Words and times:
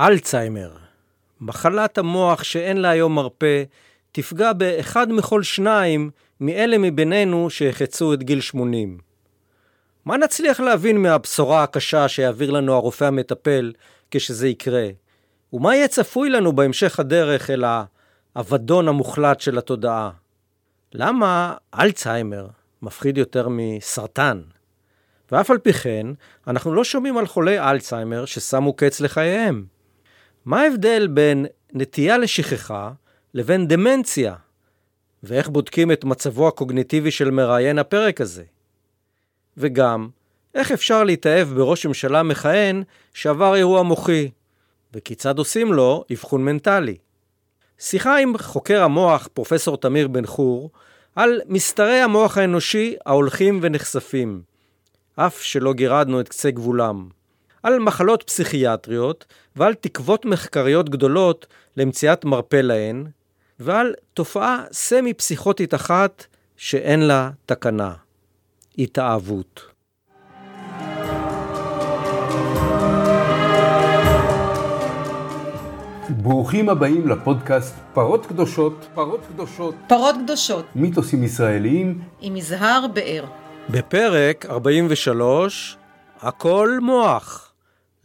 אלצהיימר, 0.00 0.70
מחלת 1.40 1.98
המוח 1.98 2.42
שאין 2.42 2.76
לה 2.76 2.90
היום 2.90 3.14
מרפא, 3.14 3.62
תפגע 4.12 4.52
באחד 4.52 5.12
מכל 5.12 5.42
שניים 5.42 6.10
מאלה 6.40 6.78
מבינינו 6.78 7.50
שיחצו 7.50 8.14
את 8.14 8.22
גיל 8.22 8.40
80. 8.40 8.98
מה 10.04 10.16
נצליח 10.16 10.60
להבין 10.60 11.02
מהבשורה 11.02 11.62
הקשה 11.62 12.08
שיעביר 12.08 12.50
לנו 12.50 12.74
הרופא 12.74 13.04
המטפל 13.04 13.72
כשזה 14.10 14.48
יקרה? 14.48 14.88
ומה 15.52 15.76
יהיה 15.76 15.88
צפוי 15.88 16.30
לנו 16.30 16.52
בהמשך 16.52 17.00
הדרך 17.00 17.50
אל 17.50 17.64
האבדון 18.34 18.88
המוחלט 18.88 19.40
של 19.40 19.58
התודעה? 19.58 20.10
למה 20.92 21.54
אלצהיימר 21.80 22.46
מפחיד 22.82 23.18
יותר 23.18 23.48
מסרטן? 23.50 24.42
ואף 25.32 25.50
על 25.50 25.58
פי 25.58 25.72
כן, 25.72 26.06
אנחנו 26.46 26.74
לא 26.74 26.84
שומעים 26.84 27.18
על 27.18 27.26
חולי 27.26 27.60
אלצהיימר 27.60 28.24
ששמו 28.24 28.72
קץ 28.72 29.00
לחייהם. 29.00 29.75
מה 30.46 30.60
ההבדל 30.60 31.06
בין 31.06 31.46
נטייה 31.72 32.18
לשכחה 32.18 32.92
לבין 33.34 33.68
דמנציה? 33.68 34.34
ואיך 35.22 35.48
בודקים 35.48 35.92
את 35.92 36.04
מצבו 36.04 36.48
הקוגניטיבי 36.48 37.10
של 37.10 37.30
מראיין 37.30 37.78
הפרק 37.78 38.20
הזה? 38.20 38.44
וגם, 39.56 40.08
איך 40.54 40.72
אפשר 40.72 41.04
להתאהב 41.04 41.48
בראש 41.48 41.86
ממשלה 41.86 42.22
מכהן 42.22 42.82
שעבר 43.14 43.54
אירוע 43.54 43.82
מוחי? 43.82 44.30
וכיצד 44.94 45.38
עושים 45.38 45.72
לו 45.72 46.04
אבחון 46.12 46.44
מנטלי? 46.44 46.96
שיחה 47.78 48.18
עם 48.18 48.38
חוקר 48.38 48.82
המוח, 48.82 49.28
פרופסור 49.34 49.76
תמיר 49.76 50.08
בן 50.08 50.26
חור, 50.26 50.70
על 51.16 51.40
מסתרי 51.46 52.00
המוח 52.00 52.38
האנושי 52.38 52.94
ההולכים 53.06 53.58
ונחשפים, 53.62 54.42
אף 55.16 55.42
שלא 55.42 55.72
גירדנו 55.72 56.20
את 56.20 56.28
קצה 56.28 56.50
גבולם, 56.50 57.08
על 57.62 57.78
מחלות 57.78 58.22
פסיכיאטריות 58.22 59.24
ועל 59.56 59.74
תקוות 59.74 60.24
מחקריות 60.24 60.90
גדולות 60.90 61.46
למציאת 61.76 62.24
מרפא 62.24 62.56
להן, 62.56 63.06
ועל 63.60 63.94
תופעה 64.14 64.64
סמי-פסיכוטית 64.72 65.74
אחת 65.74 66.26
שאין 66.56 67.00
לה 67.00 67.30
תקנה, 67.46 67.92
התאהבות. 68.78 69.76
ברוכים 76.08 76.68
הבאים 76.68 77.08
לפודקאסט 77.08 77.74
פרות 77.94 78.26
קדושות, 78.26 78.86
פרות 78.94 79.20
קדושות, 79.28 79.74
פרות 79.88 80.14
קדושות, 80.24 80.64
מיתוסים 80.74 81.24
ישראליים 81.24 82.02
עם 82.20 82.36
יזהר 82.36 82.86
באר. 82.94 83.24
בפרק 83.70 84.46
43, 84.46 85.76
הכל 86.20 86.78
מוח. 86.82 87.45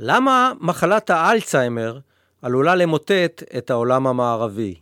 למה 0.03 0.51
מחלת 0.61 1.09
האלצהיימר 1.09 1.99
עלולה 2.41 2.75
למוטט 2.75 3.43
את 3.57 3.69
העולם 3.69 4.07
המערבי? 4.07 4.75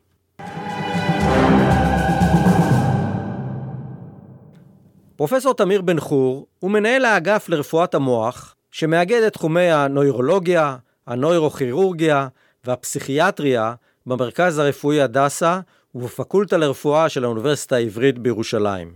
פרופסור 5.16 5.54
תמיר 5.54 5.82
בן 5.82 6.00
חור 6.00 6.48
הוא 6.60 6.72
מנהל 6.72 7.06
האגף 7.06 7.50
לרפואת 7.50 7.96
המוח, 7.96 8.56
שמאגד 8.72 9.22
את 9.24 9.34
תחומי 9.34 9.72
הנוירולוגיה, 9.72 10.78
הנוירוכירורגיה 11.08 12.28
והפסיכיאטריה 12.66 13.74
במרכז 14.06 14.58
הרפואי 14.58 15.02
הדסה 15.02 15.60
ובפקולטה 15.96 16.58
לרפואה 16.58 17.10
של 17.10 17.24
האוניברסיטה 17.24 17.76
העברית 17.76 18.20
בירושלים. 18.20 18.94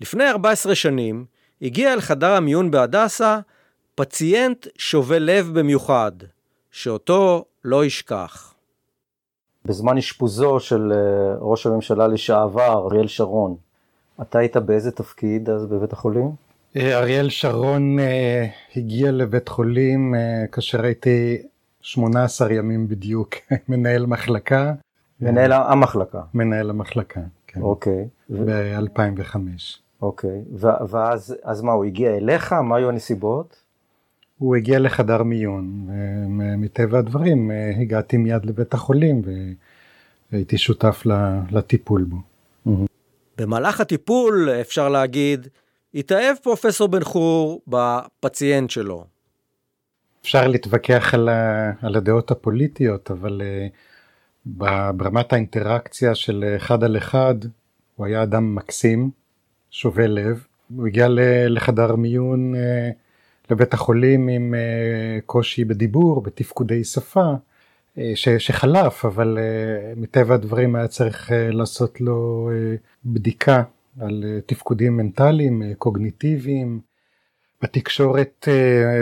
לפני 0.00 0.30
14 0.30 0.74
שנים 0.74 1.24
הגיע 1.62 1.92
אל 1.92 2.00
חדר 2.00 2.30
המיון 2.30 2.70
בהדסה 2.70 3.38
פציינט 3.96 4.66
שובה 4.78 5.18
לב 5.18 5.50
במיוחד, 5.54 6.12
שאותו 6.70 7.44
לא 7.64 7.84
ישכח. 7.84 8.54
בזמן 9.64 9.98
אשפוזו 9.98 10.60
של 10.60 10.92
אה, 10.92 11.36
ראש 11.40 11.66
הממשלה 11.66 12.06
לשעבר, 12.06 12.86
אריאל 12.86 13.06
שרון, 13.06 13.56
אתה 14.22 14.38
היית 14.38 14.56
באיזה 14.56 14.90
תפקיד 14.90 15.50
אז 15.50 15.66
בבית 15.66 15.92
החולים? 15.92 16.30
אה, 16.76 16.98
אריאל 16.98 17.28
שרון 17.28 17.98
אה, 17.98 18.46
הגיע 18.76 19.12
לבית 19.12 19.48
חולים 19.48 20.14
כאשר 20.52 20.84
הייתי 20.84 21.42
18 21.80 22.52
ימים 22.52 22.88
בדיוק 22.88 23.34
מנהל 23.68 24.06
מחלקה. 24.06 24.72
מנהל 25.20 25.52
המחלקה. 25.52 26.22
מנהל 26.34 26.70
המחלקה, 26.70 27.20
כן. 27.46 27.60
אוקיי. 27.60 28.08
ב-2005. 28.30 29.36
אוקיי, 30.02 30.42
ואז 30.88 31.36
אז 31.42 31.62
מה, 31.62 31.72
הוא 31.72 31.84
הגיע 31.84 32.16
אליך? 32.16 32.52
מה 32.52 32.76
היו 32.76 32.88
הנסיבות? 32.88 33.63
הוא 34.38 34.56
הגיע 34.56 34.78
לחדר 34.78 35.22
מיון, 35.22 35.88
ומטבע 36.38 36.98
הדברים 36.98 37.50
אה, 37.50 37.70
הגעתי 37.80 38.16
מיד 38.16 38.46
לבית 38.46 38.74
החולים 38.74 39.22
והייתי 40.32 40.58
שותף 40.58 41.02
לטיפול 41.50 42.04
בו. 42.04 42.16
במהלך 43.38 43.80
הטיפול, 43.80 44.48
אפשר 44.60 44.88
להגיד, 44.88 45.48
התאהב 45.94 46.36
פרופסור 46.42 46.88
בן 46.88 47.04
חור 47.04 47.62
בפציינט 47.66 48.70
שלו. 48.70 49.04
אפשר 50.22 50.48
להתווכח 50.48 51.14
על, 51.14 51.28
ה, 51.28 51.72
על 51.82 51.96
הדעות 51.96 52.30
הפוליטיות, 52.30 53.10
אבל 53.10 53.42
uh, 53.42 54.60
ברמת 54.94 55.32
האינטראקציה 55.32 56.14
של 56.14 56.54
אחד 56.56 56.84
על 56.84 56.96
אחד, 56.96 57.34
הוא 57.96 58.06
היה 58.06 58.22
אדם 58.22 58.54
מקסים, 58.54 59.10
שובה 59.70 60.06
לב. 60.06 60.46
הוא 60.76 60.86
הגיע 60.86 61.06
לחדר 61.48 61.96
מיון 61.96 62.54
uh, 62.54 62.58
לבית 63.50 63.74
החולים 63.74 64.28
עם 64.28 64.54
uh, 64.54 65.22
קושי 65.26 65.64
בדיבור, 65.64 66.22
בתפקודי 66.22 66.84
שפה, 66.84 67.32
uh, 67.32 68.00
ש, 68.14 68.28
שחלף, 68.28 69.04
אבל 69.04 69.38
uh, 69.38 70.00
מטבע 70.00 70.34
הדברים 70.34 70.76
היה 70.76 70.88
צריך 70.88 71.30
לעשות 71.34 72.00
לו 72.00 72.50
בדיקה 73.04 73.62
על 74.00 74.24
תפקודים 74.46 74.96
מנטליים, 74.96 75.62
קוגניטיביים. 75.78 76.80
בתקשורת 77.64 78.48
אה, 78.48 79.00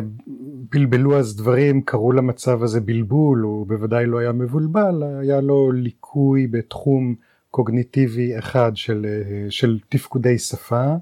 בלבלו 0.72 1.18
אז 1.18 1.36
דברים, 1.36 1.82
קראו 1.82 2.12
למצב 2.12 2.62
הזה 2.62 2.80
בלבול, 2.80 3.40
הוא 3.40 3.66
בוודאי 3.66 4.06
לא 4.06 4.18
היה 4.18 4.32
מבולבל, 4.32 5.02
היה 5.20 5.40
לו 5.40 5.72
ליקוי 5.72 6.46
בתחום 6.46 7.14
קוגניטיבי 7.50 8.38
אחד 8.38 8.72
של, 8.74 9.06
אה, 9.08 9.50
של 9.50 9.78
תפקודי 9.88 10.38
שפה, 10.38 10.84
אה, 10.84 10.96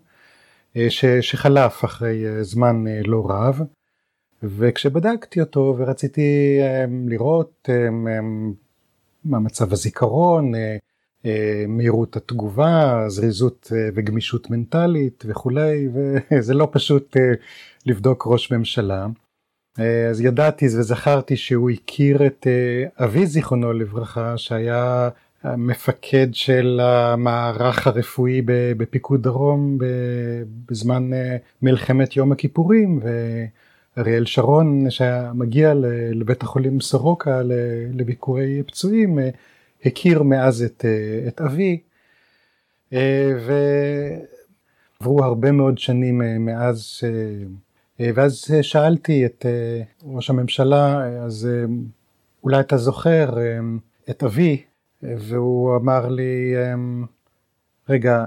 ש, 0.88 1.04
שחלף 1.20 1.84
אחרי 1.84 2.44
זמן 2.44 2.84
לא 3.04 3.26
רב, 3.30 3.60
וכשבדקתי 4.42 5.40
אותו 5.40 5.74
ורציתי 5.78 6.58
לראות 7.06 7.68
מה 9.24 9.38
מצב 9.38 9.72
הזיכרון, 9.72 10.52
מהירות 11.68 12.16
התגובה, 12.16 13.04
זריזות 13.08 13.72
אה, 13.72 13.88
וגמישות 13.94 14.50
מנטלית 14.50 15.24
וכולי, 15.26 15.88
וזה 15.92 16.54
לא 16.54 16.68
פשוט 16.72 17.16
אה, 17.16 17.32
לבדוק 17.86 18.26
ראש 18.26 18.52
ממשלה. 18.52 19.06
אה, 19.80 20.08
אז 20.08 20.20
ידעתי 20.20 20.66
וזכרתי 20.66 21.36
שהוא 21.36 21.70
הכיר 21.70 22.26
את 22.26 22.46
אבי 22.98 23.26
זיכרונו 23.26 23.72
לברכה, 23.72 24.38
שהיה 24.38 25.08
המפקד 25.42 26.26
של 26.32 26.80
המערך 26.82 27.86
הרפואי 27.86 28.42
בפיקוד 28.76 29.22
דרום 29.22 29.78
בזמן 30.70 31.10
מלחמת 31.62 32.16
יום 32.16 32.32
הכיפורים, 32.32 33.00
ואריאל 33.96 34.24
שרון 34.24 34.90
שהיה 34.90 35.32
מגיע 35.34 35.72
לבית 36.12 36.42
החולים 36.42 36.80
סורוקה 36.80 37.40
לביקורי 37.92 38.62
פצועים, 38.66 39.18
הכיר 39.84 40.22
מאז 40.22 40.62
את, 40.62 40.84
אה, 40.84 41.28
את 41.28 41.40
אבי, 41.40 41.80
אה, 42.92 43.32
ועברו 45.00 45.24
הרבה 45.24 45.52
מאוד 45.52 45.78
שנים 45.78 46.22
אה, 46.22 46.38
מאז, 46.38 47.00
ואז 48.14 48.44
שאלתי 48.62 49.26
את 49.26 49.46
ראש 50.04 50.30
הממשלה, 50.30 51.06
אז 51.24 51.48
אולי 52.44 52.60
אתה 52.60 52.76
זוכר 52.76 53.34
את 54.10 54.22
אבי, 54.22 54.62
והוא 55.02 55.76
אמר 55.76 56.08
לי, 56.08 56.54
רגע, 57.88 58.24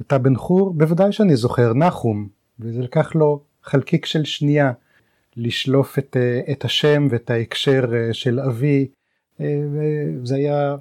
אתה 0.00 0.18
בן 0.18 0.36
חור? 0.36 0.74
בוודאי 0.74 1.12
שאני 1.12 1.36
זוכר, 1.36 1.74
נחום, 1.74 2.28
וזה 2.60 2.82
לקח 2.82 3.14
לו 3.14 3.40
חלקיק 3.62 4.06
של 4.06 4.24
שנייה 4.24 4.72
לשלוף 5.36 5.98
את, 5.98 6.16
את 6.52 6.64
השם 6.64 7.06
ואת 7.10 7.30
ההקשר 7.30 7.84
של 8.12 8.40
אבי 8.40 8.88
וזה 9.40 10.34
היה 10.36 10.76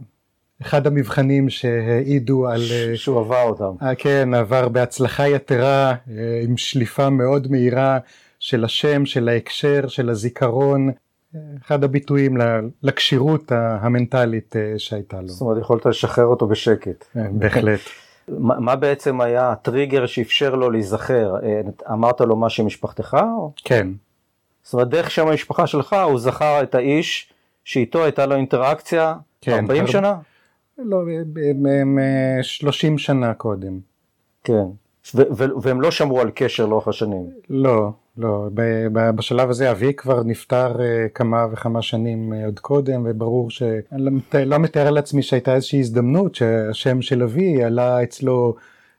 אחד 0.61 0.87
המבחנים 0.87 1.49
שהעידו 1.49 2.47
על... 2.47 2.61
שהוא 2.95 3.19
עבר 3.19 3.43
אותם. 3.43 3.85
אה, 3.85 3.95
כן, 3.95 4.33
עבר 4.33 4.69
בהצלחה 4.69 5.27
יתרה, 5.27 5.89
אה, 5.89 6.41
עם 6.43 6.57
שליפה 6.57 7.09
מאוד 7.09 7.51
מהירה 7.51 7.99
של 8.39 8.63
השם, 8.63 9.05
של 9.05 9.29
ההקשר, 9.29 9.87
של 9.87 10.09
הזיכרון, 10.09 10.91
אחד 11.62 11.83
הביטויים 11.83 12.38
לכשירות 12.83 13.51
המנטלית 13.51 14.56
אה, 14.56 14.74
שהייתה 14.77 15.21
לו. 15.21 15.27
זאת 15.27 15.41
אומרת, 15.41 15.62
יכולת 15.62 15.85
לשחרר 15.85 16.25
אותו 16.25 16.47
בשקט. 16.47 17.06
בהחלט. 17.31 17.79
מה 18.38 18.75
בעצם 18.75 19.21
היה 19.21 19.51
הטריגר 19.51 20.06
שאפשר 20.06 20.56
לו 20.56 20.69
להיזכר? 20.69 21.35
אמרת 21.91 22.21
לו 22.21 22.35
מה 22.35 22.50
שם 22.50 22.65
משפחתך? 22.65 23.18
כן. 23.56 23.88
זאת 24.63 24.74
אומרת, 24.74 24.88
דרך 24.89 25.12
שם 25.12 25.27
המשפחה 25.27 25.68
שלך 25.68 25.95
הוא 26.09 26.19
זכר 26.19 26.63
את 26.63 26.75
האיש 26.75 27.33
שאיתו 27.63 28.03
הייתה 28.03 28.25
לו 28.25 28.35
אינטראקציה 28.35 29.15
כן, 29.41 29.51
40 29.51 29.81
הר- 29.83 29.88
שנה? 29.91 30.15
לא, 30.77 30.97
ב- 31.07 31.39
ב- 31.39 31.68
ב- 31.68 32.41
30 32.41 32.97
שנה 32.97 33.33
קודם. 33.33 33.79
כן. 34.44 34.65
ו- 35.15 35.21
ו- 35.38 35.62
והם 35.62 35.81
לא 35.81 35.91
שמרו 35.91 36.21
על 36.21 36.31
קשר 36.35 36.65
לאורך 36.65 36.88
השנים. 36.88 37.29
לא, 37.50 37.91
לא, 38.17 38.49
בשלב 39.15 39.49
הזה 39.49 39.71
אבי 39.71 39.93
כבר 39.93 40.23
נפטר 40.23 40.81
אה, 40.81 41.09
כמה 41.13 41.47
וכמה 41.51 41.81
שנים 41.81 42.33
אה, 42.33 42.45
עוד 42.45 42.59
קודם, 42.59 43.01
וברור 43.05 43.51
ש... 43.51 43.63
אני 43.91 44.05
לא 44.05 44.11
לא 44.45 44.57
מתאר 44.57 44.91
לעצמי 44.91 45.23
שהייתה 45.23 45.55
איזושהי 45.55 45.79
הזדמנות 45.79 46.35
שהשם 46.35 47.01
של 47.01 47.23
אבי 47.23 47.63
עלה 47.63 48.03
אצלו 48.03 48.55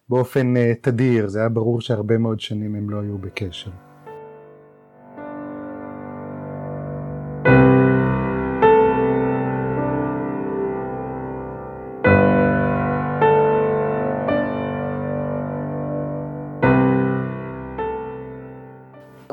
באופן 0.09 0.57
אה, 0.57 0.73
תדיר, 0.81 1.29
זה 1.29 1.39
היה 1.39 1.49
ברור 1.49 1.81
שהרבה 1.81 2.19
מאוד 2.19 2.41
שנים 2.41 2.75
הם 2.75 2.91
לא 2.91 3.01
היו 3.01 3.19
בקשר. 3.19 3.88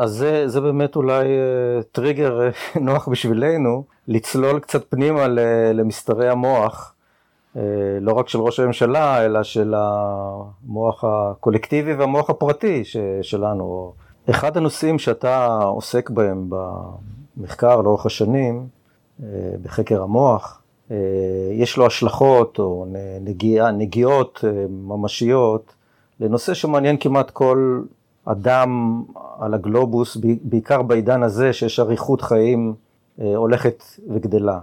אז 0.06 0.12
זה, 0.12 0.48
זה 0.48 0.62
באמת 0.62 0.96
אולי 0.96 1.26
אה, 1.26 1.84
טריגר 1.92 2.42
אה, 2.42 2.50
נוח 2.82 3.08
בשבילנו 3.08 3.84
לצלול 4.08 4.60
קצת 4.60 4.84
פנימה 4.90 5.28
למסתרי 5.74 6.30
המוח, 6.30 6.94
אה, 7.56 7.62
לא 8.02 8.14
רק 8.14 8.30
של 8.30 8.40
ראש 8.40 8.60
הממשלה, 8.60 9.26
אלא 9.26 9.44
של 9.44 9.74
המוח 9.78 11.04
הקולקטיבי 11.04 11.94
והמוח 11.94 12.30
הפרטי 12.30 12.84
שלנו. 13.22 13.94
אחד 14.30 14.58
הנושאים 14.58 15.00
שאתה 15.00 15.60
עוסק 15.64 16.10
בהם 16.10 16.50
במחקר 17.38 17.82
לאורך 17.82 18.06
השנים, 18.06 18.68
בחקר 19.64 20.04
המוח, 20.04 20.62
יש 21.52 21.78
לו 21.78 21.86
השלכות 21.86 22.60
או 22.60 22.86
נ- 22.88 23.26
נגיעה, 23.26 23.72
נגיעות 23.72 24.44
ממשיות 24.70 25.74
לנושא 26.20 26.54
שמעניין 26.54 26.98
כמעט 27.00 27.30
כל 27.30 27.82
אדם 28.26 29.04
על 29.40 29.54
הגלובוס, 29.54 30.18
בעיקר 30.42 30.82
בעידן 30.82 31.24
הזה 31.24 31.54
שיש 31.54 31.80
אריכות 31.80 32.22
חיים 32.22 32.74
אה, 33.22 33.36
הולכת 33.36 33.84
וגדלה, 34.10 34.60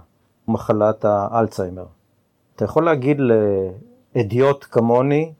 מחלת 0.47 1.05
האלצהיימר. 1.05 1.85
אתה 2.55 2.65
יכול 2.65 2.85
להגיד 2.85 3.17
לאדיוט 4.15 4.65
כמוני, 4.71 5.31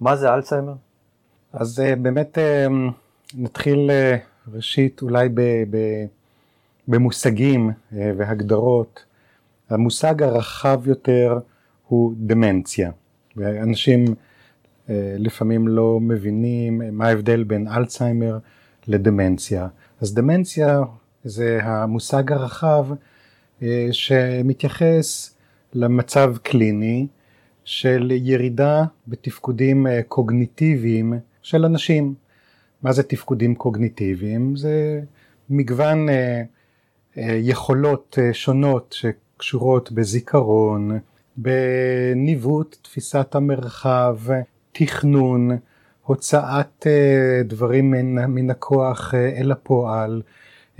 מה 0.00 0.16
זה 0.16 0.34
אלצהיימר? 0.34 0.74
אז 1.52 1.80
אה, 1.80 1.96
באמת 1.96 2.38
אה, 2.38 2.66
נתחיל 3.34 3.90
ראשית 4.54 5.02
אולי 5.02 5.28
ב, 5.28 5.40
ב, 5.70 5.76
במושגים 6.88 7.70
והגדרות. 7.92 9.04
המושג 9.70 10.22
הרחב 10.22 10.88
יותר 10.88 11.38
הוא 11.88 12.12
דמנציה. 12.16 12.90
ואנשים 13.36 14.04
אה, 14.08 14.12
לפעמים 15.18 15.68
לא 15.68 16.00
מבינים 16.00 16.82
מה 16.92 17.08
ההבדל 17.08 17.44
בין 17.44 17.68
אלצהיימר 17.68 18.38
לדמנציה. 18.88 19.68
אז 20.00 20.14
דמנציה 20.14 20.80
זה 21.24 21.58
המושג 21.62 22.32
הרחב 22.32 22.86
אה, 23.62 23.88
שמתייחס 23.92 25.34
למצב 25.74 26.34
קליני 26.42 27.06
של 27.64 28.10
ירידה 28.14 28.84
בתפקודים 29.08 29.86
אה, 29.86 30.00
קוגניטיביים 30.08 31.12
של 31.42 31.64
אנשים. 31.64 32.14
מה 32.82 32.92
זה 32.92 33.02
תפקודים 33.02 33.54
קוגניטיביים? 33.54 34.56
זה 34.56 35.00
מגוון 35.50 36.08
אה, 36.08 36.42
יכולות 37.16 38.18
שונות 38.32 38.96
שקשורות 38.98 39.92
בזיכרון, 39.92 40.98
בניווט 41.36 42.76
תפיסת 42.82 43.34
המרחב, 43.34 44.16
תכנון, 44.72 45.50
הוצאת 46.02 46.86
אה, 46.86 47.42
דברים 47.44 47.90
מן, 47.90 48.24
מן 48.24 48.50
הכוח 48.50 49.14
אה, 49.14 49.28
אל 49.36 49.52
הפועל, 49.52 50.22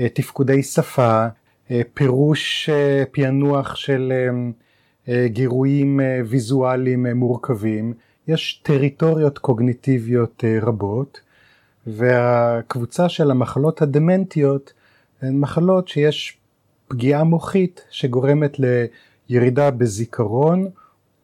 אה, 0.01 0.09
תפקודי 0.09 0.63
שפה, 0.63 1.27
פירוש 1.95 2.71
פענוח 3.13 3.77
של 3.77 4.13
גירויים 5.27 6.01
ויזואליים 6.27 7.07
מורכבים. 7.07 7.95
יש 8.29 8.61
טריטוריות 8.63 9.39
קוגניטיביות 9.39 10.45
רבות 10.63 11.21
והקבוצה 11.87 13.09
של 13.09 13.31
המחלות 13.31 13.83
הדמנטיות 13.83 14.73
הן 15.23 15.41
מחלות 15.41 15.89
שיש 15.89 16.39
פגיעה 16.89 17.25
מוחית 17.25 17.85
שגורמת 17.91 18.57
לירידה 19.29 19.71
בזיכרון 19.71 20.71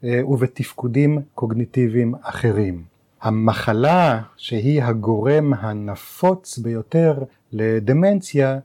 ובתפקודים 0.02 1.18
קוגניטיביים 1.34 2.14
אחרים. 2.22 2.82
המחלה 3.22 4.22
שהיא 4.36 4.82
הגורם 4.82 5.54
הנפוץ 5.54 6.58
ביותר 6.58 7.22
לדמנציה 7.52 8.58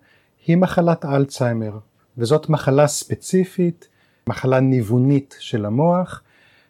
היא 0.46 0.58
מחלת 0.58 1.06
אלצהיימר 1.06 1.78
וזאת 2.18 2.50
מחלה 2.50 2.88
ספציפית, 2.88 3.88
מחלה 4.30 4.60
ניוונית 4.60 5.36
של 5.40 5.66
המוח 5.66 6.22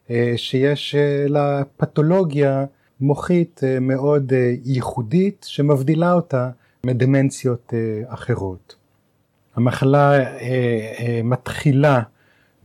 אה, 0.10 0.34
שיש 0.36 0.96
אה, 0.96 1.26
לה 1.28 1.62
פתולוגיה 1.78 2.66
מוחית 3.02 3.62
אה, 3.64 3.80
מאוד 3.80 4.34
אה, 4.34 4.54
ייחודית 4.66 5.46
שמבדילה 5.50 6.14
אותה 6.14 6.50
מדמנציות 6.86 7.74
אה, 7.74 8.14
אחרות. 8.14 8.76
המחלה 9.56 10.12
אה, 10.14 10.26
אה, 11.00 11.22
מתחילה 11.24 12.02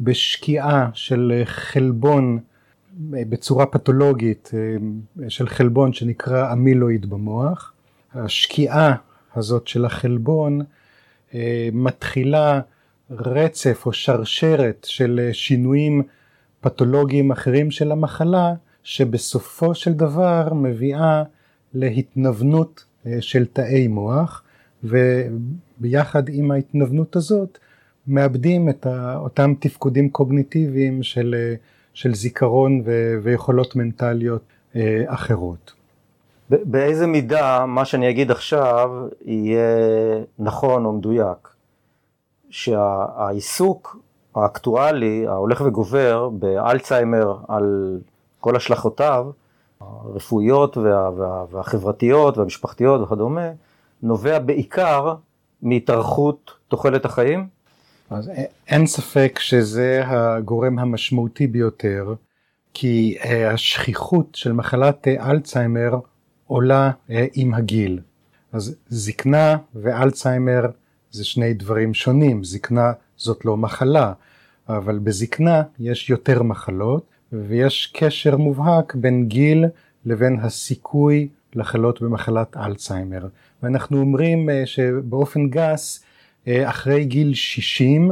בשקיעה 0.01 0.91
של 0.95 1.33
אה, 1.35 1.47
חלבון 1.47 2.39
אה, 3.15 3.23
בצורה 3.29 3.67
פתולוגית 3.67 4.51
אה, 4.55 5.29
של 5.31 5.49
חלבון 5.49 5.93
שנקרא 5.93 6.53
אמילואיד 6.53 7.11
במוח. 7.11 7.73
השקיעה 8.15 8.95
הזאת 9.37 9.67
של 9.67 9.85
החלבון 9.85 10.61
מתחילה 11.73 12.61
רצף 13.11 13.83
או 13.87 13.93
שרשרת 13.93 14.87
של 14.91 15.31
שינויים 15.33 16.03
פתולוגיים 16.61 17.33
אחרים 17.33 17.71
של 17.71 17.93
המחלה 17.93 18.55
שבסופו 18.83 19.75
של 19.75 19.93
דבר 19.93 20.55
מביאה 20.55 21.23
להתנוונות 21.75 22.85
של 23.21 23.47
תאי 23.47 23.89
מוח 23.89 24.43
וביחד 24.85 26.29
עם 26.29 26.51
ההתנוונות 26.51 27.17
הזאת 27.17 27.59
מאבדים 28.09 28.69
את 28.69 28.87
אותם 29.17 29.55
תפקודים 29.61 30.11
קוגניטיביים 30.11 31.03
של, 31.03 31.35
אה, 31.39 31.55
של 31.95 32.15
זיכרון 32.15 32.83
ו, 32.85 33.15
ויכולות 33.23 33.77
מנטליות 33.77 34.43
אה, 34.77 35.03
אחרות. 35.07 35.73
באיזה 36.51 37.07
מידה 37.07 37.67
מה 37.67 37.85
שאני 37.85 38.11
אגיד 38.11 38.31
עכשיו 38.31 38.91
יהיה 39.25 39.69
נכון 40.39 40.85
או 40.85 40.93
מדויק? 40.93 41.49
שהעיסוק 42.51 43.97
האקטואלי 44.35 45.27
ההולך 45.27 45.63
וגובר 45.67 46.29
באלצהיימר 46.29 47.37
על 47.49 47.99
כל 48.41 48.57
השלכותיו, 48.57 49.27
הרפואיות 49.81 50.77
וה, 50.77 51.11
וה, 51.17 51.45
והחברתיות 51.51 52.39
והמשפחתיות 52.39 53.01
וכדומה, 53.01 53.51
נובע 54.03 54.39
בעיקר 54.39 55.15
מהתארכות 55.63 56.51
תוחלת 56.69 57.05
החיים? 57.05 57.58
אז 58.11 58.31
אין 58.69 58.87
ספק 58.87 59.39
שזה 59.43 60.03
הגורם 60.07 60.79
המשמעותי 60.79 61.47
ביותר, 61.47 62.15
כי 62.75 63.19
אה, 63.25 63.51
השכיחות 63.51 64.35
של 64.35 64.53
מחלת 64.53 65.09
אה, 65.09 65.31
אלצהיימר 65.31 65.99
עולה 66.47 66.91
אה, 67.11 67.27
עם 67.35 67.55
הגיל. 67.55 68.01
אז 68.53 68.77
זקנה 68.89 69.57
ואלצהיימר 69.75 70.67
זה 71.11 71.25
שני 71.25 71.55
דברים 71.55 71.95
שונים, 71.95 72.45
זקנה 72.45 72.93
זאת 73.17 73.45
לא 73.45 73.57
מחלה, 73.57 74.13
אבל 74.69 74.99
בזקנה 74.99 75.63
יש 75.79 76.11
יותר 76.11 76.43
מחלות 76.43 77.07
ויש 77.33 77.93
קשר 77.97 78.37
מובהק 78.37 78.95
בין 78.95 79.29
גיל 79.29 79.65
לבין 80.05 80.39
הסיכוי 80.41 81.29
לחלות 81.55 82.03
במחלת 82.03 82.57
אלצהיימר. 82.57 83.27
ואנחנו 83.63 84.01
אומרים 84.01 84.49
שבאופן 84.65 85.49
גס 85.49 86.05
אחרי 86.65 87.05
גיל 87.05 87.35
60 87.35 88.11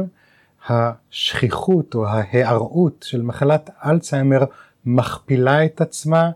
השכיחות 0.69 1.95
או 1.95 2.07
ההיערות 2.07 3.05
של 3.07 3.21
מחלת 3.21 3.69
אלצהיימר 3.85 4.45
מכפילה 4.85 5.65
את 5.65 5.81
עצמה 5.81 6.29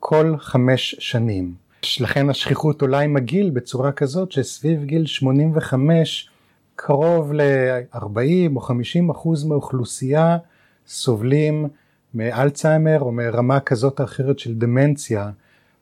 כל 0.00 0.34
חמש 0.38 0.96
שנים. 0.98 1.54
לכן 2.00 2.30
השכיחות 2.30 2.82
עולה 2.82 3.00
עם 3.00 3.16
הגיל 3.16 3.50
בצורה 3.50 3.92
כזאת 3.92 4.32
שסביב 4.32 4.84
גיל 4.84 5.06
85 5.06 6.30
קרוב 6.76 7.32
ל-40 7.32 8.56
או 8.56 8.60
50 8.60 9.10
אחוז 9.10 9.44
מהאוכלוסייה 9.44 10.38
סובלים 10.86 11.68
מאלצהיימר 12.14 13.00
או 13.00 13.12
מרמה 13.12 13.60
כזאת 13.60 14.00
או 14.00 14.04
אחרת 14.04 14.38
של 14.38 14.54
דמנציה 14.54 15.30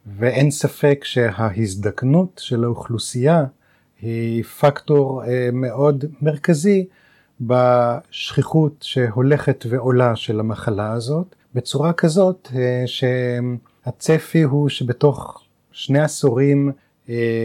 ואין 0.07 0.51
ספק 0.51 1.01
שההזדקנות 1.05 2.41
של 2.45 2.65
האוכלוסייה 2.65 3.45
היא 4.03 4.43
פקטור 4.43 5.25
אה, 5.25 5.49
מאוד 5.53 6.05
מרכזי 6.23 6.87
בשכיחות 7.41 8.73
שהולכת 8.81 9.65
ועולה 9.69 10.17
של 10.17 10.41
המחלה 10.41 10.93
הזאת, 10.93 11.35
בצורה 11.55 11.93
כזאת 11.93 12.49
שהצפי 12.87 14.43
הוא 14.43 14.69
שבתוך 14.69 15.43
שני 15.73 16.01
עשורים 16.01 16.73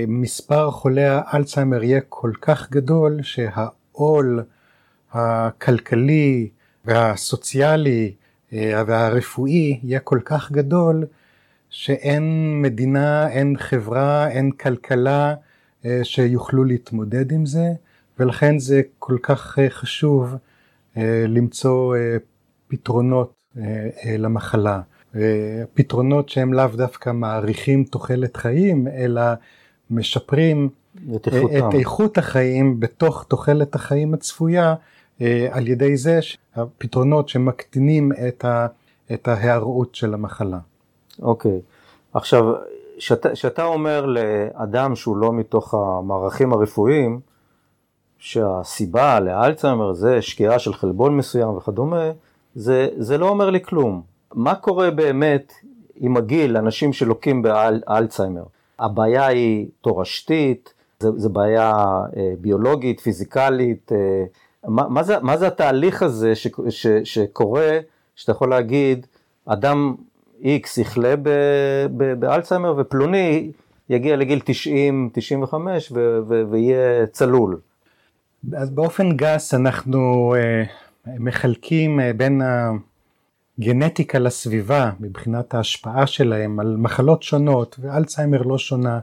מספר 0.08 0.72
חולי 0.72 1.06
האלצהיימר 1.06 1.84
יהיה 1.84 2.02
כל 2.10 2.32
כך 2.42 2.72
גדול 2.72 3.20
שהעול 3.22 4.44
הכלכלי 5.12 6.50
והסוציאלי 6.86 8.14
והרפואי 8.52 9.80
יהיה 9.84 10.00
כל 10.00 10.20
כך 10.26 10.52
גדול 10.52 11.06
שאין 11.70 12.58
מדינה, 12.62 13.30
אין 13.30 13.56
חברה, 13.58 14.28
אין 14.30 14.52
כלכלה 14.52 15.36
שיוכלו 16.04 16.64
להתמודד 16.64 17.32
עם 17.32 17.46
זה 17.46 17.74
ולכן 18.20 18.60
זה 18.60 18.82
כל 19.00 19.18
כך 19.24 19.60
חשוב 19.70 20.36
למצוא 21.28 21.96
פתרונות 22.68 23.34
למחלה. 24.18 24.82
פתרונות 25.74 26.30
שהם 26.30 26.54
לאו 26.54 26.68
דווקא 26.68 27.10
מאריכים 27.10 27.84
תוחלת 27.84 28.38
חיים 28.38 28.88
אלא 28.88 29.22
משפרים 29.90 30.70
את. 31.16 31.28
את 31.28 31.74
איכות 31.74 32.18
החיים 32.18 32.80
בתוך 32.80 33.26
תוחלת 33.28 33.76
החיים 33.76 34.14
הצפויה 34.14 34.76
על 35.52 35.68
ידי 35.68 35.98
זה 35.98 36.20
הפתרונות 36.56 37.30
שמקטינים 37.30 38.12
את, 38.28 38.46
ה, 38.46 38.68
את 39.14 39.28
ההיארעות 39.28 39.96
של 39.96 40.14
המחלה. 40.14 40.60
אוקיי, 41.22 41.60
עכשיו 42.14 42.54
כשאתה 43.34 43.64
אומר 43.64 44.06
לאדם 44.06 44.96
שהוא 44.96 45.18
לא 45.18 45.34
מתוך 45.34 45.74
המערכים 45.74 46.54
הרפואיים 46.54 47.20
שהסיבה 48.20 49.20
לאלצהיימר 49.20 49.94
זה 49.94 50.22
שקיעה 50.22 50.60
של 50.60 50.74
חלבון 50.74 51.18
מסוים 51.18 51.50
וכדומה, 51.50 52.12
זה, 52.56 52.90
זה 52.98 53.18
לא 53.18 53.30
אומר 53.30 53.50
לי 53.50 53.64
כלום. 53.64 54.02
מה 54.34 54.56
קורה 54.56 54.92
באמת 54.92 55.54
עם 55.96 56.18
הגיל, 56.18 56.58
אנשים 56.58 56.94
שלוקים 56.94 57.42
באלצהיימר? 57.42 58.44
הבעיה 58.80 59.26
היא 59.26 59.68
תורשתית, 59.82 60.74
זה 61.00 61.30
בעיה 61.30 61.74
אה, 62.18 62.34
ביולוגית, 62.42 63.00
פיזיקלית, 63.00 63.92
אה, 63.92 64.24
מה, 64.68 64.88
מה, 64.90 65.04
זה, 65.04 65.20
מה 65.20 65.38
זה 65.38 65.48
התהליך 65.48 66.04
הזה 66.04 66.36
ש, 66.36 66.48
ש, 66.70 66.88
שקורה, 67.04 67.80
שאתה 68.16 68.32
יכול 68.32 68.50
להגיד, 68.50 69.08
אדם 69.46 69.96
X 70.42 70.82
יחלה 70.82 71.16
באלצהיימר 72.20 72.76
ופלוני 72.78 73.52
יגיע 73.90 74.16
לגיל 74.16 74.40
90, 74.46 75.10
95 75.14 75.92
ו, 75.92 76.20
ו, 76.28 76.44
ויהיה 76.52 77.06
צלול. 77.08 77.60
אז 78.58 78.70
באופן 78.70 79.18
גס 79.18 79.54
אנחנו 79.54 80.34
אה, 80.38 80.64
מחלקים 81.20 82.00
אה, 82.00 82.12
בין 82.14 82.42
הגנטיקה 83.60 84.20
לסביבה 84.20 84.92
מבחינת 85.00 85.54
ההשפעה 85.54 86.08
שלהם 86.08 86.60
על 86.60 86.76
מחלות 86.78 87.24
שונות 87.24 87.76
ואלצהיימר 87.80 88.42
לא 88.42 88.58
שונה 88.58 89.00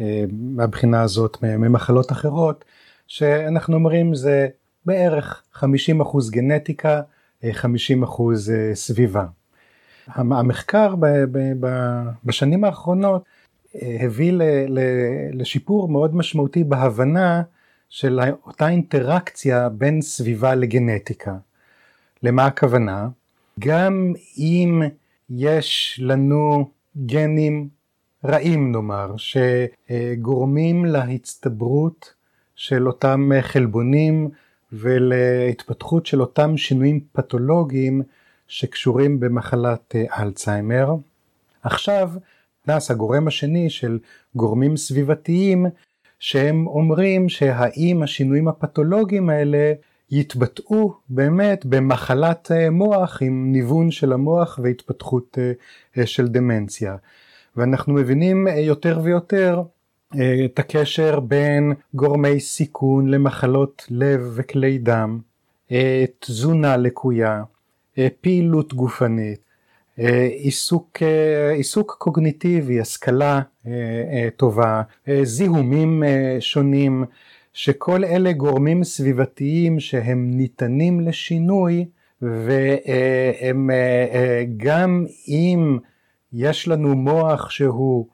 אה, 0.00 0.24
מהבחינה 0.32 1.02
הזאת 1.02 1.42
ממחלות 1.42 2.12
אחרות 2.12 2.64
שאנחנו 3.06 3.74
אומרים 3.74 4.14
זה 4.14 4.48
בערך 4.86 5.42
50% 5.56 5.62
גנטיקה 6.30 7.00
50% 7.44 7.46
סביבה. 8.74 9.24
המחקר 10.14 10.94
בשנים 12.24 12.64
האחרונות 12.64 13.24
הביא 13.82 14.32
לשיפור 15.32 15.88
מאוד 15.88 16.14
משמעותי 16.14 16.64
בהבנה 16.64 17.42
של 17.88 18.20
אותה 18.46 18.68
אינטראקציה 18.68 19.68
בין 19.68 20.02
סביבה 20.02 20.54
לגנטיקה. 20.54 21.36
למה 22.22 22.46
הכוונה? 22.46 23.08
גם 23.58 24.12
אם 24.38 24.82
יש 25.30 26.00
לנו 26.02 26.70
גנים 27.06 27.68
רעים 28.24 28.72
נאמר, 28.72 29.14
שגורמים 29.16 30.84
להצטברות 30.84 32.14
של 32.56 32.86
אותם 32.86 33.30
חלבונים 33.40 34.28
ולהתפתחות 34.72 36.06
של 36.06 36.20
אותם 36.20 36.56
שינויים 36.56 37.00
פתולוגיים 37.12 38.02
שקשורים 38.48 39.20
במחלת 39.20 39.94
אלצהיימר. 40.18 40.94
עכשיו 41.62 42.10
נכנס 42.62 42.90
הגורם 42.90 43.26
השני 43.26 43.70
של 43.70 43.98
גורמים 44.34 44.76
סביבתיים 44.76 45.66
שהם 46.18 46.66
אומרים 46.66 47.28
שהאם 47.28 48.02
השינויים 48.02 48.48
הפתולוגיים 48.48 49.30
האלה 49.30 49.72
יתבטאו 50.10 50.94
באמת 51.08 51.66
במחלת 51.66 52.50
מוח 52.70 53.22
עם 53.22 53.52
ניוון 53.52 53.90
של 53.90 54.12
המוח 54.12 54.58
והתפתחות 54.62 55.38
של 56.04 56.28
דמנציה. 56.28 56.96
ואנחנו 57.56 57.94
מבינים 57.94 58.46
יותר 58.56 59.00
ויותר 59.02 59.62
את 60.44 60.58
הקשר 60.58 61.20
בין 61.20 61.72
גורמי 61.94 62.40
סיכון 62.40 63.08
למחלות 63.08 63.86
לב 63.90 64.32
וכלי 64.34 64.78
דם, 64.78 65.18
תזונה 66.20 66.76
לקויה, 66.76 67.42
פעילות 68.20 68.74
גופנית, 68.74 69.40
עיסוק, 70.32 70.98
עיסוק 71.54 71.96
קוגניטיבי, 71.98 72.80
השכלה 72.80 73.40
טובה, 74.36 74.82
זיהומים 75.22 76.02
שונים, 76.40 77.04
שכל 77.52 78.04
אלה 78.04 78.32
גורמים 78.32 78.84
סביבתיים 78.84 79.80
שהם 79.80 80.30
ניתנים 80.34 81.00
לשינוי 81.00 81.84
והם 82.22 83.70
גם 84.56 85.06
אם 85.28 85.78
יש 86.32 86.68
לנו 86.68 86.94
מוח 86.94 87.50
שהוא 87.50 88.06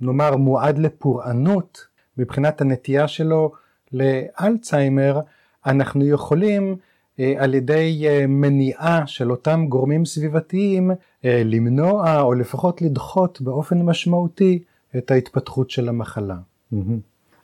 נאמר 0.00 0.36
מועד 0.36 0.78
לפורענות 0.78 1.86
מבחינת 2.18 2.60
הנטייה 2.60 3.08
שלו 3.08 3.52
לאלצהיימר, 3.92 5.20
אנחנו 5.66 6.06
יכולים 6.06 6.70
אה, 6.70 6.93
על 7.18 7.54
ידי 7.54 8.04
אה, 8.08 8.26
מניעה 8.28 9.06
של 9.06 9.30
אותם 9.30 9.66
גורמים 9.68 10.04
סביבתיים 10.04 10.90
אה, 11.24 11.42
למנוע 11.44 12.20
או 12.20 12.34
לפחות 12.34 12.82
לדחות 12.82 13.40
באופן 13.40 13.82
משמעותי 13.82 14.62
את 14.96 15.10
ההתפתחות 15.10 15.70
של 15.70 15.88
המחלה. 15.88 16.36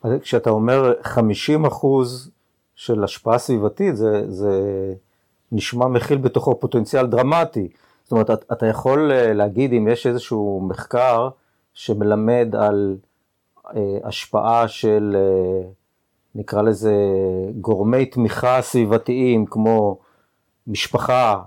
אז 0.02 0.12
כשאתה 0.20 0.50
אומר 0.50 0.92
50 1.02 1.64
אחוז 1.64 2.30
של 2.74 3.04
השפעה 3.04 3.38
סביבתית 3.38 3.96
זה, 3.96 4.30
זה 4.30 4.52
נשמע 5.52 5.88
מכיל 5.88 6.18
בתוכו 6.18 6.60
פוטנציאל 6.60 7.06
דרמטי. 7.06 7.68
זאת 8.02 8.12
אומרת 8.12 8.30
אתה 8.52 8.66
יכול 8.66 9.12
להגיד 9.14 9.72
אם 9.72 9.88
יש 9.88 10.06
איזשהו 10.06 10.66
מחקר 10.68 11.28
שמלמד 11.74 12.54
על 12.58 12.96
השפעה 14.04 14.68
של 14.68 15.16
נקרא 16.34 16.62
לזה 16.62 16.94
גורמי 17.60 18.06
תמיכה 18.06 18.62
סביבתיים 18.62 19.46
כמו 19.46 19.98
משפחה, 20.66 21.42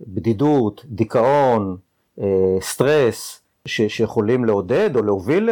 בדידות, 0.00 0.84
דיכאון, 0.88 1.76
אה, 2.20 2.56
סטרס, 2.60 3.40
ש- 3.66 3.80
שיכולים 3.82 4.44
לעודד 4.44 4.96
או 4.96 5.02
להוביל 5.02 5.50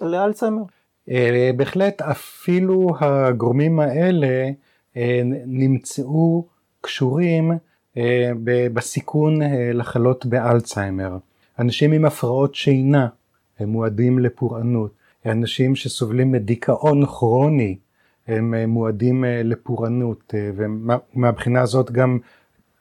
לאלצהיימר? 0.00 0.62
אה, 1.10 1.50
בהחלט 1.56 2.02
אפילו 2.02 2.90
הגורמים 3.00 3.80
האלה 3.80 4.50
אה, 4.96 5.20
נמצאו 5.46 6.46
קשורים 6.80 7.52
בסיכון 8.72 9.38
לחלות 9.74 10.26
באלצהיימר. 10.26 11.16
אנשים 11.58 11.92
עם 11.92 12.04
הפרעות 12.04 12.54
שינה 12.54 13.08
הם 13.58 13.68
מועדים 13.68 14.18
לפורענות, 14.18 14.90
אנשים 15.26 15.76
שסובלים 15.76 16.32
מדיכאון 16.32 17.06
כרוני 17.06 17.76
הם 18.28 18.54
אה, 18.54 18.66
מועדים 18.66 19.24
אה, 19.24 19.42
לפורענות 19.44 20.34
אה, 20.34 20.50
ומהבחינה 20.56 21.60
הזאת 21.60 21.90
גם 21.90 22.18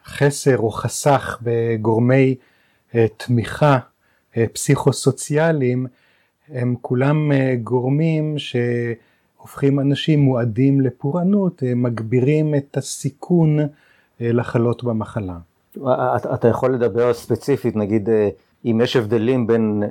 חסר 0.05 0.58
או 0.58 0.72
חסך 0.72 1.39
בגורמי 1.41 2.36
תמיכה 3.17 3.79
פסיכוסוציאליים 4.53 5.88
הם 6.50 6.75
כולם 6.81 7.31
גורמים 7.63 8.36
שהופכים 8.38 9.79
אנשים 9.79 10.19
מועדים 10.19 10.81
לפורענות, 10.81 11.63
מגבירים 11.75 12.55
את 12.55 12.77
הסיכון 12.77 13.60
לחלות 14.19 14.84
במחלה. 14.84 15.38
אתה 16.34 16.48
יכול 16.48 16.74
לדבר 16.74 17.13
ספציפית, 17.13 17.75
נגיד 17.75 18.10
אם 18.65 18.81
יש 18.84 18.96
הבדלים 18.96 19.48
בין 19.48 19.84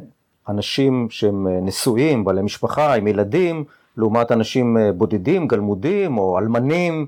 אנשים 0.48 1.06
שהם 1.10 1.46
נשואים, 1.62 2.24
בעלי 2.24 2.42
משפחה, 2.42 2.94
עם 2.94 3.06
ילדים, 3.06 3.64
לעומת 3.98 4.32
אנשים 4.32 4.76
אה, 4.76 4.92
בודדים, 4.92 5.48
גלמודים 5.48 6.18
או 6.18 6.38
אלמנים 6.38 7.06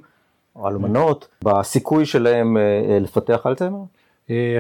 או 0.57 0.69
אלמנות, 0.69 1.29
בסיכוי 1.45 2.07
שלהם 2.07 2.57
אה, 2.57 2.63
אה, 2.63 2.99
לפתח 2.99 3.47
אלצהיימר? 3.47 3.83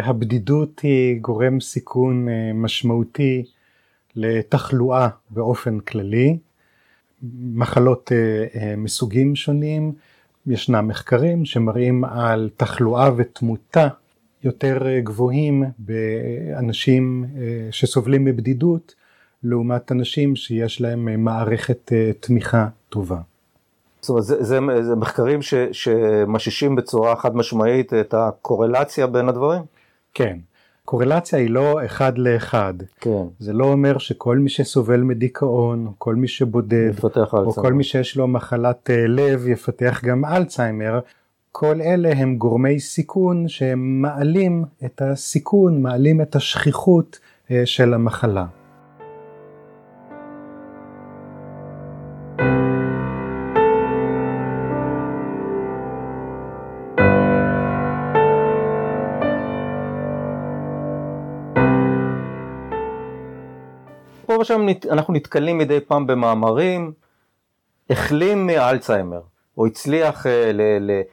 הבדידות 0.02 0.80
היא 0.80 1.20
גורם 1.20 1.60
סיכון 1.60 2.26
משמעותי 2.54 3.44
לתחלואה 4.16 5.08
באופן 5.30 5.80
כללי, 5.80 6.38
מחלות 7.54 8.12
מסוגים 8.76 9.37
שונים, 9.37 9.92
ישנם 10.46 10.88
מחקרים 10.88 11.44
שמראים 11.44 12.04
על 12.04 12.50
תחלואה 12.56 13.10
ותמותה 13.16 13.88
יותר 14.44 14.99
גבוהים 14.99 15.64
באנשים 15.78 17.25
שסובלים 17.70 18.25
מבדידות 18.25 18.94
לעומת 19.44 19.92
אנשים 19.92 20.37
שיש 20.37 20.80
להם 20.80 21.09
אה, 21.09 21.16
מערכת 21.16 21.92
תמיכה 22.20 22.68
טובה. 22.88 23.20
זאת 24.00 24.09
אומרת, 24.09 24.25
זה, 24.25 24.42
זה, 24.42 24.59
זה 24.82 24.97
מחקרים 24.97 25.42
ש, 25.42 25.54
שמששים 25.73 26.76
בצורה 26.76 27.16
חד 27.16 27.37
משמעית 27.37 27.94
את 27.94 28.14
הקורלציה 28.14 29.06
בין 29.06 29.28
הדברים? 29.28 29.62
כן. 30.14 30.38
קורלציה 30.85 31.38
היא 31.38 31.50
לא 31.50 31.85
אחד 31.85 32.18
לאחד. 32.18 32.75
כן. 33.00 33.25
זה 33.38 33.52
לא 33.52 33.64
אומר 33.64 33.99
שכל 33.99 34.38
מי 34.38 34.50
שסובל 34.50 35.00
מדיכאון, 35.00 35.92
כל 35.99 36.14
מי 36.14 36.28
שבודד, 36.28 36.92
או 37.32 37.52
כל 37.52 37.73
מי 37.73 37.85
שיש 37.85 38.16
לו 38.16 38.28
מחלת 38.28 38.90
לב 39.09 39.49
יפתח 39.49 40.00
גם 40.04 40.25
אלצהיימר, 40.25 41.00
כל 41.52 41.80
אלה 41.80 42.12
הם 42.16 42.37
גורמי 42.37 42.80
סיכון 42.80 43.49
שהם 43.49 44.02
מעלים 44.02 44.64
את 44.85 45.02
הסיכון, 45.02 45.82
מעלים 45.82 46.20
את 46.20 46.37
השכיחות 46.37 47.18
אה, 47.50 47.62
של 47.64 47.94
המחלה. 47.94 48.47
ושם 64.40 64.66
אנחנו 64.90 65.14
נתקלים 65.14 65.59
מדי 65.59 65.80
פעם 65.80 66.06
במאמרים, 66.06 66.92
החלים 67.90 68.47
מאלצהיימר. 68.47 69.20
או 69.61 69.66
הצליח 69.66 70.26
אה, 70.26 70.50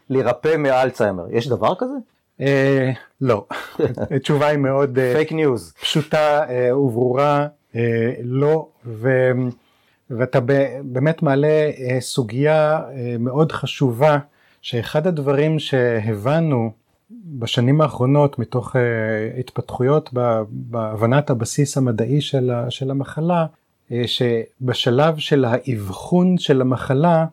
להירפא 0.09 0.57
מאלצהיימר, 0.57 1.25
יש 1.31 1.47
דבר 1.47 1.73
כזה? 1.77 1.93
אה, 2.41 2.91
לא, 3.21 3.45
התשובה 4.15 4.47
היא 4.47 4.57
מאוד 4.57 4.99
פייק 5.13 5.31
אה, 5.31 5.35
news, 5.35 5.73
פשוטה 5.81 6.45
וברורה, 6.71 7.47
לא, 8.23 8.67
ואתה 10.09 10.39
באמת 10.83 11.23
מעלה 11.23 11.69
סוגיה 11.99 12.81
מאוד 13.19 13.51
חשובה, 13.51 14.17
שאחד 14.61 15.07
הדברים 15.07 15.59
שהבנו 15.59 16.71
בשנים 17.11 17.81
האחרונות 17.81 18.39
מתוך 18.39 18.75
התפתחויות 19.39 20.09
בהבנת 20.49 21.29
הבסיס 21.29 21.77
המדעי 21.77 22.21
של 22.69 22.91
המחלה, 22.91 23.45
שבשלב 24.05 25.17
של 25.17 25.45
האבחון 25.45 26.37
של 26.37 26.61
המחלה 26.61 27.25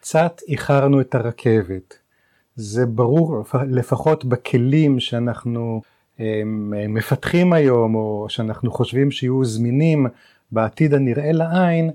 קצת 0.00 0.40
איחרנו 0.48 1.00
את 1.00 1.14
הרכבת. 1.14 1.94
זה 2.56 2.86
ברור 2.86 3.44
לפחות 3.66 4.24
בכלים 4.24 5.00
שאנחנו 5.00 5.82
מפתחים 6.88 7.52
היום 7.52 7.94
או 7.94 8.26
שאנחנו 8.28 8.70
חושבים 8.70 9.10
שיהיו 9.10 9.44
זמינים 9.44 10.06
בעתיד 10.52 10.94
הנראה 10.94 11.32
לעין, 11.32 11.90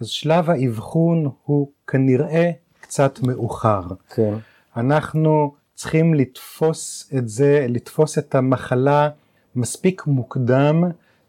אז 0.00 0.06
שלב 0.06 0.50
האבחון 0.50 1.28
הוא 1.44 1.68
כנראה 1.86 2.50
קצת 2.80 3.18
מאוחר. 3.22 3.82
כן. 4.14 4.34
אנחנו 4.76 5.54
צריכים 5.74 6.14
לתפוס 6.14 7.10
את 7.18 7.28
זה, 7.28 7.66
לתפוס 7.68 8.18
את 8.18 8.34
המחלה 8.34 9.08
מספיק 9.56 10.06
מוקדם 10.06 10.84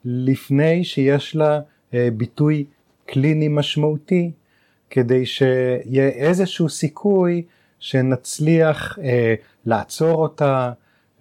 לפני 0.06 0.84
שיש 0.84 1.36
לה 1.36 1.60
אה, 1.94 2.08
ביטוי 2.14 2.66
קליני 3.06 3.48
משמעותי 3.48 4.32
כדי 4.90 5.26
שיהיה 5.26 6.08
איזשהו 6.08 6.70
סיכוי 6.70 7.44
שנצליח 7.80 9.00
אה, 9.04 9.36
לעצור 9.66 10.22
אותה, 10.22 10.72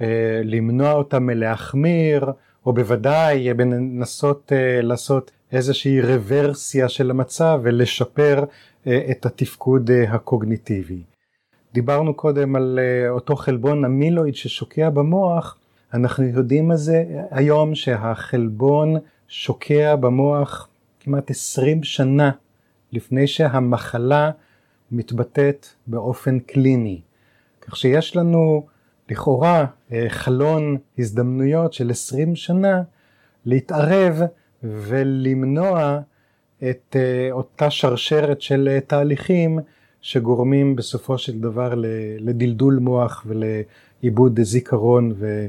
אה, 0.00 0.40
למנוע 0.44 0.92
אותה 0.92 1.18
מלהחמיר, 1.18 2.32
או 2.66 2.72
בוודאי 2.72 3.48
לנסות 3.54 4.52
אה, 4.52 4.82
לעשות 4.82 5.30
איזושהי 5.52 6.00
רוורסיה 6.00 6.88
של 6.88 7.10
המצב 7.10 7.60
ולשפר 7.62 8.44
אה, 8.86 9.06
את 9.10 9.26
התפקוד 9.26 9.90
אה, 9.90 10.14
הקוגניטיבי. 10.14 11.13
דיברנו 11.74 12.14
קודם 12.14 12.56
על 12.56 12.78
אה, 12.82 13.10
אותו 13.10 13.36
חלבון 13.36 13.84
המילואיד 13.84 14.34
ששוקע 14.34 14.90
במוח, 14.90 15.58
אנחנו 15.94 16.24
יודעים 16.24 16.70
על 16.70 16.76
זה 16.76 17.04
היום 17.30 17.74
שהחלבון 17.74 18.96
שוקע 19.28 19.96
במוח 19.96 20.68
כמעט 21.00 21.30
20 21.30 21.82
שנה 21.82 22.30
לפני 22.92 23.26
שהמחלה 23.26 24.30
מתבטאת 24.92 25.66
באופן 25.86 26.38
קליני. 26.38 27.00
כך 27.60 27.76
שיש 27.76 28.16
לנו 28.16 28.66
לכאורה 29.10 29.66
אה, 29.92 30.06
חלון 30.08 30.76
הזדמנויות 30.98 31.72
של 31.72 31.90
20 31.90 32.36
שנה 32.36 32.82
להתערב 33.46 34.20
ולמנוע 34.62 36.00
את 36.70 36.96
אה, 36.96 37.28
אותה 37.32 37.70
שרשרת 37.70 38.42
של 38.42 38.78
תהליכים 38.86 39.58
שגורמים 40.04 40.76
בסופו 40.76 41.18
של 41.18 41.40
דבר 41.40 41.74
לדלדול 42.18 42.78
מוח 42.78 43.26
ולעיבוד 43.26 44.42
זיכרון 44.42 45.12
ו... 45.16 45.46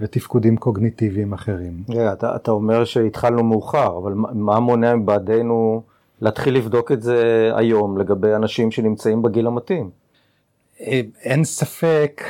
ותפקודים 0.00 0.56
קוגניטיביים 0.56 1.32
אחרים. 1.32 1.82
Yeah, 1.90 1.94
אתה, 2.12 2.36
אתה 2.36 2.50
אומר 2.50 2.84
שהתחלנו 2.84 3.44
מאוחר, 3.44 3.98
אבל 3.98 4.12
מה 4.14 4.60
מונע 4.60 4.96
בעדנו 4.96 5.82
להתחיל 6.20 6.56
לבדוק 6.56 6.92
את 6.92 7.02
זה 7.02 7.50
היום 7.54 7.98
לגבי 7.98 8.34
אנשים 8.34 8.70
שנמצאים 8.70 9.22
בגיל 9.22 9.46
המתאים. 9.46 9.90
אין 11.22 11.44
ספק 11.44 12.22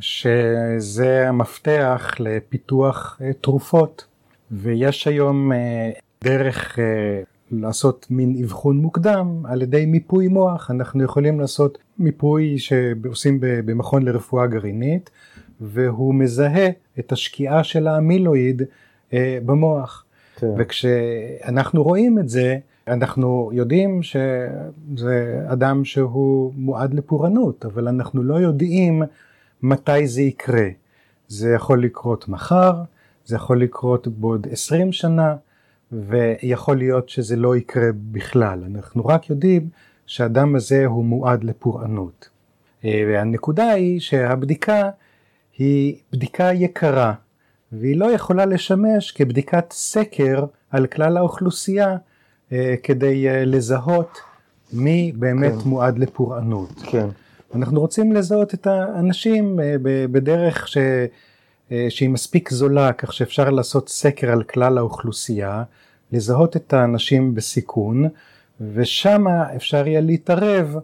שזה 0.00 1.28
המפתח 1.28 2.14
לפיתוח 2.18 3.18
אה, 3.20 3.32
תרופות 3.32 4.04
ויש 4.50 5.06
היום 5.06 5.52
אה, 5.52 5.90
דרך 6.24 6.78
אה, 6.78 6.84
לעשות 7.50 8.06
מין 8.10 8.42
אבחון 8.44 8.76
מוקדם 8.76 9.42
על 9.44 9.62
ידי 9.62 9.86
מיפוי 9.86 10.28
מוח 10.28 10.70
אנחנו 10.70 11.04
יכולים 11.04 11.40
לעשות 11.40 11.78
מיפוי 11.98 12.58
שעושים 12.58 13.38
במכון 13.40 14.02
לרפואה 14.02 14.46
גרעינית 14.46 15.10
והוא 15.60 16.14
מזהה 16.14 16.68
את 16.98 17.12
השקיעה 17.12 17.64
של 17.64 17.86
האמילואיד 17.86 18.62
במוח 19.14 20.04
כן. 20.36 20.46
וכשאנחנו 20.58 21.82
רואים 21.82 22.18
את 22.18 22.28
זה 22.28 22.58
אנחנו 22.88 23.50
יודעים 23.52 24.02
שזה 24.02 25.44
אדם 25.46 25.84
שהוא 25.84 26.52
מועד 26.56 26.94
לפורענות, 26.94 27.64
אבל 27.64 27.88
אנחנו 27.88 28.22
לא 28.22 28.34
יודעים 28.34 29.02
מתי 29.62 30.06
זה 30.06 30.22
יקרה. 30.22 30.68
זה 31.28 31.52
יכול 31.52 31.82
לקרות 31.84 32.28
מחר, 32.28 32.82
זה 33.24 33.36
יכול 33.36 33.62
לקרות 33.62 34.08
בעוד 34.08 34.46
20 34.50 34.92
שנה, 34.92 35.36
ויכול 35.92 36.78
להיות 36.78 37.08
שזה 37.08 37.36
לא 37.36 37.56
יקרה 37.56 37.88
בכלל. 38.12 38.64
אנחנו 38.74 39.06
רק 39.06 39.30
יודעים 39.30 39.68
שהאדם 40.06 40.54
הזה 40.54 40.86
הוא 40.86 41.04
מועד 41.04 41.44
לפורענות. 41.44 42.28
והנקודה 42.84 43.70
היא 43.70 44.00
שהבדיקה 44.00 44.90
היא 45.58 45.96
בדיקה 46.12 46.52
יקרה, 46.54 47.12
והיא 47.72 47.96
לא 47.96 48.12
יכולה 48.12 48.46
לשמש 48.46 49.12
כבדיקת 49.12 49.72
סקר 49.72 50.44
על 50.70 50.86
כלל 50.86 51.16
האוכלוסייה 51.16 51.96
אה, 52.52 52.74
כדי 52.82 53.28
אה, 53.28 53.44
לזהות 53.44 54.18
מי 54.72 55.12
באמת 55.16 55.52
כן. 55.52 55.68
מועד 55.68 55.98
לפורענות. 55.98 56.72
כן. 56.90 57.06
אנחנו 57.54 57.80
רוצים 57.80 58.12
לזהות 58.12 58.54
את 58.54 58.66
האנשים 58.66 59.60
אה, 59.60 59.74
בדרך 60.12 60.68
ש... 60.68 60.78
שהיא 61.88 62.08
מספיק 62.08 62.50
זולה 62.50 62.92
כך 62.92 63.12
שאפשר 63.12 63.50
לעשות 63.50 63.88
סקר 63.88 64.30
על 64.30 64.42
כלל 64.42 64.78
האוכלוסייה, 64.78 65.62
לזהות 66.12 66.56
את 66.56 66.72
האנשים 66.72 67.34
בסיכון 67.34 68.08
ושם 68.74 69.28
אפשר 69.56 69.86
יהיה 69.86 70.00
להתערב, 70.00 70.76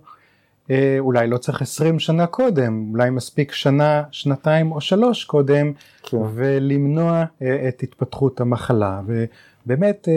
אולי 0.98 1.26
לא 1.26 1.38
צריך 1.38 1.62
עשרים 1.62 1.98
שנה 1.98 2.26
קודם, 2.26 2.90
אולי 2.92 3.10
מספיק 3.10 3.52
שנה, 3.52 4.02
שנתיים 4.10 4.72
או 4.72 4.80
שלוש 4.80 5.24
קודם 5.24 5.72
כן. 6.02 6.16
ולמנוע 6.34 7.24
את 7.68 7.82
התפתחות 7.82 8.40
המחלה 8.40 9.00
ובאמת 9.06 10.08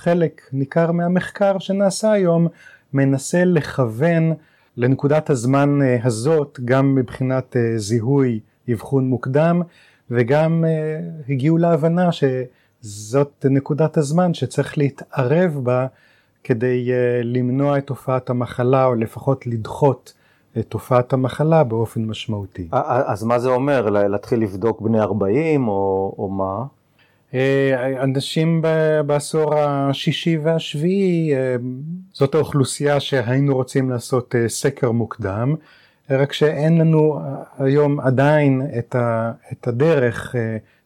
חלק 0.00 0.42
ניכר 0.52 0.92
מהמחקר 0.92 1.58
שנעשה 1.58 2.12
היום 2.12 2.48
מנסה 2.92 3.44
לכוון 3.44 4.34
לנקודת 4.76 5.30
הזמן 5.30 5.82
אה, 5.82 5.98
הזאת 6.02 6.60
גם 6.64 6.94
מבחינת 6.94 7.56
אה, 7.56 7.78
זיהוי 7.78 8.40
אבחון 8.72 9.08
מוקדם 9.08 9.62
וגם 10.10 10.64
אה, 10.68 11.00
הגיעו 11.28 11.58
להבנה 11.58 12.08
שזאת 12.12 13.46
נקודת 13.50 13.96
הזמן 13.96 14.34
שצריך 14.34 14.78
להתערב 14.78 15.58
בה 15.62 15.86
כדי 16.44 16.90
למנוע 17.24 17.78
את 17.78 17.86
תופעת 17.86 18.30
המחלה 18.30 18.84
או 18.84 18.94
לפחות 18.94 19.46
לדחות 19.46 20.12
את 20.58 20.66
תופעת 20.68 21.12
המחלה 21.12 21.64
באופן 21.64 22.04
משמעותי. 22.04 22.68
אז 22.72 23.24
מה 23.24 23.38
זה 23.38 23.48
אומר? 23.48 23.90
להתחיל 23.90 24.40
לבדוק 24.40 24.80
בני 24.80 25.00
40 25.00 25.68
או, 25.68 26.14
או 26.18 26.28
מה? 26.28 26.64
אה, 27.34 28.02
אנשים 28.02 28.62
בעשור 29.06 29.54
השישי 29.54 30.36
והשביעי, 30.36 31.34
אה, 31.34 31.56
זאת 32.12 32.34
האוכלוסייה 32.34 33.00
שהיינו 33.00 33.54
רוצים 33.54 33.90
לעשות 33.90 34.34
אה, 34.34 34.48
סקר 34.48 34.90
מוקדם, 34.90 35.54
רק 36.10 36.32
שאין 36.32 36.78
לנו 36.78 37.20
היום 37.58 38.00
עדיין 38.00 38.62
את, 38.78 38.94
ה, 38.94 39.32
את 39.52 39.68
הדרך, 39.68 40.34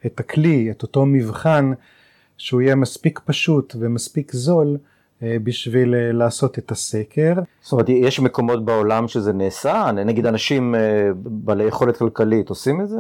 את 0.07 0.21
הכלי, 0.21 0.71
את 0.71 0.83
אותו 0.83 1.07
מבחן, 1.07 1.73
שהוא 2.37 2.61
יהיה 2.61 2.75
מספיק 2.75 3.21
פשוט 3.25 3.77
ומספיק 3.79 4.33
זול 4.33 4.77
בשביל 5.23 5.95
לעשות 6.13 6.59
את 6.59 6.71
הסקר. 6.71 7.35
זאת 7.61 7.73
אומרת, 7.73 7.89
יש 7.89 8.21
מקומות 8.21 8.65
בעולם 8.65 9.09
שזה 9.09 9.33
נעשה? 9.33 9.91
נגיד 9.93 10.27
אנשים 10.27 10.75
בעלי 11.15 11.65
יכולת 11.65 11.97
כלכלית 11.97 12.49
עושים 12.49 12.81
את 12.81 12.89
זה? 12.89 12.99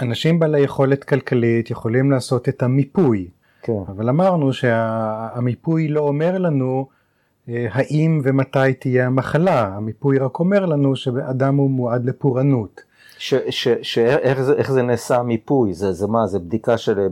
אנשים 0.00 0.38
בעלי 0.38 0.60
יכולת 0.60 1.04
כלכלית 1.04 1.70
יכולים 1.70 2.10
לעשות 2.10 2.48
את 2.48 2.62
המיפוי, 2.62 3.28
כן. 3.62 3.72
אבל 3.88 4.08
אמרנו 4.08 4.52
שהמיפוי 4.52 5.88
לא 5.88 6.00
אומר 6.00 6.38
לנו 6.38 6.86
אה, 6.88 7.01
האם 7.48 8.20
ומתי 8.24 8.74
תהיה 8.78 9.06
המחלה, 9.06 9.66
המיפוי 9.66 10.18
רק 10.18 10.38
אומר 10.38 10.66
לנו 10.66 10.96
שאדם 10.96 11.56
הוא 11.56 11.70
מועד 11.70 12.04
לפורענות. 12.04 12.80
שאיך 13.18 14.42
זה, 14.42 14.54
זה 14.62 14.82
נעשה 14.82 15.16
המיפוי? 15.16 15.74
זה, 15.74 15.92
זה 15.92 16.06
מה, 16.06 16.26
זה 16.26 16.38
בדיקה 16.38 16.78
של 16.78 17.08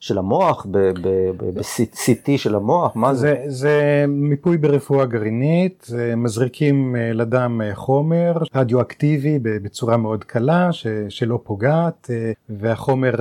של 0.00 0.18
המוח, 0.18 0.66
ב-CT 0.70 2.28
של 2.36 2.54
המוח, 2.54 2.96
מה 2.96 3.14
זה? 3.14 3.34
זה? 3.44 3.44
זה 3.46 4.04
מיפוי 4.08 4.58
ברפואה 4.58 5.06
גרעינית, 5.06 5.84
זה 5.86 6.16
מזריקים 6.16 6.96
אה, 6.96 7.12
לדם 7.12 7.60
אה, 7.64 7.74
חומר 7.74 8.32
רדיואקטיבי 8.54 9.38
בצורה 9.42 9.96
מאוד 9.96 10.24
קלה 10.24 10.72
ש, 10.72 10.86
שלא 11.08 11.40
פוגעת 11.44 12.10
אה, 12.10 12.32
והחומר 12.48 13.14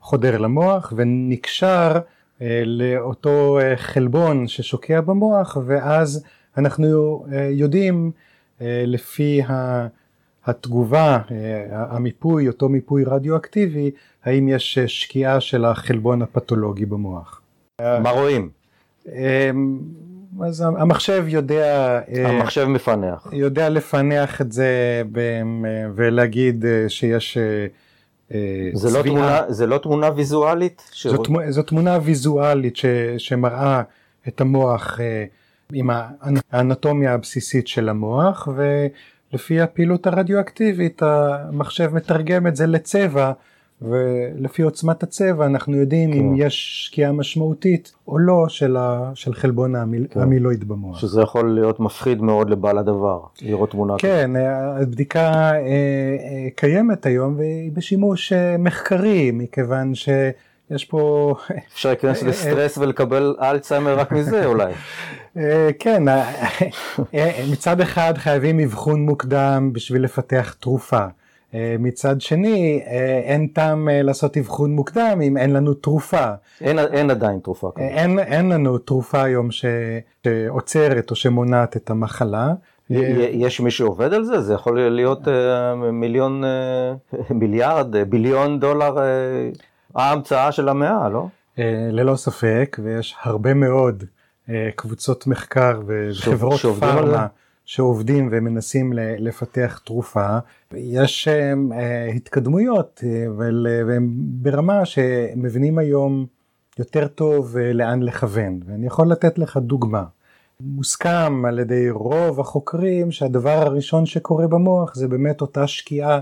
חודר 0.00 0.38
למוח 0.38 0.92
ונקשר 0.96 1.98
לאותו 2.64 3.58
חלבון 3.76 4.48
ששוקע 4.48 5.00
במוח 5.00 5.56
ואז 5.66 6.24
אנחנו 6.56 7.24
יודעים 7.50 8.10
לפי. 8.60 9.42
התגובה, 10.46 11.18
המיפוי, 11.70 12.48
אותו 12.48 12.68
מיפוי 12.68 13.04
רדיואקטיבי, 13.04 13.90
האם 14.24 14.48
יש 14.48 14.78
שקיעה 14.78 15.40
של 15.40 15.64
החלבון 15.64 16.22
הפתולוגי 16.22 16.86
במוח. 16.86 17.40
מה 17.80 18.10
רואים? 18.10 18.50
אמ, 19.08 19.78
אז 20.42 20.60
המחשב 20.60 21.24
יודע... 21.28 22.00
אה, 22.08 22.28
המחשב 22.28 22.64
מפענח. 22.64 23.26
יודע 23.32 23.68
לפענח 23.68 24.40
את 24.40 24.52
זה 24.52 25.02
ולהגיד 25.94 26.64
אה, 26.64 26.88
שיש 26.88 27.38
אה, 28.34 28.70
זה 28.72 28.98
לא, 28.98 29.02
תמונה, 29.02 29.40
זה 29.48 29.66
לא 29.66 29.78
תמונה 29.78 30.10
ויזואלית? 30.14 30.90
זו, 31.02 31.22
זו 31.48 31.62
תמונה 31.62 31.98
ויזואלית 32.02 32.76
ש, 32.76 32.86
שמראה 33.18 33.82
את 34.28 34.40
המוח 34.40 34.98
עם 35.72 35.90
האנטומיה 36.52 37.14
הבסיסית 37.14 37.68
של 37.68 37.88
המוח 37.88 38.48
ולפי 38.56 39.60
הפעילות 39.60 40.06
הרדיואקטיבית 40.06 41.02
המחשב 41.02 41.94
מתרגם 41.94 42.46
את 42.46 42.56
זה 42.56 42.66
לצבע 42.66 43.32
ולפי 43.82 44.62
עוצמת 44.62 45.02
הצבע 45.02 45.46
אנחנו 45.46 45.76
יודעים 45.76 46.12
כן. 46.12 46.18
אם 46.18 46.34
יש 46.36 46.84
שקיעה 46.86 47.12
משמעותית 47.12 47.92
או 48.08 48.18
לא 48.18 48.48
של, 48.48 48.76
ה, 48.76 49.10
של 49.14 49.34
חלבון 49.34 49.76
המיל, 49.76 50.06
כן. 50.10 50.20
המילואיד 50.20 50.68
במוח. 50.68 50.98
שזה 50.98 51.22
יכול 51.22 51.54
להיות 51.54 51.80
מפחיד 51.80 52.22
מאוד 52.22 52.50
לבעל 52.50 52.78
הדבר, 52.78 53.20
לראות 53.42 53.70
תמונה 53.70 53.94
כזאת. 53.98 54.02
כן, 54.02 54.30
הבדיקה 54.80 55.20
אה, 55.20 55.60
אה, 55.60 56.48
קיימת 56.56 57.06
היום 57.06 57.34
והיא 57.36 57.72
בשימוש 57.72 58.32
אה, 58.32 58.56
מחקרי 58.58 59.30
מכיוון 59.30 59.94
ש... 59.94 60.08
יש 60.70 60.84
פה... 60.84 61.34
אפשר 61.74 61.88
להיכנס 61.88 62.22
לסטרס 62.22 62.78
ולקבל 62.78 63.36
אלצהיימר 63.40 63.98
רק 63.98 64.12
מזה 64.12 64.46
אולי. 64.52 64.72
כן, 65.78 66.02
מצד 67.52 67.80
אחד 67.80 68.12
חייבים 68.16 68.60
אבחון 68.60 69.06
מוקדם 69.06 69.70
בשביל 69.72 70.04
לפתח 70.04 70.54
תרופה. 70.60 71.06
אה, 71.54 71.76
מצד 71.78 72.20
שני, 72.20 72.82
אה, 72.86 73.20
אין 73.24 73.46
טעם 73.46 73.88
אה, 73.88 74.02
לעשות 74.02 74.36
אבחון 74.36 74.72
מוקדם 74.72 75.20
אם 75.22 75.36
אין 75.36 75.52
לנו 75.52 75.74
תרופה. 75.74 76.32
אין, 76.60 76.78
אין 76.78 77.10
עדיין 77.10 77.38
תרופה. 77.38 77.70
אין, 77.78 78.18
אין 78.18 78.48
לנו 78.48 78.78
תרופה 78.78 79.22
היום 79.22 79.50
ש, 79.50 79.64
שעוצרת 80.24 81.10
או 81.10 81.16
שמונעת 81.16 81.76
את 81.76 81.90
המחלה. 81.90 82.52
יש 82.90 83.60
מי 83.60 83.70
שעובד 83.70 84.12
על 84.12 84.24
זה? 84.24 84.40
זה 84.40 84.54
יכול 84.54 84.80
להיות 84.80 85.28
מיליון, 85.92 86.42
מיליארד, 87.30 87.96
ביליון 87.96 88.60
דולר 88.60 88.96
ההמצאה 89.94 90.52
של 90.52 90.68
המאה, 90.68 91.08
לא? 91.08 91.26
ללא 91.92 92.16
ספק, 92.16 92.76
ויש 92.82 93.16
הרבה 93.22 93.54
מאוד 93.54 94.04
קבוצות 94.76 95.26
מחקר 95.26 95.80
וחברות 95.86 96.60
פארמה. 96.80 97.26
שעובדים 97.64 98.28
ומנסים 98.32 98.92
לפתח 98.96 99.80
תרופה. 99.84 100.38
יש 100.72 101.28
אה, 101.28 102.06
התקדמויות 102.14 103.04
אה, 103.06 103.26
והם 103.86 104.12
ברמה 104.16 104.84
שמבינים 104.84 105.78
היום 105.78 106.26
יותר 106.78 107.06
טוב 107.08 107.56
אה, 107.56 107.72
לאן 107.72 108.02
לכוון. 108.02 108.60
ואני 108.66 108.86
יכול 108.86 109.10
לתת 109.10 109.38
לך 109.38 109.56
דוגמה. 109.56 110.04
מוסכם 110.60 111.44
על 111.44 111.58
ידי 111.58 111.90
רוב 111.90 112.40
החוקרים 112.40 113.10
שהדבר 113.10 113.50
הראשון 113.66 114.06
שקורה 114.06 114.46
במוח 114.46 114.94
זה 114.94 115.08
באמת 115.08 115.40
אותה 115.40 115.66
שקיעה 115.66 116.20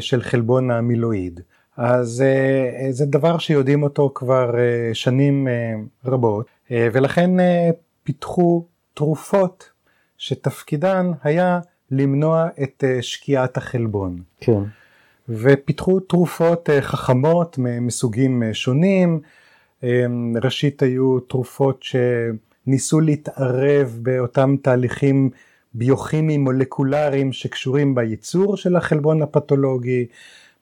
של 0.00 0.22
חלבון 0.22 0.70
המילואיד. 0.70 1.40
אז 1.76 2.24
זה 2.90 3.06
דבר 3.06 3.38
שיודעים 3.38 3.82
אותו 3.82 4.12
כבר 4.14 4.54
שנים 4.92 5.48
רבות 6.04 6.46
ולכן 6.70 7.30
פיתחו 8.02 8.64
תרופות 8.94 9.71
שתפקידן 10.22 11.10
היה 11.22 11.60
למנוע 11.90 12.48
את 12.62 12.84
אה, 12.86 13.02
שקיעת 13.02 13.56
החלבון. 13.56 14.22
כן. 14.40 14.62
ופיתחו 15.28 16.00
תרופות 16.00 16.70
אה, 16.70 16.82
חכמות 16.82 17.58
מסוגים 17.58 18.42
אה, 18.42 18.54
שונים, 18.54 19.20
ראשית 20.42 20.82
היו 20.82 21.20
תרופות 21.20 21.82
שניסו 21.82 23.00
להתערב 23.00 23.98
באותם 24.02 24.56
תהליכים 24.62 25.30
ביוכימיים 25.74 26.44
מולקולריים 26.44 27.32
שקשורים 27.32 27.94
בייצור 27.94 28.56
של 28.56 28.76
החלבון 28.76 29.22
הפתולוגי, 29.22 30.06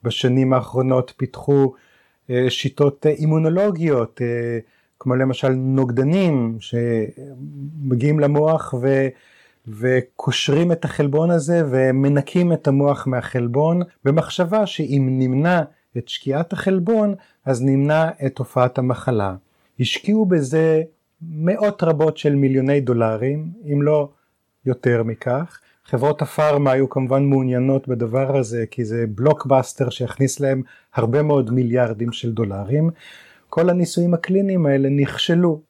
בשנים 0.02 0.52
האחרונות 0.52 1.12
פיתחו 1.16 1.72
שיטות 2.48 3.06
אימונולוגיות, 3.06 4.20
כמו 4.98 5.14
למשל 5.14 5.48
נוגדנים 5.48 6.56
שמגיעים 6.60 8.20
למוח 8.20 8.74
ו... 8.80 9.08
וקושרים 9.68 10.72
את 10.72 10.84
החלבון 10.84 11.30
הזה 11.30 11.62
ומנקים 11.70 12.52
את 12.52 12.68
המוח 12.68 13.06
מהחלבון 13.06 13.82
במחשבה 14.04 14.66
שאם 14.66 15.08
נמנע 15.10 15.62
את 15.98 16.08
שקיעת 16.08 16.52
החלבון 16.52 17.14
אז 17.44 17.62
נמנע 17.62 18.08
את 18.26 18.34
תופעת 18.34 18.78
המחלה. 18.78 19.34
השקיעו 19.80 20.26
בזה 20.26 20.82
מאות 21.22 21.82
רבות 21.82 22.18
של 22.18 22.34
מיליוני 22.34 22.80
דולרים 22.80 23.52
אם 23.72 23.82
לא 23.82 24.08
יותר 24.66 25.02
מכך. 25.02 25.60
חברות 25.84 26.22
הפארמה 26.22 26.72
היו 26.72 26.90
כמובן 26.90 27.24
מעוניינות 27.24 27.88
בדבר 27.88 28.36
הזה 28.36 28.64
כי 28.70 28.84
זה 28.84 29.04
בלוקבאסטר 29.08 29.90
שיכניס 29.90 30.40
להם 30.40 30.62
הרבה 30.94 31.22
מאוד 31.22 31.50
מיליארדים 31.50 32.12
של 32.12 32.32
דולרים. 32.32 32.90
כל 33.48 33.70
הניסויים 33.70 34.14
הקליניים 34.14 34.66
האלה 34.66 34.88
נכשלו. 34.88 35.60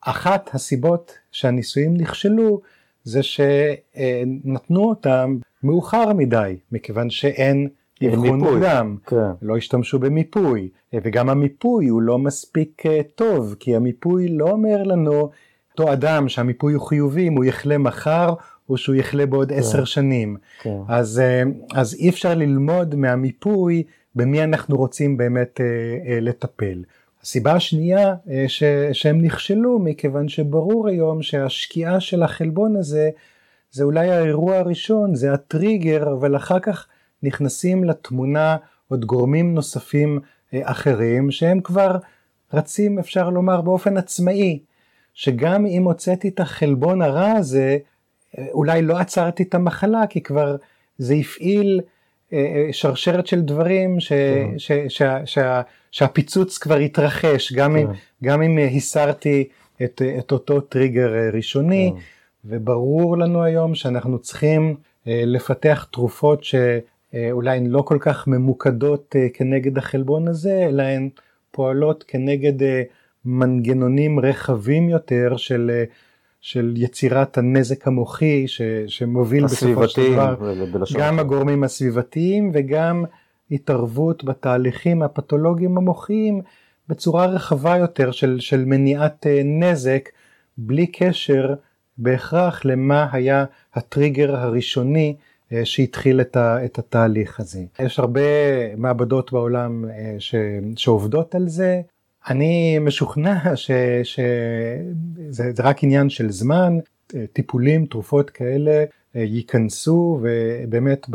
אחת 0.00 0.50
הסיבות 0.54 1.18
שהניסויים 1.32 1.96
נכשלו 1.96 2.60
זה 3.04 3.20
שנתנו 3.22 4.88
אותם 4.88 5.38
מאוחר 5.62 6.12
מדי, 6.12 6.56
מכיוון 6.72 7.10
שאין 7.10 7.68
אבחון 8.08 8.40
מוקדם, 8.40 8.96
כן. 9.06 9.16
לא 9.42 9.56
השתמשו 9.56 9.98
במיפוי, 9.98 10.68
וגם 10.94 11.28
המיפוי 11.28 11.88
הוא 11.88 12.02
לא 12.02 12.18
מספיק 12.18 12.86
אה, 12.86 13.00
טוב, 13.14 13.56
כי 13.60 13.76
המיפוי 13.76 14.28
לא 14.28 14.50
אומר 14.50 14.82
לנו, 14.82 15.30
אותו 15.70 15.92
אדם 15.92 16.28
שהמיפוי 16.28 16.74
הוא 16.74 16.82
חיובי, 16.82 17.28
אם 17.28 17.36
הוא 17.36 17.44
יחלה 17.44 17.78
מחר 17.78 18.34
או 18.68 18.76
שהוא 18.76 18.94
יחלה 18.94 19.26
בעוד 19.26 19.48
כן. 19.48 19.58
עשר 19.58 19.84
שנים. 19.84 20.36
כן. 20.62 20.78
אז, 20.88 21.20
אה, 21.20 21.42
אז 21.74 21.94
אי 21.94 22.08
אפשר 22.08 22.34
ללמוד 22.34 22.94
מהמיפוי 22.94 23.82
במי 24.14 24.44
אנחנו 24.44 24.76
רוצים 24.76 25.16
באמת 25.16 25.60
אה, 25.60 26.18
לטפל. 26.20 26.82
הסיבה 27.24 27.52
השנייה 27.52 28.14
אה, 28.30 28.44
ש, 28.48 28.62
שהם 28.92 29.20
נכשלו 29.20 29.78
מכיוון 29.78 30.28
שברור 30.28 30.88
היום 30.88 31.22
שהשקיעה 31.22 32.00
של 32.00 32.22
החלבון 32.22 32.76
הזה 32.76 33.10
זה 33.70 33.84
אולי 33.84 34.10
האירוע 34.10 34.56
הראשון, 34.56 35.14
זה 35.14 35.32
הטריגר, 35.32 36.12
אבל 36.12 36.36
אחר 36.36 36.60
כך 36.60 36.86
נכנסים 37.22 37.84
לתמונה 37.84 38.56
עוד 38.88 39.04
גורמים 39.04 39.54
נוספים 39.54 40.20
אה, 40.54 40.60
אחרים 40.64 41.30
שהם 41.30 41.60
כבר 41.60 41.96
רצים 42.52 42.98
אפשר 42.98 43.30
לומר 43.30 43.60
באופן 43.60 43.96
עצמאי, 43.96 44.58
שגם 45.14 45.66
אם 45.66 45.84
הוצאתי 45.84 46.28
את 46.28 46.40
החלבון 46.40 47.02
הרע 47.02 47.32
הזה, 47.32 47.78
אה, 48.38 48.46
אולי 48.52 48.82
לא 48.82 48.98
עצרתי 48.98 49.42
את 49.42 49.54
המחלה 49.54 50.06
כי 50.06 50.20
כבר 50.20 50.56
זה 50.98 51.14
הפעיל 51.14 51.80
שרשרת 52.72 53.26
של 53.26 53.40
דברים 53.40 54.00
ש, 54.00 54.08
כן. 54.08 54.58
ש, 54.58 54.72
ש, 54.72 54.72
ש, 54.88 55.02
שה, 55.24 55.62
שהפיצוץ 55.90 56.58
כבר 56.58 56.76
התרחש, 56.76 57.52
גם, 57.52 57.72
כן. 57.72 57.78
אם, 57.78 57.86
גם 58.24 58.42
אם 58.42 58.58
הסרתי 58.76 59.48
את, 59.84 60.02
את 60.18 60.32
אותו 60.32 60.60
טריגר 60.60 61.12
ראשוני, 61.32 61.92
כן. 61.94 62.00
וברור 62.44 63.18
לנו 63.18 63.42
היום 63.42 63.74
שאנחנו 63.74 64.18
צריכים 64.18 64.76
לפתח 65.06 65.86
תרופות 65.92 66.44
שאולי 66.44 67.56
הן 67.56 67.66
לא 67.66 67.82
כל 67.82 67.98
כך 68.00 68.26
ממוקדות 68.26 69.16
כנגד 69.34 69.78
החלבון 69.78 70.28
הזה, 70.28 70.66
אלא 70.68 70.82
הן 70.82 71.08
פועלות 71.50 72.04
כנגד 72.08 72.86
מנגנונים 73.24 74.20
רחבים 74.20 74.88
יותר 74.88 75.36
של 75.36 75.84
של 76.44 76.74
יצירת 76.76 77.38
הנזק 77.38 77.86
המוחי 77.86 78.48
ש, 78.48 78.62
שמוביל 78.86 79.44
בסופו 79.44 79.88
של 79.88 80.12
דבר 80.12 80.34
גם 80.98 81.18
הגורמים 81.18 81.64
הסביבתיים 81.64 82.50
וגם 82.54 83.04
התערבות 83.50 84.24
בתהליכים 84.24 85.02
הפתולוגיים 85.02 85.76
המוחיים 85.76 86.42
בצורה 86.88 87.26
רחבה 87.26 87.76
יותר 87.76 88.10
של, 88.10 88.40
של 88.40 88.64
מניעת 88.64 89.26
אה, 89.26 89.42
נזק 89.44 90.08
בלי 90.58 90.86
קשר 90.86 91.54
בהכרח 91.98 92.64
למה 92.64 93.06
היה 93.12 93.44
הטריגר 93.74 94.36
הראשוני 94.36 95.16
אה, 95.52 95.64
שהתחיל 95.64 96.20
את, 96.20 96.36
ה, 96.36 96.64
את 96.64 96.78
התהליך 96.78 97.40
הזה. 97.40 97.60
יש 97.80 97.98
הרבה 97.98 98.20
מעבדות 98.76 99.32
בעולם 99.32 99.84
אה, 99.90 100.16
ש, 100.18 100.34
שעובדות 100.76 101.34
על 101.34 101.48
זה, 101.48 101.80
אני 102.28 102.78
משוכנע 102.78 103.38
שזה 104.04 105.50
רק 105.58 105.84
עניין 105.84 106.10
של 106.10 106.30
זמן, 106.30 106.78
טיפולים, 107.32 107.86
תרופות 107.86 108.30
כאלה 108.30 108.84
אה, 109.16 109.20
ייכנסו 109.20 110.20
ובאמת 110.22 111.06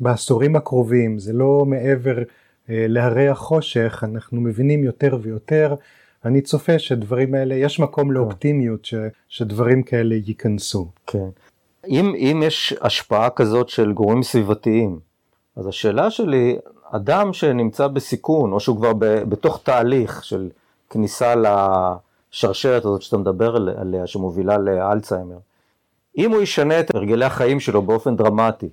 בעשורים 0.00 0.56
הקרובים, 0.56 1.18
זה 1.18 1.32
לא 1.32 1.64
מעבר 1.66 2.18
אה, 2.18 2.84
להרי 2.88 3.28
החושך, 3.28 4.04
אנחנו 4.06 4.40
מבינים 4.40 4.84
יותר 4.84 5.18
ויותר, 5.22 5.74
אני 6.24 6.40
צופה 6.40 6.78
שדברים 6.78 7.34
האלה, 7.34 7.54
יש 7.54 7.80
מקום 7.80 8.12
לאופטימיות 8.12 8.84
ש, 8.84 8.94
שדברים 9.28 9.82
כאלה 9.82 10.14
ייכנסו. 10.14 10.88
כן. 11.06 11.28
אם, 11.88 12.14
אם 12.14 12.42
יש 12.46 12.74
השפעה 12.80 13.30
כזאת 13.30 13.68
של 13.68 13.92
גורמים 13.92 14.22
סביבתיים, 14.22 14.98
אז 15.56 15.66
השאלה 15.66 16.10
שלי, 16.10 16.56
אדם 16.90 17.32
שנמצא 17.32 17.86
בסיכון, 17.86 18.52
או 18.52 18.60
שהוא 18.60 18.76
כבר 18.76 18.92
ב, 18.92 19.04
בתוך 19.04 19.60
תהליך 19.62 20.24
של 20.24 20.48
כניסה 20.90 21.34
לשרשרת 22.32 22.84
הזאת 22.84 23.02
שאתה 23.02 23.16
מדבר 23.16 23.56
עליה, 23.80 24.06
שמובילה 24.06 24.58
לאלצהיימר, 24.58 25.38
אם 26.18 26.30
הוא 26.30 26.42
ישנה 26.42 26.80
את 26.80 26.94
הרגלי 26.94 27.24
החיים 27.24 27.60
שלו 27.60 27.82
באופן 27.82 28.16
דרמטי, 28.16 28.68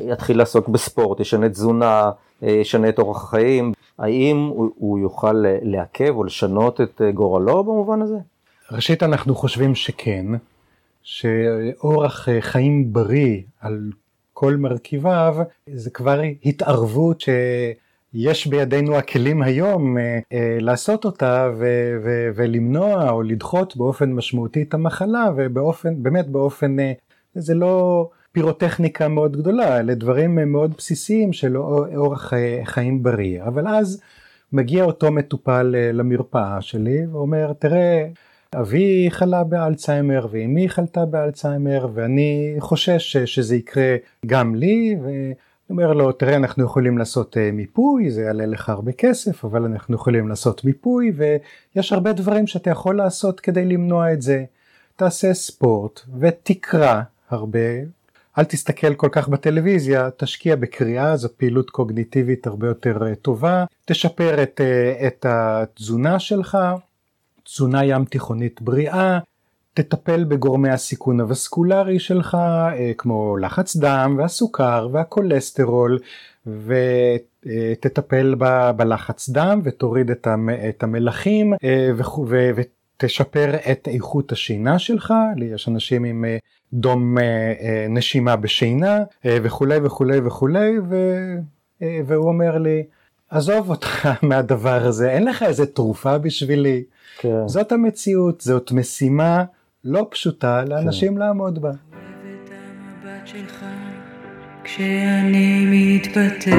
יתחיל 0.00 0.38
לעסוק 0.38 0.68
בספורט, 0.68 1.20
ישנה 1.20 1.48
תזונה, 1.48 2.10
ישנה 2.42 2.88
את 2.88 2.98
אורח 2.98 3.24
החיים, 3.24 3.72
האם 3.98 4.36
הוא, 4.36 4.70
הוא 4.76 4.98
יוכל 4.98 5.44
לעכב 5.62 6.14
או 6.16 6.24
לשנות 6.24 6.80
את 6.80 7.00
גורלו 7.14 7.64
במובן 7.64 8.02
הזה? 8.02 8.16
ראשית 8.72 9.02
אנחנו 9.02 9.34
חושבים 9.34 9.74
שכן, 9.74 10.26
שאורח 11.02 12.28
חיים 12.40 12.92
בריא 12.92 13.40
על 13.60 13.90
כל 14.42 14.56
מרכיביו, 14.56 15.36
זה 15.74 15.90
כבר 15.90 16.20
התערבות 16.44 17.20
שיש 17.20 18.46
בידינו 18.46 18.96
הכלים 18.96 19.42
היום 19.42 19.98
אה, 19.98 20.18
אה, 20.32 20.56
לעשות 20.60 21.04
אותה 21.04 21.50
ו- 21.58 21.96
ו- 22.04 22.30
ולמנוע 22.34 23.10
או 23.10 23.22
לדחות 23.22 23.76
באופן 23.76 24.12
משמעותי 24.12 24.62
את 24.62 24.74
המחלה 24.74 25.30
ובאופן, 25.36 26.02
באמת 26.02 26.28
באופן, 26.28 26.80
אה, 26.80 26.92
זה 27.34 27.54
לא 27.54 28.08
פירוטכניקה 28.32 29.08
מאוד 29.08 29.36
גדולה, 29.36 29.80
אלה 29.80 29.94
דברים 29.94 30.52
מאוד 30.52 30.74
בסיסיים 30.78 31.32
של 31.32 31.56
אורח 31.56 32.32
חיים 32.64 33.02
בריא, 33.02 33.42
אבל 33.42 33.68
אז 33.68 34.00
מגיע 34.52 34.84
אותו 34.84 35.12
מטופל 35.12 35.74
למרפאה 35.92 36.60
שלי 36.60 37.06
ואומר 37.06 37.52
תראה 37.52 38.06
אבי 38.54 39.06
חלה 39.10 39.44
באלצהיימר 39.44 40.26
ואמי 40.30 40.68
חלתה 40.68 41.04
באלצהיימר 41.04 41.88
ואני 41.94 42.56
חושש 42.58 43.16
שזה 43.16 43.56
יקרה 43.56 43.96
גם 44.26 44.54
לי 44.54 44.96
ואני 45.02 45.34
אומר 45.70 45.92
לו 45.92 46.12
תראה 46.12 46.36
אנחנו 46.36 46.64
יכולים 46.64 46.98
לעשות 46.98 47.36
אה, 47.36 47.50
מיפוי 47.52 48.10
זה 48.10 48.22
יעלה 48.22 48.46
לך 48.46 48.68
הרבה 48.68 48.92
כסף 48.92 49.44
אבל 49.44 49.64
אנחנו 49.64 49.94
יכולים 49.94 50.28
לעשות 50.28 50.64
מיפוי 50.64 51.12
ויש 51.16 51.92
הרבה 51.92 52.12
דברים 52.12 52.46
שאתה 52.46 52.70
יכול 52.70 52.96
לעשות 52.96 53.40
כדי 53.40 53.64
למנוע 53.64 54.12
את 54.12 54.22
זה. 54.22 54.44
תעשה 54.96 55.34
ספורט 55.34 56.00
ותקרא 56.18 57.00
הרבה. 57.30 57.58
אל 58.38 58.44
תסתכל 58.44 58.94
כל 58.94 59.08
כך 59.12 59.28
בטלוויזיה, 59.28 60.10
תשקיע 60.16 60.56
בקריאה, 60.56 61.16
זו 61.16 61.28
פעילות 61.36 61.70
קוגניטיבית 61.70 62.46
הרבה 62.46 62.66
יותר 62.66 63.06
אה, 63.06 63.14
טובה, 63.14 63.64
תשפר 63.84 64.42
את, 64.42 64.60
אה, 64.60 65.06
את 65.06 65.26
התזונה 65.28 66.18
שלך, 66.18 66.58
תזונה 67.44 67.84
ים 67.84 68.04
תיכונית 68.04 68.62
בריאה, 68.62 69.18
תטפל 69.74 70.24
בגורמי 70.24 70.70
הסיכון 70.70 71.20
הווסקולרי 71.20 71.98
שלך 71.98 72.34
אה, 72.34 72.92
כמו 72.98 73.36
לחץ 73.36 73.76
דם 73.76 74.14
והסוכר 74.18 74.88
והכולסטרול 74.92 75.98
ותטפל 76.46 78.34
ב, 78.38 78.70
בלחץ 78.76 79.28
דם 79.28 79.60
ותוריד 79.64 80.10
את 80.68 80.82
המלחים 80.82 81.54
אה, 81.64 81.90
ותשפר 82.54 83.54
את 83.72 83.88
איכות 83.88 84.32
השינה 84.32 84.78
שלך, 84.78 85.14
יש 85.54 85.68
אנשים 85.68 86.04
עם 86.04 86.24
אה, 86.24 86.36
דום 86.72 87.18
נשימה 87.88 88.36
בשינה 88.36 88.98
וכולי 89.24 89.78
וכולי 89.82 90.18
וכולי 90.24 90.76
והוא 91.80 92.28
אומר 92.28 92.58
לי 92.58 92.82
עזוב 93.32 93.70
אותך 93.70 94.08
מהדבר 94.28 94.86
הזה 94.86 95.10
אין 95.10 95.24
לך 95.24 95.42
איזה 95.42 95.66
תרופה 95.66 96.18
בשבילי 96.18 96.82
כן. 97.18 97.48
זאת 97.48 97.72
המציאות, 97.72 98.40
זאת 98.40 98.72
משימה 98.72 99.44
לא 99.84 100.06
פשוטה 100.10 100.64
לאנשים 100.64 101.12
כן. 101.14 101.18
לעמוד 101.18 101.62
בה. 101.62 101.70
כשאני 104.64 105.64
מתפתלת, 105.70 106.52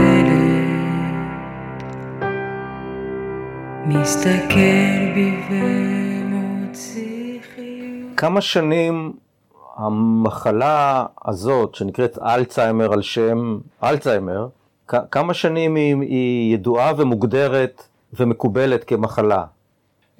מסתכל 3.86 5.14
בי 5.16 5.40
ומוציא 5.50 7.40
חיוך. 7.56 8.12
כמה 8.18 8.42
שנים 8.42 9.14
המחלה 9.76 11.06
הזאת 11.26 11.76
שנקראת 11.76 12.18
אלצהיימר 12.18 12.94
על 12.94 13.02
שם 13.02 13.58
אלצהיימר, 13.84 14.48
כמה 14.88 15.34
שנים 15.34 15.76
היא, 15.76 15.96
היא 15.96 16.54
ידועה 16.54 16.94
ומוגדרת 16.98 17.84
ומקובלת 18.20 18.84
כמחלה? 18.84 19.46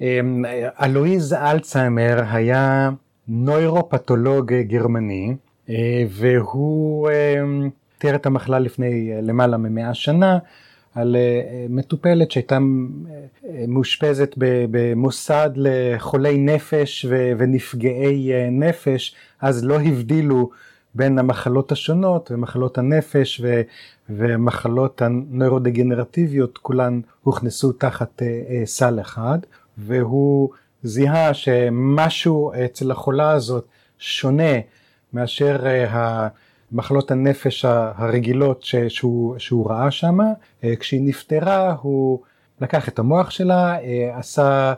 אמ, 0.00 0.44
אלואיז 0.82 1.32
אלצהיימר 1.32 2.22
היה 2.30 2.90
נוירופתולוג 3.28 4.52
גרמני 4.52 5.34
אה, 5.70 6.04
והוא 6.08 7.10
אמ, 7.10 7.70
תיאר 7.98 8.14
את 8.14 8.26
המחלה 8.26 8.58
לפני 8.58 9.12
אה, 9.12 9.20
למעלה 9.20 9.56
ממאה 9.56 9.94
שנה 9.94 10.38
על 10.94 11.16
אה, 11.16 11.66
מטופלת 11.68 12.30
שהייתה 12.30 12.58
מאושפזת 13.68 14.34
במוסד 14.38 15.50
לחולי 15.56 16.38
נפש 16.38 17.06
ונפגעי 17.38 18.30
נפש 18.50 19.14
אז 19.40 19.64
לא 19.64 19.80
הבדילו 19.80 20.50
בין 20.94 21.18
המחלות 21.18 21.72
השונות 21.72 22.30
ומחלות 22.34 22.78
הנפש 22.78 23.42
ומחלות 24.10 25.02
הנוירודגנרטיביות 25.02 26.58
כולן 26.58 27.00
הוכנסו 27.22 27.72
תחת 27.72 28.22
סל 28.64 29.00
אחד 29.00 29.38
והוא 29.78 30.50
זיהה 30.82 31.34
שמשהו 31.34 32.52
אצל 32.64 32.90
החולה 32.90 33.30
הזאת 33.30 33.66
שונה 33.98 34.52
מאשר 35.12 35.66
אה, 35.66 36.28
מחלות 36.72 37.10
הנפש 37.10 37.64
הרגילות 37.64 38.64
שהוא, 38.88 39.38
שהוא 39.38 39.70
ראה 39.70 39.90
שם. 39.90 40.18
אה, 40.64 40.76
כשהיא 40.76 41.00
נפטרה 41.04 41.76
הוא 41.80 42.20
לקח 42.60 42.88
את 42.88 42.98
המוח 42.98 43.30
שלה, 43.30 43.78
אה, 43.80 44.18
עשה 44.18 44.74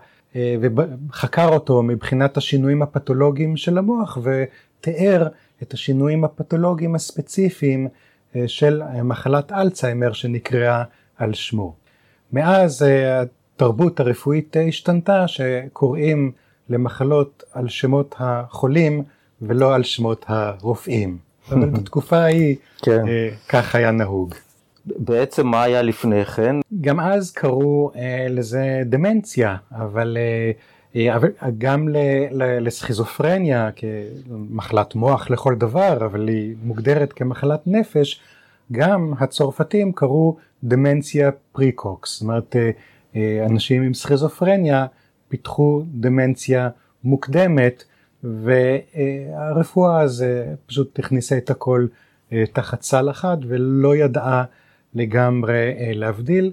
וחקר 0.61 1.49
אותו 1.49 1.83
מבחינת 1.83 2.37
השינויים 2.37 2.83
הפתולוגיים 2.83 3.57
של 3.57 3.79
המוח 3.79 4.19
ותיאר 4.23 5.29
את 5.63 5.73
השינויים 5.73 6.25
הפתולוגיים 6.25 6.95
הספציפיים 6.95 7.89
של 8.47 8.83
מחלת 9.05 9.53
אלצהיימר 9.53 10.13
שנקראה 10.13 10.83
על 11.17 11.35
שמו. 11.35 11.75
מאז 12.33 12.85
התרבות 13.57 14.01
הרפואית 14.01 14.57
השתנתה 14.69 15.29
שקוראים 15.29 16.33
למחלות 16.69 17.43
על 17.53 17.69
שמות 17.69 18.15
החולים 18.19 19.03
ולא 19.43 19.75
על 19.75 19.83
שמות 19.83 20.25
הרופאים. 20.29 21.19
אבל 21.51 21.69
בתקופה 21.71 22.17
ההיא 22.17 22.57
כן. 22.83 23.09
אה, 23.09 23.29
כך 23.49 23.75
היה 23.75 23.91
נהוג. 23.91 24.35
בעצם 24.87 25.47
מה 25.47 25.63
היה 25.63 25.83
לפני 25.83 26.25
כן? 26.25 26.57
גם 26.81 27.01
אז 27.01 27.33
קראו 27.33 27.91
אה, 27.97 28.27
לזה 28.31 28.83
דמנציה, 28.87 29.57
אבל, 29.73 30.17
אה, 30.21 30.23
אה, 30.23 30.51
אבל 31.15 31.29
גם 31.59 31.89
ל, 31.89 31.97
ל, 32.31 32.67
לסכיזופרניה 32.67 33.71
כמחלת 33.77 34.95
מוח 34.95 35.31
לכל 35.31 35.55
דבר, 35.55 36.07
אבל 36.07 36.29
היא 36.29 36.55
מוגדרת 36.63 37.13
כמחלת 37.13 37.61
נפש, 37.67 38.21
גם 38.73 39.13
הצרפתים 39.19 39.93
קראו 39.93 40.37
דמנציה 40.65 41.31
פריקוקס, 41.53 42.13
זאת 42.13 42.23
אומרת 42.23 42.57
אה, 42.57 42.71
אה, 43.17 43.47
אנשים 43.47 43.83
עם 43.83 43.95
סכיזופרניה 43.95 44.87
פיתחו 45.29 45.83
דמנציה 45.87 46.69
מוקדמת 47.05 47.85
והרפואה 48.25 50.01
אז 50.01 50.25
פשוט 50.67 50.99
הכניסה 50.99 51.39
את 51.39 51.51
הכל 51.51 51.87
תחת 52.53 52.83
סל 52.83 53.11
אחד 53.11 53.37
ולא 53.49 53.97
ידעה 53.97 54.45
לגמרי 54.95 55.75
להבדיל 55.95 56.53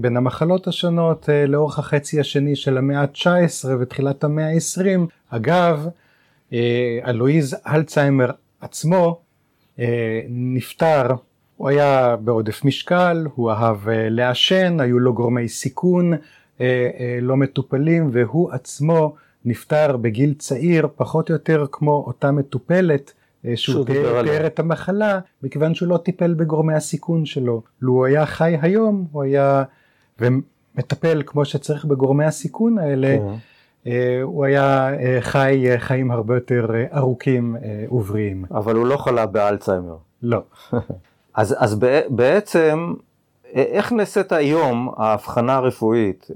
בין 0.00 0.16
המחלות 0.16 0.66
השונות 0.66 1.28
לאורך 1.48 1.78
החצי 1.78 2.20
השני 2.20 2.56
של 2.56 2.78
המאה 2.78 3.00
ה-19 3.00 3.68
ותחילת 3.80 4.24
המאה 4.24 4.46
ה-20. 4.46 5.00
אגב, 5.28 5.88
אלואיז 7.06 7.56
אלצהיימר 7.66 8.30
עצמו 8.60 9.20
נפטר 10.28 11.06
הוא 11.56 11.68
היה 11.68 12.16
בעודף 12.16 12.64
משקל, 12.64 13.26
הוא 13.34 13.50
אהב 13.50 13.88
אה, 13.88 14.08
לעשן, 14.08 14.80
היו 14.80 14.98
לו 14.98 15.14
גורמי 15.14 15.48
סיכון 15.48 16.12
אה, 16.12 16.18
אה, 16.60 17.18
לא 17.20 17.36
מטופלים 17.36 18.10
והוא 18.12 18.52
עצמו 18.52 19.14
נפטר 19.44 19.96
בגיל 19.96 20.34
צעיר 20.38 20.88
פחות 20.96 21.30
או 21.30 21.34
יותר 21.34 21.66
כמו 21.72 22.04
אותה 22.06 22.30
מטופלת 22.30 23.12
שהוא 23.54 23.84
תיאר 23.84 24.46
את 24.46 24.58
המחלה 24.58 25.20
מכיוון 25.42 25.74
שהוא 25.74 25.88
לא 25.88 25.96
טיפל 25.96 26.34
בגורמי 26.34 26.74
הסיכון 26.74 27.26
שלו. 27.26 27.62
לו 27.82 27.92
הוא 27.92 28.06
היה 28.06 28.26
חי 28.26 28.56
היום 28.62 29.06
הוא 29.12 29.22
היה 29.22 29.62
ומטפל 30.20 31.22
כמו 31.26 31.44
שצריך 31.44 31.84
בגורמי 31.84 32.24
הסיכון 32.24 32.78
האלה 32.78 33.16
כן. 33.84 33.90
הוא 34.22 34.44
היה 34.44 34.90
חי 35.20 35.66
חיים 35.78 36.10
הרבה 36.10 36.34
יותר 36.34 36.66
ארוכים 36.96 37.56
ובריאים. 37.90 38.44
אבל 38.50 38.76
הוא 38.76 38.86
לא 38.86 38.96
חלה 38.96 39.26
באלצהיימר. 39.26 39.96
לא. 40.22 40.38
אז, 41.34 41.56
אז 41.58 41.78
בעצם, 42.08 42.94
איך 43.54 43.92
נעשית 43.92 44.32
היום 44.32 44.90
ההבחנה 44.96 45.54
הרפואית? 45.54 46.28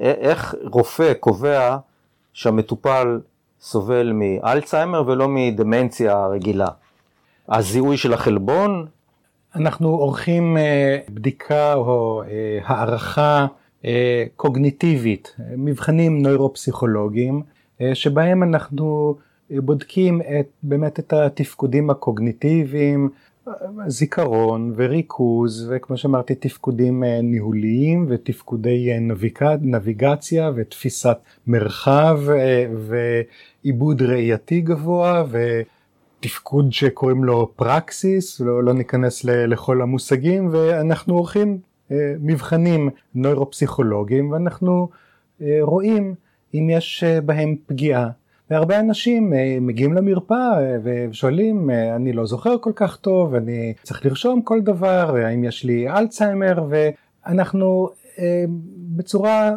איך 0.00 0.54
רופא 0.72 1.12
קובע 1.12 1.76
שהמטופל 2.32 3.20
סובל 3.60 4.12
מאלצהיימר 4.14 5.02
ולא 5.06 5.28
מדמנציה 5.28 6.26
רגילה? 6.26 6.68
הזיהוי 7.48 7.96
של 7.96 8.12
החלבון? 8.12 8.86
אנחנו 9.56 9.88
עורכים 9.88 10.56
בדיקה 11.10 11.74
או 11.74 12.22
הערכה 12.64 13.46
קוגניטיבית, 14.36 15.36
מבחנים 15.56 16.22
נוירופסיכולוגיים, 16.22 17.42
שבהם 17.94 18.42
אנחנו 18.42 19.16
בודקים 19.50 20.20
את, 20.20 20.48
באמת 20.62 20.98
את 20.98 21.12
התפקודים 21.12 21.90
הקוגניטיביים, 21.90 23.08
זיכרון 23.86 24.72
וריכוז 24.76 25.68
וכמו 25.70 25.96
שאמרתי 25.96 26.34
תפקודים 26.34 27.04
אה, 27.04 27.20
ניהוליים 27.22 28.06
ותפקודי 28.08 28.92
אה, 28.92 28.98
נביגציה, 29.60 30.50
ותפיסת 30.54 31.18
מרחב 31.46 32.20
אה, 32.30 32.66
ועיבוד 33.64 34.02
ראייתי 34.02 34.60
גבוה 34.60 35.24
ותפקוד 35.30 36.72
שקוראים 36.72 37.24
לו 37.24 37.52
פרקסיס, 37.56 38.40
לא, 38.40 38.64
לא 38.64 38.72
ניכנס 38.72 39.24
לכל 39.24 39.82
המושגים 39.82 40.48
ואנחנו 40.52 41.14
עורכים 41.14 41.58
מבחנים 42.20 42.90
נוירופסיכולוגיים 43.14 44.30
ואנחנו 44.30 44.88
רואים 45.60 46.14
אם 46.54 46.70
יש 46.70 47.04
בהם 47.26 47.56
פגיעה 47.66 48.08
והרבה 48.50 48.80
אנשים 48.80 49.32
אה, 49.32 49.58
מגיעים 49.60 49.92
למרפאה 49.92 50.60
אה, 50.60 50.76
ושואלים, 50.82 51.70
אה, 51.70 51.96
אני 51.96 52.12
לא 52.12 52.26
זוכר 52.26 52.58
כל 52.58 52.72
כך 52.74 52.96
טוב, 52.96 53.34
אני 53.34 53.74
צריך 53.82 54.06
לרשום 54.06 54.42
כל 54.42 54.60
דבר, 54.60 55.16
האם 55.16 55.44
יש 55.44 55.64
לי 55.64 55.90
אלצהיימר, 55.90 56.64
ואנחנו 56.70 57.88
בצורה 58.96 59.52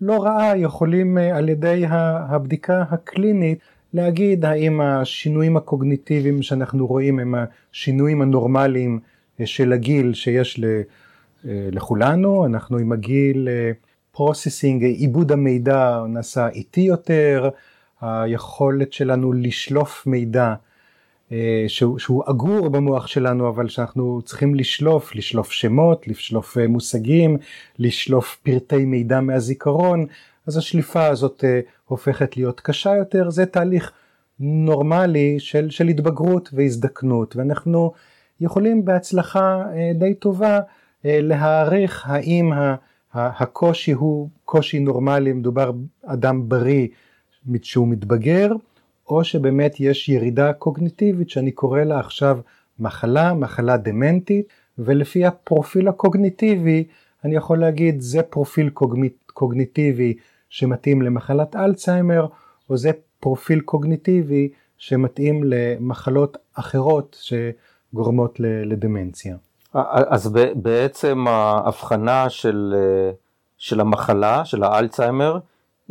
לא 0.00 0.22
רעה 0.22 0.58
יכולים 0.58 1.18
על 1.18 1.48
ידי 1.48 1.84
הבדיקה 1.88 2.84
הקלינית 2.90 3.58
להגיד 3.94 4.44
האם 4.44 4.80
השינויים 4.80 5.56
הקוגניטיביים 5.56 6.42
שאנחנו 6.42 6.86
רואים 6.86 7.18
הם 7.18 7.34
השינויים 7.72 8.22
הנורמליים 8.22 9.00
של 9.44 9.72
הגיל 9.72 10.14
שיש 10.14 10.60
לכולנו, 11.44 12.46
אנחנו 12.46 12.78
עם 12.78 12.92
הגיל 12.92 13.48
processing, 14.12 14.84
עיבוד 14.84 15.32
המידע 15.32 16.02
נעשה 16.08 16.48
איטי 16.48 16.80
יותר, 16.80 17.50
היכולת 18.02 18.92
שלנו 18.92 19.32
לשלוף 19.32 20.06
מידע 20.06 20.54
אה, 21.32 21.64
שהוא, 21.68 21.98
שהוא 21.98 22.22
אגור 22.30 22.68
במוח 22.68 23.06
שלנו 23.06 23.48
אבל 23.48 23.68
שאנחנו 23.68 24.22
צריכים 24.24 24.54
לשלוף, 24.54 25.14
לשלוף 25.14 25.50
שמות, 25.50 26.08
לשלוף 26.08 26.58
אה, 26.58 26.68
מושגים, 26.68 27.36
לשלוף 27.78 28.38
פרטי 28.42 28.84
מידע 28.84 29.20
מהזיכרון, 29.20 30.06
אז 30.46 30.56
השליפה 30.56 31.06
הזאת 31.06 31.44
אה, 31.44 31.60
הופכת 31.84 32.36
להיות 32.36 32.60
קשה 32.60 32.96
יותר, 32.96 33.30
זה 33.30 33.46
תהליך 33.46 33.92
נורמלי 34.40 35.40
של, 35.40 35.70
של 35.70 35.88
התבגרות 35.88 36.50
והזדקנות 36.52 37.36
ואנחנו 37.36 37.92
יכולים 38.40 38.84
בהצלחה 38.84 39.64
די 39.94 40.14
טובה 40.14 40.60
להעריך 41.04 42.06
האם 42.06 42.52
הקושי 43.14 43.92
הוא 43.92 44.28
קושי 44.44 44.78
נורמלי, 44.78 45.32
מדובר 45.32 45.72
אדם 46.06 46.48
בריא 46.48 46.88
שהוא 47.62 47.88
מתבגר, 47.88 48.52
או 49.08 49.24
שבאמת 49.24 49.80
יש 49.80 50.08
ירידה 50.08 50.52
קוגניטיבית 50.52 51.30
שאני 51.30 51.50
קורא 51.50 51.80
לה 51.80 52.00
עכשיו 52.00 52.38
מחלה, 52.78 53.34
מחלה 53.34 53.76
דמנטית, 53.76 54.46
ולפי 54.78 55.26
הפרופיל 55.26 55.88
הקוגניטיבי 55.88 56.84
אני 57.24 57.36
יכול 57.36 57.60
להגיד 57.60 58.00
זה 58.00 58.22
פרופיל 58.22 58.70
קוגניטיבי 59.32 60.14
שמתאים 60.48 61.02
למחלת 61.02 61.56
אלצהיימר, 61.56 62.26
או 62.70 62.76
זה 62.76 62.90
פרופיל 63.20 63.60
קוגניטיבי 63.60 64.48
שמתאים 64.78 65.44
למחלות 65.44 66.36
אחרות 66.54 67.16
שגורמות 67.20 68.40
לדמנציה. 68.40 69.36
אז 69.74 70.38
בעצם 70.54 71.24
ההבחנה 71.28 72.30
של, 72.30 72.74
של 73.58 73.80
המחלה, 73.80 74.44
של 74.44 74.62
האלצהיימר, 74.62 75.38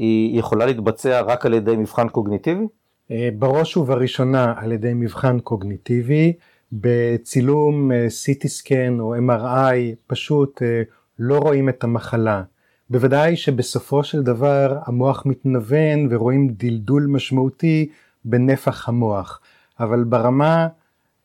היא 0.01 0.39
יכולה 0.39 0.65
להתבצע 0.65 1.21
רק 1.21 1.45
על 1.45 1.53
ידי 1.53 1.75
מבחן 1.75 2.07
קוגניטיבי? 2.09 2.67
אה, 3.11 3.29
בראש 3.39 3.77
ובראשונה 3.77 4.53
על 4.57 4.71
ידי 4.71 4.93
מבחן 4.93 5.39
קוגניטיבי, 5.39 6.33
בצילום 6.71 7.91
CT 7.91 8.47
סקן 8.47 8.99
או 8.99 9.15
MRI 9.15 9.95
פשוט 10.07 10.61
אה, 10.61 10.81
לא 11.19 11.39
רואים 11.39 11.69
את 11.69 11.83
המחלה. 11.83 12.43
בוודאי 12.89 13.35
שבסופו 13.35 14.03
של 14.03 14.23
דבר 14.23 14.77
המוח 14.85 15.25
מתנוון 15.25 16.07
ורואים 16.09 16.47
דלדול 16.49 17.07
משמעותי 17.09 17.89
בנפח 18.25 18.89
המוח, 18.89 19.39
אבל 19.79 20.03
ברמה 20.03 20.67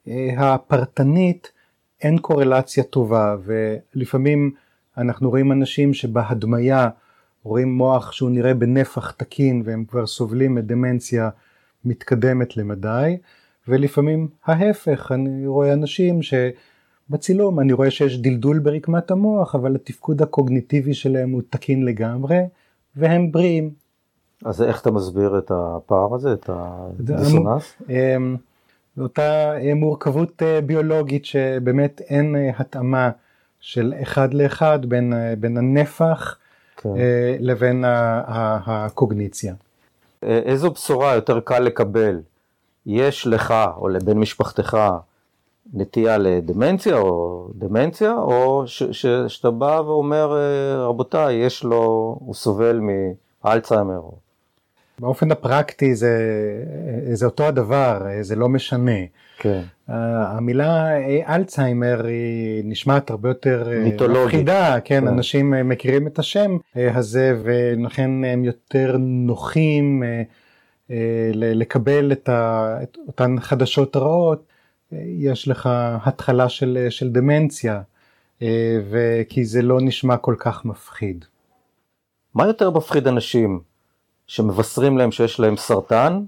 אה, 0.09 0.55
הפרטנית 0.55 1.53
אין 2.03 2.19
קורלציה 2.19 2.85
טובה 2.85 3.37
ולפעמים 3.45 4.51
אנחנו 4.99 5.31
רואים 5.31 5.53
אנשים 5.53 5.95
שבהדמיה 5.95 6.89
רואים 7.47 7.75
מוח 7.75 8.13
שהוא 8.13 8.31
נראה 8.31 8.55
בנפח 8.55 9.11
תקין 9.11 9.63
והם 9.65 9.85
כבר 9.85 10.07
סובלים 10.07 10.55
מדמנציה 10.55 11.31
מתקדמת 11.85 12.57
למדי, 12.57 13.17
ולפעמים 13.69 14.29
ההפך, 14.45 15.13
אני 15.13 15.47
רואה 15.47 15.73
אנשים 15.73 16.21
שבצילום 16.23 17.61
אני 17.61 17.73
רואה 17.73 17.91
שיש 17.91 18.19
דלדול 18.19 18.59
ברקמת 18.59 19.11
המוח, 19.11 19.55
אבל 19.55 19.75
התפקוד 19.75 20.23
הקוגניטיבי 20.23 20.95
שלהם 20.95 21.31
הוא 21.31 21.43
תקין 21.51 21.85
לגמרי, 21.85 22.39
והם 22.97 23.33
בריאים. 23.33 23.71
אז 24.45 24.63
איך 24.63 24.83
אתה 24.83 24.91
מסביר 24.91 25.39
את 25.39 25.51
הפער 25.55 26.15
הזה, 26.15 26.33
את 26.33 26.51
הדיסוננס? 26.53 27.83
אמ, 27.89 28.37
אותה 28.99 29.53
מורכבות 29.77 30.43
אה, 30.43 30.61
ביולוגית 30.61 31.25
שבאמת 31.25 32.01
אין 32.01 32.37
אה, 32.37 32.51
התאמה 32.59 33.11
של 33.61 33.95
אחד 34.03 34.35
לאחד 34.35 34.87
בין, 34.87 35.13
אה, 35.13 35.35
בין 35.39 35.57
הנפח 35.57 36.39
כן. 36.77 36.89
אה, 36.97 37.37
לבין 37.41 37.85
הקוגניציה. 38.67 39.55
אה, 40.25 40.39
איזו 40.45 40.71
בשורה 40.71 41.15
יותר 41.15 41.41
קל 41.41 41.59
לקבל? 41.59 42.21
יש 42.87 43.27
לך 43.27 43.55
או 43.77 43.89
לבן 43.89 44.19
משפחתך 44.19 44.79
נטייה 45.75 46.19
לדמנציה 46.19 46.97
או 46.97 47.49
דמנציה, 47.55 48.13
או 48.13 48.65
שאתה 49.27 49.51
בא 49.51 49.83
ואומר, 49.87 50.37
אה, 50.37 50.87
רבותיי, 50.87 51.35
יש 51.35 51.65
לו, 51.65 52.17
הוא 52.21 52.35
סובל 52.35 52.81
מאלצהיימר. 53.45 54.01
באופן 54.99 55.33
הפרקטי 55.33 55.95
זה, 55.95 56.19
זה 57.13 57.27
אותו 57.27 57.45
הדבר, 57.45 58.03
זה 58.21 58.37
לא 58.37 58.49
משנה. 58.49 59.01
כן. 59.39 59.63
המילה 59.89 60.97
אלצהיימר 61.35 62.07
היא 62.07 62.63
נשמעת 62.65 63.11
הרבה 63.11 63.29
יותר 63.29 63.73
אה, 63.73 63.79
מיתולוגית. 63.79 64.27
מפחידה, 64.27 64.81
כן, 64.85 65.01
כן, 65.01 65.09
אנשים 65.09 65.55
אה, 65.55 65.63
מכירים 65.63 66.07
את 66.07 66.19
השם 66.19 66.57
אה, 66.77 66.99
הזה 66.99 67.41
ולכן 67.43 68.25
הם 68.25 68.45
יותר 68.45 68.97
נוחים 69.01 70.03
לקבל 71.35 72.13
את, 72.13 72.29
ה, 72.29 72.79
את 72.83 72.97
אותן 73.09 73.37
חדשות 73.41 73.97
רעות. 73.97 74.45
יש 74.93 75.49
לך 75.49 75.69
התחלה 76.05 76.49
של, 76.49 76.87
של 76.91 77.11
דמנציה, 77.11 77.81
וכי 78.91 79.45
זה 79.45 79.63
לא 79.63 79.81
נשמע 79.81 80.17
כל 80.17 80.35
כך 80.39 80.65
מפחיד. 80.65 81.25
מה 82.35 82.47
יותר 82.47 82.71
מפחיד 82.71 83.09
אנשים 83.09 83.61
שמבשרים 84.27 84.99
להם 84.99 85.13
שיש 85.13 85.41
להם 85.41 85.57
סרטן, 85.57 86.23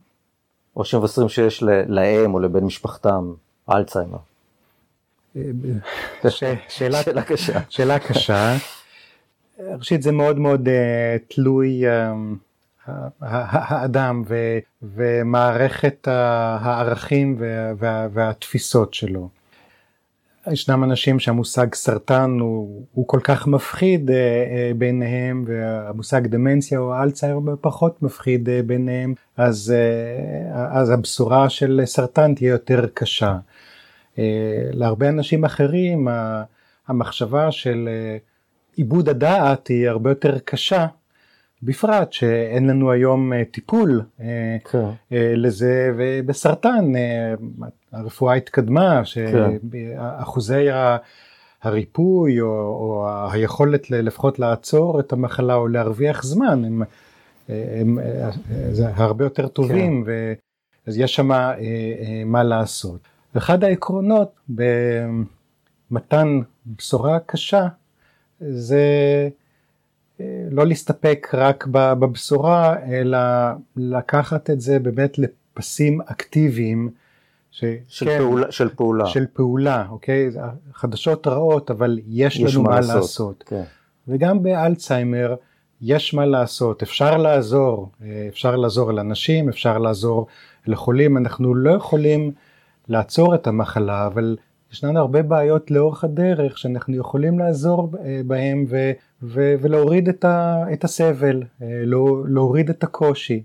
או 0.78 0.84
שמבשרים 0.84 1.28
שיש 1.28 1.62
להם 1.88 2.34
או 2.34 2.40
לבן 2.40 2.64
משפחתם 2.64 3.32
אלצהיימר? 3.70 4.18
ש... 6.28 6.44
שאלה, 6.68 7.02
שאלה 7.02 7.22
קשה. 7.22 7.60
שאלה 7.68 7.98
קשה. 7.98 8.56
ראשית 9.60 10.02
זה 10.02 10.12
מאוד 10.12 10.38
מאוד 10.38 10.68
uh, 10.68 10.70
תלוי 11.34 11.82
uh, 11.84 12.88
האדם 13.20 14.22
ו, 14.28 14.58
ומערכת 14.82 16.08
הערכים 16.08 17.36
וה, 17.38 17.72
וה, 17.78 18.08
והתפיסות 18.12 18.94
שלו. 18.94 19.28
ישנם 20.52 20.84
אנשים 20.84 21.18
שהמושג 21.18 21.74
סרטן 21.74 22.36
הוא, 22.40 22.86
הוא 22.92 23.08
כל 23.08 23.20
כך 23.24 23.46
מפחיד 23.46 24.10
uh, 24.10 24.12
uh, 24.12 24.76
ביניהם 24.76 25.44
והמושג 25.46 26.26
דמנציה 26.26 26.78
או 26.78 27.02
אלצהיימר 27.02 27.54
פחות 27.60 28.02
מפחיד 28.02 28.48
uh, 28.48 28.66
ביניהם 28.66 29.14
אז, 29.36 29.74
uh, 29.74 30.54
אז 30.54 30.90
הבשורה 30.90 31.48
של 31.48 31.80
סרטן 31.84 32.34
תהיה 32.34 32.50
יותר 32.50 32.86
קשה. 32.94 33.38
Uh, 34.14 34.18
להרבה 34.72 35.08
אנשים 35.08 35.44
אחרים 35.44 36.08
המחשבה 36.88 37.52
של 37.52 37.88
uh, 37.88 38.76
עיבוד 38.76 39.08
הדעת 39.08 39.68
היא 39.68 39.88
הרבה 39.88 40.10
יותר 40.10 40.38
קשה 40.38 40.86
בפרט 41.62 42.12
שאין 42.12 42.66
לנו 42.66 42.92
היום 42.92 43.32
uh, 43.32 43.36
טיפול 43.50 44.02
uh, 44.18 44.22
כן. 44.72 44.88
לזה 45.10 45.92
ובסרטן 45.96 46.92
הרפואה 47.92 48.34
התקדמה, 48.34 49.04
שאחוזי 49.04 50.66
כן. 50.70 50.96
הריפוי 51.62 52.40
או, 52.40 52.46
או 52.46 53.08
היכולת 53.32 53.90
לפחות 53.90 54.38
לעצור 54.38 55.00
את 55.00 55.12
המחלה 55.12 55.54
או 55.54 55.68
להרוויח 55.68 56.22
זמן 56.22 56.64
הם, 56.64 56.82
הם, 57.48 57.98
הם 57.98 57.98
הרבה 58.94 59.24
יותר 59.24 59.48
טובים 59.48 60.04
כן. 60.06 60.10
אז 60.86 60.98
יש 60.98 61.14
שם 61.14 61.30
מה 62.26 62.42
לעשות. 62.42 63.00
אחד 63.36 63.64
העקרונות 63.64 64.40
במתן 65.90 66.40
בשורה 66.66 67.18
קשה 67.26 67.66
זה 68.40 68.82
לא 70.50 70.66
להסתפק 70.66 71.28
רק 71.34 71.66
בבשורה 71.70 72.76
אלא 72.86 73.18
לקחת 73.76 74.50
את 74.50 74.60
זה 74.60 74.78
באמת 74.78 75.18
לפסים 75.18 76.00
אקטיביים 76.00 76.90
ש... 77.50 77.64
של, 77.88 78.06
כן, 78.06 78.18
פעולה, 78.18 78.52
של 78.52 78.68
פעולה. 78.68 79.06
של 79.06 79.26
פעולה, 79.32 79.86
אוקיי? 79.88 80.30
חדשות 80.74 81.26
רעות, 81.26 81.70
אבל 81.70 81.98
יש, 82.06 82.40
יש 82.40 82.54
לנו 82.54 82.64
מה 82.64 82.76
לעשות. 82.76 82.94
לעשות. 82.94 83.44
כן. 83.46 83.62
וגם 84.08 84.42
באלצהיימר 84.42 85.34
יש 85.80 86.14
מה 86.14 86.26
לעשות, 86.26 86.82
אפשר 86.82 87.16
לעזור, 87.16 87.90
אה, 88.02 88.26
אפשר 88.28 88.56
לעזור 88.56 88.92
לאנשים, 88.92 89.48
אפשר 89.48 89.78
לעזור 89.78 90.26
לחולים, 90.66 91.16
אנחנו 91.16 91.54
לא 91.54 91.70
יכולים 91.70 92.32
לעצור 92.88 93.34
את 93.34 93.46
המחלה, 93.46 94.06
אבל 94.06 94.36
ישנן 94.72 94.96
הרבה 94.96 95.22
בעיות 95.22 95.70
לאורך 95.70 96.04
הדרך 96.04 96.58
שאנחנו 96.58 96.96
יכולים 96.96 97.38
לעזור 97.38 97.90
אה, 98.04 98.20
בהם 98.26 98.64
ו, 98.68 98.92
ו, 99.22 99.54
ולהוריד 99.60 100.08
את, 100.08 100.24
ה, 100.24 100.64
את 100.72 100.84
הסבל, 100.84 101.42
אה, 101.62 101.82
לא, 101.84 102.22
להוריד 102.28 102.70
את 102.70 102.84
הקושי, 102.84 103.42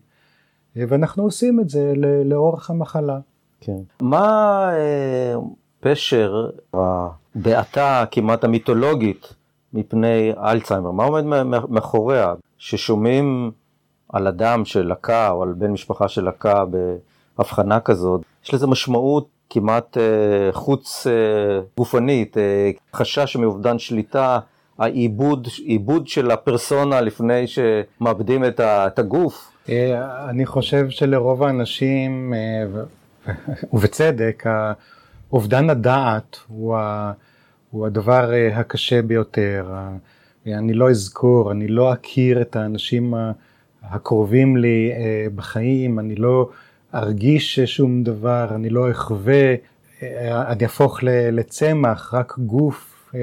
ואנחנו 0.76 1.24
עושים 1.24 1.60
את 1.60 1.70
זה 1.70 1.94
לאורך 2.26 2.70
המחלה. 2.70 3.20
כן. 3.66 3.78
מה 4.02 4.70
אה, 4.74 5.36
פשר 5.80 6.50
הבעתה 6.74 8.04
כמעט 8.12 8.44
המיתולוגית 8.44 9.34
מפני 9.74 10.32
אלצהיימר? 10.44 10.92
מה 10.92 11.04
עומד 11.04 11.24
מאחוריה? 11.70 12.34
ששומעים 12.58 13.52
על 14.10 14.28
אדם 14.28 14.66
שלקה 14.66 15.30
או 15.30 15.44
על 15.44 15.54
בן 15.58 15.72
משפחה 15.72 16.08
שלקה 16.08 16.64
בהבחנה 17.38 17.80
כזאת, 17.80 18.22
יש 18.46 18.54
לזה 18.54 18.68
משמעות 18.68 19.28
כמעט 19.50 19.98
אה, 19.98 20.52
חוץ 20.52 21.08
אה, 21.08 21.62
גופנית, 21.78 22.38
אה, 22.38 22.72
חשש 22.94 23.36
מאובדן 23.36 23.80
שליטה, 23.80 24.40
העיבוד, 24.80 25.48
עיבוד 25.64 26.08
של 26.08 26.32
הפרסונה 26.32 27.02
לפני 27.02 27.46
שמאבדים 27.48 28.46
את, 28.46 28.60
ה, 28.60 28.88
את 28.88 29.00
הגוף. 29.00 29.52
אה, 29.70 30.30
אני 30.30 30.46
חושב 30.46 30.90
שלרוב 30.90 31.44
האנשים, 31.44 32.34
אה, 32.34 32.82
ובצדק, 33.74 34.44
אובדן 35.34 35.70
הדעת 35.70 36.38
הוא, 36.48 36.76
ה, 36.76 37.12
הוא 37.72 37.86
הדבר 37.86 38.34
אה, 38.34 38.58
הקשה 38.58 39.02
ביותר. 39.02 39.74
אני 40.48 40.74
לא 40.74 40.90
אזכור, 40.90 41.52
אני 41.52 41.68
לא 41.68 41.94
אכיר 41.94 42.42
את 42.42 42.56
האנשים 42.56 43.14
הקרובים 43.84 44.58
לי 44.58 44.92
אה, 44.96 45.28
בחיים, 45.36 46.00
אני 46.00 46.16
לא 46.16 46.50
ארגיש 46.94 47.60
שום 47.60 48.04
דבר, 48.04 48.48
אני 48.56 48.70
לא 48.70 48.92
אחווה, 48.92 49.56
אה, 50.04 50.52
אני 50.52 50.64
אהפוך 50.64 51.00
לצמח, 51.32 52.14
רק 52.14 52.38
גוף 52.38 53.14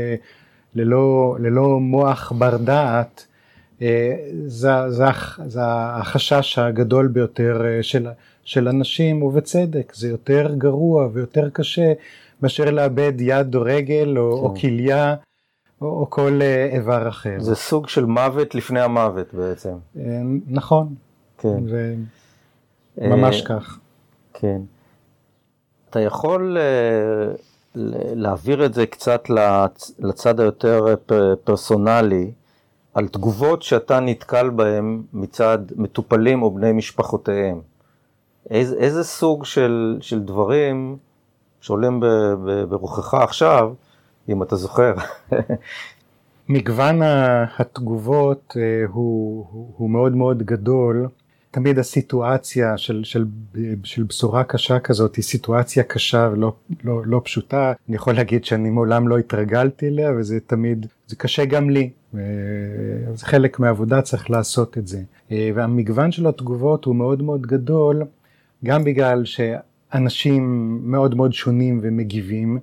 ללא, 0.74 1.36
ללא 1.40 1.80
מוח 1.80 2.32
בר 2.32 2.56
דעת. 2.56 3.26
זה, 4.46 4.90
זה, 4.90 5.04
זה 5.46 5.60
החשש 5.64 6.58
הגדול 6.58 7.06
ביותר 7.06 7.62
של, 7.82 8.08
של 8.50 8.68
אנשים, 8.68 9.22
ובצדק, 9.22 9.92
זה 9.94 10.08
יותר 10.08 10.54
גרוע 10.58 11.08
ויותר 11.12 11.50
קשה 11.50 11.92
מאשר 12.42 12.70
לאבד 12.70 13.12
יד 13.20 13.54
או 13.54 13.62
רגל 13.64 14.18
או, 14.18 14.30
כן. 14.30 14.44
או 14.44 14.54
כליה 14.60 15.14
או, 15.80 15.86
או 15.86 16.10
כל 16.10 16.38
אה, 16.42 16.68
איבר 16.72 17.08
אחר. 17.08 17.36
זה 17.40 17.54
סוג 17.54 17.88
של 17.88 18.04
מוות 18.04 18.54
לפני 18.54 18.80
המוות 18.80 19.34
בעצם. 19.34 19.72
אה, 19.98 20.02
נכון, 20.46 20.94
כן. 21.38 21.68
זה 21.68 21.94
ממש 22.98 23.42
כך. 23.42 23.78
כן. 24.34 24.60
אתה 25.90 26.00
יכול 26.00 26.56
להעביר 28.14 28.66
את 28.66 28.74
זה 28.74 28.86
קצת 28.86 29.22
לצד 29.98 30.40
היותר 30.40 30.94
פרסונלי, 31.44 32.30
על 32.94 33.08
תגובות 33.08 33.62
שאתה 33.62 34.00
נתקל 34.00 34.50
בהן 34.50 35.02
מצד 35.12 35.58
מטופלים 35.76 36.42
או 36.42 36.50
בני 36.50 36.72
משפחותיהם. 36.72 37.69
איזה, 38.50 38.76
איזה 38.76 39.04
סוג 39.04 39.44
של, 39.44 39.98
של 40.00 40.20
דברים 40.20 40.96
שעולים 41.60 42.00
ברוחך 42.68 43.14
עכשיו, 43.14 43.72
אם 44.28 44.42
אתה 44.42 44.56
זוכר. 44.56 44.94
מגוון 46.48 47.00
התגובות 47.58 48.56
אה, 48.56 48.86
הוא, 48.92 49.46
הוא, 49.76 49.90
מאוד 49.90 50.16
מאוד 50.16 50.42
גדול. 50.42 51.08
תמיד 51.50 51.78
הסיטואציה 51.78 52.78
של, 52.78 53.04
של, 53.04 53.24
של 53.84 54.02
בשורה 54.02 54.44
קשה 54.44 54.78
כזאת 54.78 55.16
היא 55.16 55.24
סיטואציה 55.24 55.82
קשה 55.82 56.28
ולא 56.32 56.52
לא, 56.84 57.02
לא 57.04 57.20
פשוטה. 57.24 57.72
אני 57.88 57.96
יכול 57.96 58.14
להגיד 58.14 58.44
שאני 58.44 58.70
מעולם 58.70 59.08
לא 59.08 59.18
התרגלתי 59.18 59.88
אליה 59.88 60.12
וזה 60.18 60.38
תמיד, 60.46 60.86
זה 61.06 61.16
קשה 61.16 61.44
גם 61.44 61.70
לי. 61.70 61.90
זה 63.14 63.26
חלק 63.26 63.58
מהעבודה 63.58 64.02
צריך 64.02 64.30
לעשות 64.30 64.78
את 64.78 64.86
זה. 64.86 65.02
אה, 65.32 65.50
והמגוון 65.54 66.12
של 66.12 66.26
התגובות 66.26 66.84
הוא 66.84 66.96
מאוד 66.96 67.22
מאוד 67.22 67.42
גדול. 67.46 68.02
גם 68.64 68.84
בגלל 68.84 69.24
שאנשים 69.24 70.78
מאוד 70.82 71.14
מאוד 71.14 71.32
שונים 71.32 71.80
ומגיבים, 71.82 72.58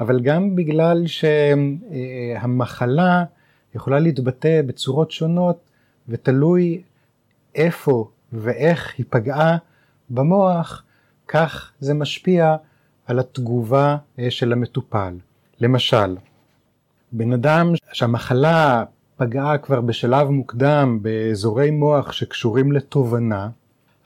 אבל 0.00 0.20
גם 0.20 0.56
בגלל 0.56 1.04
שהמחלה 1.06 3.24
יכולה 3.74 3.98
להתבטא 3.98 4.60
בצורות 4.66 5.10
שונות 5.10 5.58
ותלוי 6.08 6.82
איפה 7.54 8.10
ואיך 8.32 8.94
היא 8.98 9.06
פגעה 9.10 9.56
במוח, 10.10 10.82
כך 11.28 11.72
זה 11.80 11.94
משפיע 11.94 12.56
על 13.06 13.18
התגובה 13.18 13.96
אה, 14.18 14.30
של 14.30 14.52
המטופל. 14.52 15.14
למשל, 15.60 16.16
בן 17.12 17.32
אדם 17.32 17.72
שהמחלה 17.92 18.84
פגעה 19.16 19.58
כבר 19.58 19.80
בשלב 19.80 20.28
מוקדם 20.28 20.98
באזורי 21.02 21.70
מוח 21.70 22.12
שקשורים 22.12 22.72
לתובנה, 22.72 23.48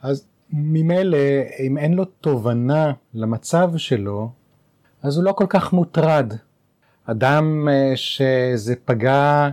אז 0.01 0.27
ממילא 0.53 1.17
אם 1.59 1.77
אין 1.77 1.93
לו 1.93 2.05
תובנה 2.05 2.91
למצב 3.13 3.71
שלו, 3.77 4.31
אז 5.03 5.17
הוא 5.17 5.23
לא 5.23 5.31
כל 5.31 5.45
כך 5.49 5.73
מוטרד. 5.73 6.33
אדם 7.05 7.67
אה, 7.71 7.91
שזה 7.95 8.75
פגע 8.85 9.49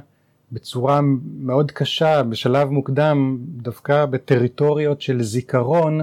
בצורה 0.52 1.00
מאוד 1.38 1.70
קשה 1.70 2.22
בשלב 2.22 2.68
מוקדם 2.68 3.38
דווקא 3.40 4.06
בטריטוריות 4.06 5.00
של 5.00 5.22
זיכרון, 5.22 6.00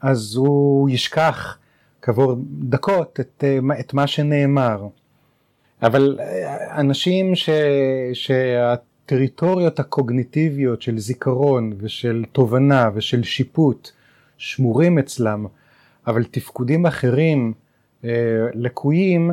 אז 0.00 0.34
הוא 0.36 0.90
ישכח 0.90 1.58
כעבור 2.02 2.34
דקות 2.60 3.20
את, 3.20 3.44
אה, 3.46 3.80
את 3.80 3.94
מה 3.94 4.06
שנאמר. 4.06 4.86
אבל 5.82 6.18
אה, 6.20 6.80
אנשים 6.80 7.34
ש, 7.34 7.50
שה... 8.12 8.74
הטריטוריות 9.04 9.80
הקוגניטיביות 9.80 10.82
של 10.82 10.98
זיכרון 10.98 11.72
ושל 11.78 12.24
תובנה 12.32 12.90
ושל 12.94 13.22
שיפוט 13.22 13.90
שמורים 14.36 14.98
אצלם, 14.98 15.46
אבל 16.06 16.24
תפקודים 16.24 16.86
אחרים 16.86 17.52
אה, 18.04 18.10
לקויים, 18.54 19.30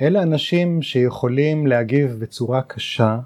אלה 0.00 0.22
אנשים 0.22 0.82
שיכולים 0.82 1.66
להגיב 1.66 2.16
בצורה 2.18 2.62
קשה, 2.62 3.18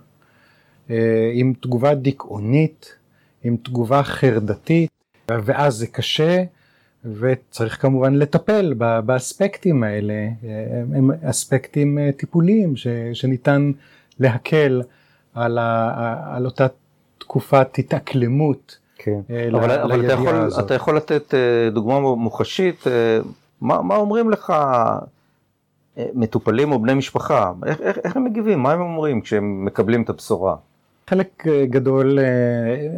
אה, 0.90 1.30
עם 1.34 1.52
תגובה 1.60 1.94
דיכאונית, 1.94 2.94
עם 3.44 3.56
תגובה 3.56 4.02
חרדתית, 4.02 4.90
ואז 5.28 5.74
זה 5.74 5.86
קשה, 5.86 6.44
וצריך 7.04 7.82
כמובן 7.82 8.14
לטפל 8.14 8.74
באספקטים 9.06 9.82
האלה, 9.82 10.28
הם 10.94 11.10
אספקטים 11.22 11.98
טיפוליים 12.16 12.76
ש, 12.76 12.86
שניתן 13.12 13.72
להקל 14.20 14.82
על, 15.34 15.58
ה, 15.58 16.36
על 16.36 16.44
אותה 16.44 16.66
תקופת 17.18 17.78
התאקלמות. 17.78 18.78
כן, 18.96 19.20
ל, 19.28 19.56
אבל, 19.56 19.80
אבל 19.80 20.04
אתה, 20.06 20.12
יכול, 20.12 20.34
הזאת. 20.34 20.66
אתה 20.66 20.74
יכול 20.74 20.96
לתת 20.96 21.34
דוגמה 21.72 22.00
מוחשית, 22.00 22.84
מה, 23.60 23.82
מה 23.82 23.96
אומרים 23.96 24.30
לך 24.30 24.52
מטופלים 25.96 26.72
או 26.72 26.78
בני 26.78 26.94
משפחה, 26.94 27.52
איך, 27.66 27.80
איך, 27.80 27.98
איך 28.04 28.16
הם 28.16 28.24
מגיבים, 28.24 28.58
מה 28.58 28.72
הם 28.72 28.80
אומרים 28.80 29.20
כשהם 29.20 29.64
מקבלים 29.64 30.02
את 30.02 30.10
הבשורה? 30.10 30.56
חלק 31.10 31.46
אה, 31.46 31.66
גדול 31.66 32.18
אה, 32.18 32.24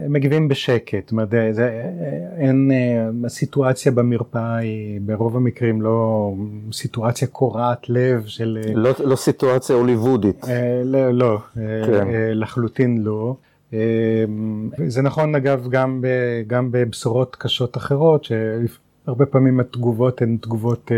מגיבים 0.08 0.48
בשקט, 0.48 1.02
זאת 1.04 1.12
אומרת, 1.12 1.28
זה, 1.30 1.82
אין, 2.36 2.70
אה, 2.72 3.26
הסיטואציה 3.26 3.92
במרפאה 3.92 4.56
היא 4.56 5.00
ברוב 5.00 5.36
המקרים 5.36 5.82
לא 5.82 6.32
סיטואציה 6.72 7.28
קורעת 7.28 7.88
לב 7.88 8.26
של... 8.26 8.58
לא, 8.74 8.90
לא 8.98 9.16
סיטואציה 9.16 9.76
הוליוודית. 9.76 10.46
לא, 10.84 11.10
לא 11.10 11.38
כן. 11.54 12.06
לחלוטין 12.32 13.02
לא. 13.02 13.36
זה 14.86 15.02
נכון 15.02 15.34
אגב 15.34 15.68
גם, 15.70 16.00
ב, 16.00 16.06
גם 16.46 16.68
בבשורות 16.72 17.36
קשות 17.36 17.76
אחרות, 17.76 18.24
שהרבה 18.24 19.26
פעמים 19.26 19.60
התגובות 19.60 20.22
הן 20.22 20.36
תגובות 20.40 20.92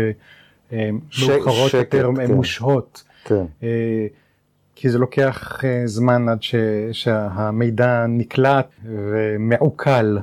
מאוחרות 0.71 1.73
יותר, 1.73 2.09
כן. 2.15 2.33
מושהות. 2.33 3.03
כן. 3.23 3.45
כי 4.79 4.89
זה 4.89 4.97
לוקח 4.97 5.65
אה, 5.65 5.81
זמן 5.85 6.29
עד 6.29 6.43
ש, 6.43 6.55
שהמידע 6.91 8.05
נקלט 8.07 8.67
ומעוקל. 8.85 10.19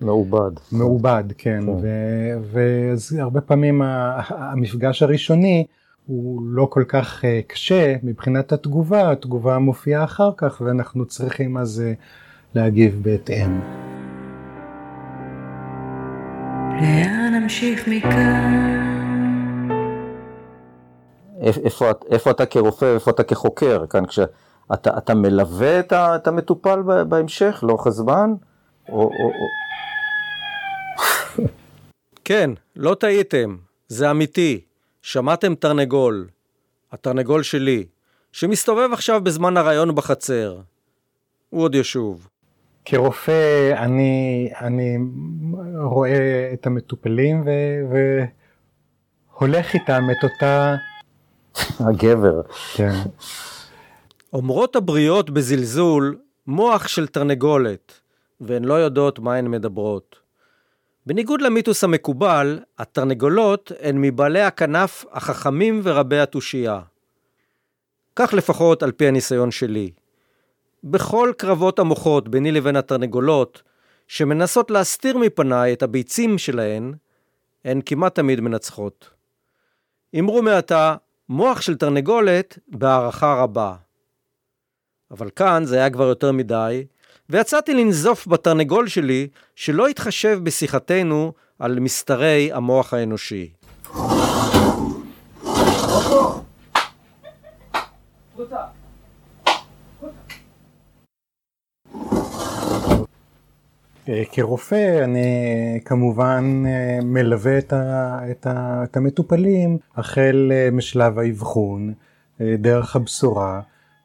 מעובד. 0.00 0.50
מעובד, 0.72 1.24
כן. 1.38 1.60
כן. 1.66 2.38
ואז 2.52 3.12
הרבה 3.20 3.40
פעמים 3.40 3.82
המפגש 4.28 5.02
הראשוני 5.02 5.64
הוא 6.06 6.42
לא 6.44 6.66
כל 6.70 6.84
כך 6.88 7.24
אה, 7.24 7.40
קשה 7.46 7.96
מבחינת 8.02 8.52
התגובה, 8.52 9.10
התגובה 9.10 9.58
מופיעה 9.58 10.04
אחר 10.04 10.30
כך 10.36 10.62
ואנחנו 10.64 11.04
צריכים 11.04 11.56
אז 11.56 11.82
אה, 11.86 11.92
להגיב 12.54 13.00
בהתאם. 13.02 13.60
לאן 16.80 17.34
נמשיך 17.42 17.88
מכאן? 17.88 18.99
איפה, 21.40 21.90
איפה 22.10 22.30
אתה 22.30 22.46
כרופא 22.46 22.84
ואיפה 22.84 23.10
אתה 23.10 23.22
כחוקר, 23.22 23.86
כאן 23.86 24.06
כשאתה 24.06 24.98
אתה 24.98 25.14
מלווה 25.14 25.80
את, 25.80 25.92
ה, 25.92 26.16
את 26.16 26.26
המטופל 26.26 26.82
בהמשך 27.08 27.64
לאורך 27.66 27.86
הזמן? 27.86 28.34
או, 28.88 29.02
או, 29.02 29.08
או... 29.08 29.46
כן, 32.24 32.50
לא 32.76 32.94
טעיתם, 32.94 33.56
זה 33.88 34.10
אמיתי. 34.10 34.60
שמעתם 35.02 35.54
תרנגול, 35.54 36.28
התרנגול 36.92 37.42
שלי, 37.42 37.86
שמסתובב 38.32 38.88
עכשיו 38.92 39.24
בזמן 39.24 39.56
הרעיון 39.56 39.94
בחצר. 39.94 40.58
הוא 41.50 41.62
עוד 41.62 41.74
ישוב. 41.74 42.28
כרופא 42.84 43.72
אני, 43.76 44.50
אני 44.60 44.96
רואה 45.82 46.50
את 46.52 46.66
המטופלים 46.66 47.44
ו, 47.46 47.50
והולך 49.32 49.74
איתם 49.74 50.02
את 50.10 50.24
אותה 50.24 50.76
הגבר. 51.80 52.40
כן. 52.74 52.92
אומרות 54.32 54.76
הבריות 54.76 55.30
בזלזול 55.30 56.18
מוח 56.46 56.88
של 56.88 57.06
תרנגולת, 57.06 58.00
והן 58.40 58.64
לא 58.64 58.74
יודעות 58.74 59.18
מה 59.18 59.34
הן 59.34 59.48
מדברות. 59.48 60.16
בניגוד 61.06 61.42
למיתוס 61.42 61.84
המקובל, 61.84 62.58
התרנגולות 62.78 63.72
הן 63.80 64.00
מבעלי 64.00 64.40
הכנף 64.40 65.04
החכמים 65.12 65.80
ורבי 65.84 66.18
התושייה. 66.18 66.80
כך 68.16 68.34
לפחות 68.34 68.82
על 68.82 68.92
פי 68.92 69.08
הניסיון 69.08 69.50
שלי. 69.50 69.90
בכל 70.84 71.32
קרבות 71.36 71.78
המוחות 71.78 72.28
ביני 72.28 72.52
לבין 72.52 72.76
התרנגולות, 72.76 73.62
שמנסות 74.08 74.70
להסתיר 74.70 75.18
מפניי 75.18 75.72
את 75.72 75.82
הביצים 75.82 76.38
שלהן, 76.38 76.94
הן 77.64 77.80
כמעט 77.86 78.14
תמיד 78.14 78.40
מנצחות. 78.40 79.10
אמרו 80.18 80.42
מעתה, 80.42 80.96
מוח 81.30 81.60
של 81.60 81.76
תרנגולת 81.76 82.58
בהערכה 82.68 83.34
רבה. 83.34 83.74
אבל 85.10 85.30
כאן 85.36 85.62
זה 85.64 85.76
היה 85.76 85.90
כבר 85.90 86.04
יותר 86.04 86.32
מדי, 86.32 86.84
ויצאתי 87.28 87.74
לנזוף 87.74 88.26
בתרנגול 88.28 88.88
שלי 88.88 89.28
שלא 89.54 89.88
התחשב 89.88 90.40
בשיחתנו 90.42 91.32
על 91.58 91.80
מסתרי 91.80 92.50
המוח 92.52 92.94
האנושי. 92.94 93.52
כרופא 104.32 105.04
אני 105.04 105.80
כמובן 105.84 106.62
אה, 106.66 106.98
מלווה 107.02 107.58
את, 107.58 107.72
ה, 107.72 108.18
את, 108.30 108.46
ה, 108.46 108.84
את 108.84 108.96
המטופלים 108.96 109.78
החל 109.96 110.52
אה, 110.54 110.68
משלב 110.72 111.18
האבחון, 111.18 111.92
דרך 112.58 112.96
הבשורה 112.96 113.60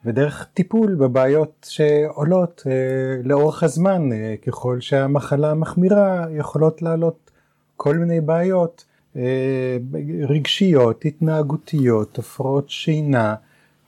ודרך 0.06 0.48
טיפול 0.54 0.96
בבעיות 0.96 1.68
שעולות 1.70 2.64
לאורך 3.24 3.64
הזמן 3.64 4.10
ככל 4.48 4.80
שהמחלה 4.80 5.54
מחמירה 5.54 6.26
יכולות 6.32 6.82
לעלות 6.82 7.32
כל 7.78 7.98
מיני 7.98 8.22
בעיות 8.22 8.86
רגשיות, 10.30 11.06
התנהגותיות, 11.06 12.20
הפרעות 12.20 12.70
שינה 12.70 13.36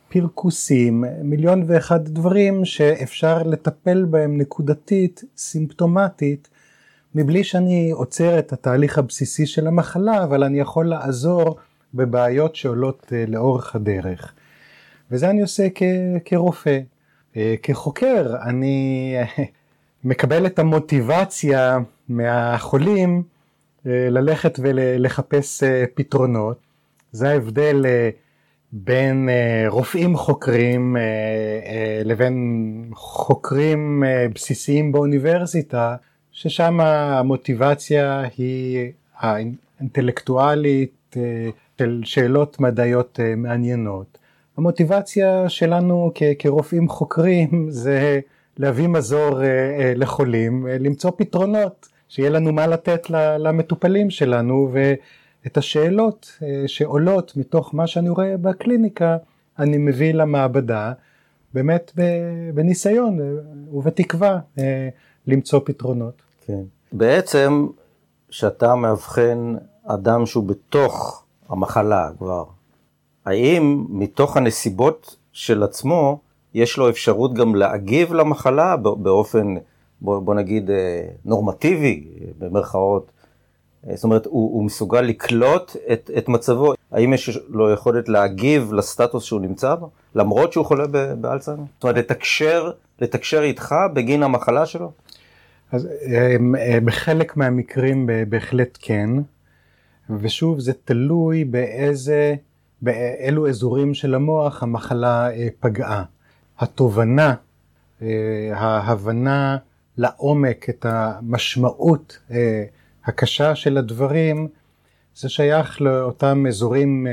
פרכוסים, 0.09 1.03
מיליון 1.23 1.63
ואחד 1.67 2.05
דברים 2.07 2.65
שאפשר 2.65 3.43
לטפל 3.43 4.05
בהם 4.05 4.37
נקודתית, 4.37 5.23
סימפטומטית, 5.37 6.47
מבלי 7.15 7.43
שאני 7.43 7.91
עוצר 7.91 8.39
את 8.39 8.53
התהליך 8.53 8.97
הבסיסי 8.97 9.45
של 9.45 9.67
המחלה, 9.67 10.23
אבל 10.23 10.43
אני 10.43 10.59
יכול 10.59 10.89
לעזור 10.89 11.57
בבעיות 11.93 12.55
שעולות 12.55 13.13
אה, 13.15 13.23
לאורך 13.27 13.75
הדרך. 13.75 14.33
וזה 15.11 15.29
אני 15.29 15.41
עושה 15.41 15.67
כ- 15.75 15.83
כרופא. 16.25 16.79
אה, 17.37 17.55
כחוקר 17.63 18.35
אני 18.43 19.13
אה, 19.17 19.43
מקבל 20.03 20.45
את 20.45 20.59
המוטיבציה 20.59 21.77
מהחולים 22.09 23.23
ללכת 23.85 24.59
ולחפש 24.61 25.63
פתרונות. 25.95 26.57
זה 27.11 27.29
ההבדל 27.29 27.85
בין 28.71 29.29
uh, 29.29 29.71
רופאים 29.71 30.17
חוקרים 30.17 30.95
uh, 30.95 30.99
uh, 30.99 32.07
לבין 32.07 32.89
חוקרים 32.93 34.03
uh, 34.03 34.33
בסיסיים 34.33 34.91
באוניברסיטה, 34.91 35.95
ששם 36.31 36.79
המוטיבציה 36.79 38.23
היא 38.37 38.91
האינטלקטואלית 39.17 41.15
uh, 41.15 41.17
של 41.77 42.01
שאלות 42.03 42.59
מדעיות 42.59 43.19
uh, 43.19 43.35
מעניינות. 43.37 44.17
המוטיבציה 44.57 45.49
שלנו 45.49 46.11
כ- 46.15 46.23
כרופאים 46.39 46.89
חוקרים 46.89 47.65
זה 47.69 48.19
להביא 48.57 48.87
מזור 48.87 49.39
uh, 49.39 49.43
uh, 49.43 49.99
לחולים, 49.99 50.65
uh, 50.65 50.69
למצוא 50.83 51.11
פתרונות, 51.17 51.87
שיהיה 52.09 52.29
לנו 52.29 52.51
מה 52.51 52.67
לתת 52.67 53.09
למטופלים 53.39 54.09
שלנו 54.09 54.69
ו... 54.73 54.93
את 55.47 55.57
השאלות 55.57 56.31
אה, 56.43 56.63
שעולות 56.67 57.37
מתוך 57.37 57.75
מה 57.75 57.87
שאני 57.87 58.09
רואה 58.09 58.37
בקליניקה, 58.37 59.17
אני 59.59 59.77
מביא 59.77 60.13
למעבדה, 60.13 60.93
באמת 61.53 61.91
בניסיון 62.53 63.19
אה, 63.21 63.25
ובתקווה 63.71 64.39
אה, 64.59 64.89
למצוא 65.27 65.59
פתרונות. 65.65 66.21
כן. 66.45 66.61
בעצם, 66.91 67.67
כשאתה 68.29 68.75
מאבחן 68.75 69.55
אדם 69.85 70.25
שהוא 70.25 70.43
בתוך 70.43 71.23
המחלה 71.49 72.09
כבר, 72.17 72.43
האם 73.25 73.85
מתוך 73.89 74.37
הנסיבות 74.37 75.15
של 75.31 75.63
עצמו, 75.63 76.19
יש 76.53 76.77
לו 76.77 76.89
אפשרות 76.89 77.33
גם 77.33 77.55
להגיב 77.55 78.13
למחלה 78.13 78.77
באופן, 78.77 79.55
בוא, 80.01 80.19
בוא 80.19 80.35
נגיד, 80.35 80.69
נורמטיבי, 81.25 82.07
במרכאות, 82.39 83.11
זאת 83.93 84.03
אומרת, 84.03 84.25
הוא, 84.25 84.53
הוא 84.53 84.63
מסוגל 84.63 85.01
לקלוט 85.01 85.75
את, 85.93 86.11
את 86.17 86.29
מצבו, 86.29 86.73
האם 86.91 87.13
יש 87.13 87.39
לו 87.49 87.71
יכולת 87.73 88.09
להגיב 88.09 88.73
לסטטוס 88.73 89.23
שהוא 89.23 89.41
נמצא 89.41 89.75
בו, 89.75 89.89
למרות 90.15 90.53
שהוא 90.53 90.65
חולה 90.65 90.87
באלצהיימר? 91.21 91.63
זאת 91.75 91.83
אומרת, 91.83 91.97
לתקשר, 91.97 92.71
לתקשר 92.99 93.41
איתך 93.41 93.75
בגין 93.93 94.23
המחלה 94.23 94.65
שלו? 94.65 94.91
אז 95.71 95.85
אה, 95.85 96.35
אה, 96.57 96.79
בחלק 96.85 97.37
מהמקרים 97.37 98.09
בהחלט 98.29 98.77
כן. 98.81 99.09
ושוב 100.19 100.59
זה 100.59 100.73
תלוי 100.85 101.43
באיזה, 101.43 102.35
באילו 102.81 103.49
אזורים 103.49 103.93
של 103.93 104.15
המוח 104.15 104.63
המחלה 104.63 105.31
אה, 105.31 105.47
פגעה. 105.59 106.03
התובנה, 106.59 107.33
אה, 108.01 108.07
ההבנה 108.53 109.57
לעומק 109.97 110.69
את 110.69 110.85
המשמעות 110.89 112.17
אה, 112.31 112.63
הקשה 113.07 113.55
של 113.55 113.77
הדברים, 113.77 114.47
זה 115.15 115.29
שייך 115.29 115.81
לאותם 115.81 116.45
אזורים 116.47 117.07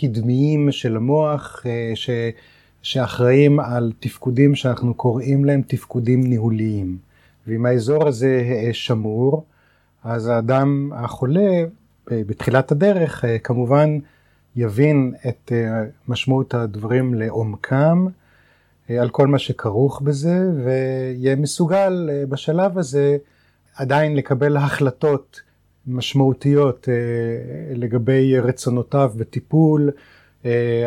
קדמיים 0.00 0.72
של 0.72 0.96
המוח 0.96 1.64
ש, 1.94 2.10
שאחראים 2.82 3.60
על 3.60 3.92
תפקודים 4.00 4.54
שאנחנו 4.54 4.94
קוראים 4.94 5.44
להם 5.44 5.62
תפקודים 5.66 6.20
ניהוליים. 6.20 6.98
ואם 7.46 7.66
האזור 7.66 8.08
הזה 8.08 8.42
שמור, 8.72 9.44
אז 10.04 10.26
האדם 10.26 10.90
החולה 10.94 11.64
בתחילת 12.10 12.72
הדרך 12.72 13.24
כמובן 13.44 13.98
יבין 14.56 15.14
את 15.28 15.52
משמעות 16.08 16.54
הדברים 16.54 17.14
לעומקם, 17.14 18.06
על 18.88 19.08
כל 19.08 19.26
מה 19.26 19.38
שכרוך 19.38 20.00
בזה, 20.00 20.50
ויהיה 20.64 21.36
מסוגל 21.36 22.10
בשלב 22.28 22.78
הזה 22.78 23.16
עדיין 23.76 24.16
לקבל 24.16 24.56
החלטות 24.56 25.40
משמעותיות 25.86 26.88
לגבי 27.74 28.38
רצונותיו 28.38 29.12
בטיפול, 29.16 29.90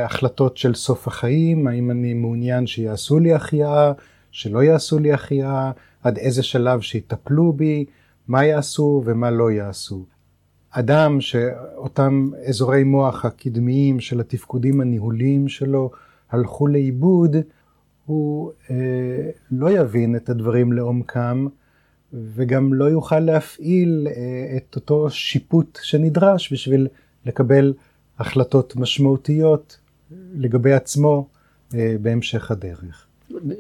החלטות 0.04 0.58
של 0.58 0.74
סוף 0.74 1.08
החיים, 1.08 1.68
האם 1.68 1.92
אני 1.92 2.14
מעוניין 2.14 2.68
שיעשו 2.68 3.20
לי 3.20 3.34
החייאה, 3.34 3.92
שלא 4.32 4.64
יעשו 4.64 5.00
לי 5.00 5.14
החייאה, 5.14 5.72
עד 6.04 6.18
איזה 6.18 6.44
שלב 6.44 6.82
שיטפלו 6.82 7.54
בי, 7.54 7.86
מה 8.28 8.46
יעשו 8.46 9.04
ומה 9.06 9.32
לא 9.32 9.52
יעשו. 9.52 10.06
אדם 10.72 11.22
שאותם 11.22 12.30
אזורי 12.48 12.84
מוח 12.84 13.26
הקדמיים 13.26 14.00
של 14.00 14.20
התפקודים 14.20 14.82
הניהוליים 14.82 15.48
שלו 15.48 15.92
הלכו 16.32 16.68
לאיבוד, 16.68 17.36
הוא 18.06 18.52
אה, 18.72 18.76
לא 19.52 19.72
יבין 19.72 20.16
את 20.16 20.30
הדברים 20.30 20.74
לעומקם 20.74 21.48
וגם 22.36 22.74
לא 22.74 22.86
יוכל 22.86 23.20
להפעיל 23.20 24.08
אה, 24.08 24.58
את 24.58 24.76
אותו 24.76 25.10
שיפוט 25.10 25.80
שנדרש 25.82 26.54
בשביל 26.54 26.88
לקבל 27.26 27.74
החלטות 28.20 28.76
משמעותיות 28.76 29.78
לגבי 30.36 30.74
עצמו 30.74 31.28
אה, 31.76 31.96
בהמשך 32.02 32.52
הדרך. 32.52 33.06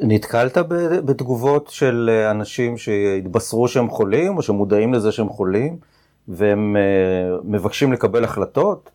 נתקלת 0.02 0.58
בתגובות 1.06 1.68
של 1.70 2.10
אנשים 2.32 2.78
שהתבשרו 2.78 3.68
שהם 3.68 3.90
חולים 3.90 4.38
או 4.38 4.42
שמודעים 4.42 4.94
לזה 4.94 5.12
שהם 5.12 5.30
חולים 5.30 5.78
והם 6.28 6.78
אה, 6.78 7.38
מבקשים 7.44 7.94
לקבל 7.94 8.24
החלטות 8.24 8.92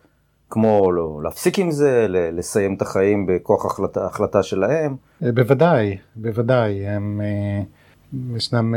כמו 0.49 0.91
לא, 0.91 1.19
להפסיק 1.23 1.59
עם 1.59 1.71
זה, 1.71 2.05
לסיים 2.09 2.73
את 2.73 2.81
החיים 2.81 3.25
בכוח 3.25 3.65
החלטה, 3.65 4.05
החלטה 4.05 4.43
שלהם? 4.43 4.95
אה, 5.23 5.31
בוודאי, 5.31 5.97
בוודאי. 6.15 6.87
הם, 6.87 7.21
אה, 7.23 7.61
ישנם 8.35 8.75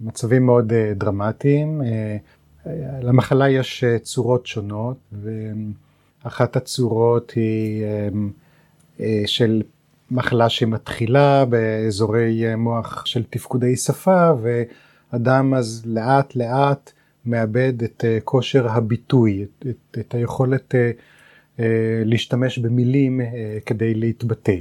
מצבים 0.00 0.46
מאוד 0.46 0.72
דרמטיים. 0.94 1.82
למחלה 3.02 3.48
יש 3.48 3.84
צורות 4.02 4.46
שונות, 4.46 4.96
ואחת 6.22 6.56
הצורות 6.56 7.30
היא 7.30 7.84
של 9.26 9.62
מחלה 10.10 10.48
שמתחילה 10.48 11.44
באזורי 11.44 12.56
מוח 12.56 13.06
של 13.06 13.22
תפקודי 13.30 13.76
שפה, 13.76 14.30
ואדם 14.42 15.54
אז 15.54 15.82
לאט 15.86 16.36
לאט 16.36 16.92
מאבד 17.26 17.82
את 17.82 18.04
אה, 18.04 18.18
כושר 18.24 18.68
הביטוי, 18.68 19.42
את, 19.42 19.66
את, 19.70 19.98
את 19.98 20.14
היכולת 20.14 20.74
אה, 20.74 20.90
אה, 21.60 22.02
להשתמש 22.04 22.58
במילים 22.58 23.20
כדי 23.66 23.94
להתבטא. 23.94 24.56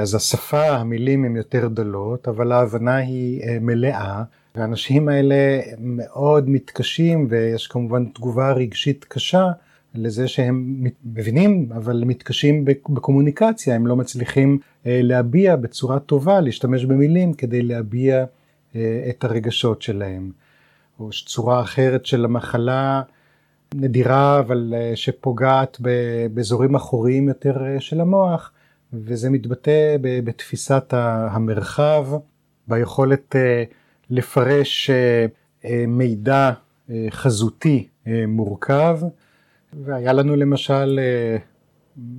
אז 0.00 0.14
השפה, 0.14 0.68
המילים 0.68 1.24
הן 1.24 1.36
יותר 1.36 1.68
דלות, 1.68 2.28
אבל 2.28 2.52
ההבנה 2.52 2.96
היא 2.96 3.60
מלאה. 3.60 4.22
והאנשים 4.54 5.08
האלה 5.08 5.60
מאוד 5.78 6.50
מתקשים, 6.50 7.26
ויש 7.30 7.66
כמובן 7.66 8.04
תגובה 8.04 8.52
רגשית 8.52 9.04
קשה 9.04 9.50
לזה 9.94 10.28
שהם 10.28 10.84
מבינים, 11.04 11.68
אבל 11.76 12.02
מתקשים 12.06 12.64
בקומוניקציה, 12.64 13.74
הם 13.74 13.86
לא 13.86 13.96
מצליחים 13.96 14.58
להביע 14.84 15.56
בצורה 15.56 16.00
טובה, 16.00 16.40
להשתמש 16.40 16.84
במילים 16.84 17.34
כדי 17.34 17.62
להביע 17.62 18.24
את 19.10 19.24
הרגשות 19.24 19.82
שלהם. 19.82 20.30
או 21.00 21.10
צורה 21.26 21.60
אחרת 21.60 22.06
של 22.06 22.24
המחלה 22.24 23.02
נדירה 23.74 24.38
אבל 24.38 24.74
אה, 24.76 24.92
שפוגעת 24.94 25.78
באזורים 26.34 26.74
אחוריים 26.74 27.28
יותר 27.28 27.64
אה, 27.66 27.80
של 27.80 28.00
המוח 28.00 28.52
וזה 28.92 29.30
מתבטא 29.30 29.96
בתפיסת 30.00 30.94
המרחב, 31.30 32.06
ביכולת 32.68 33.36
אה, 33.36 33.64
לפרש 34.10 34.90
מידע 35.88 36.50
חזותי 37.10 37.88
מורכב. 38.28 38.98
והיה 39.84 40.12
לנו 40.12 40.36
למשל 40.36 41.00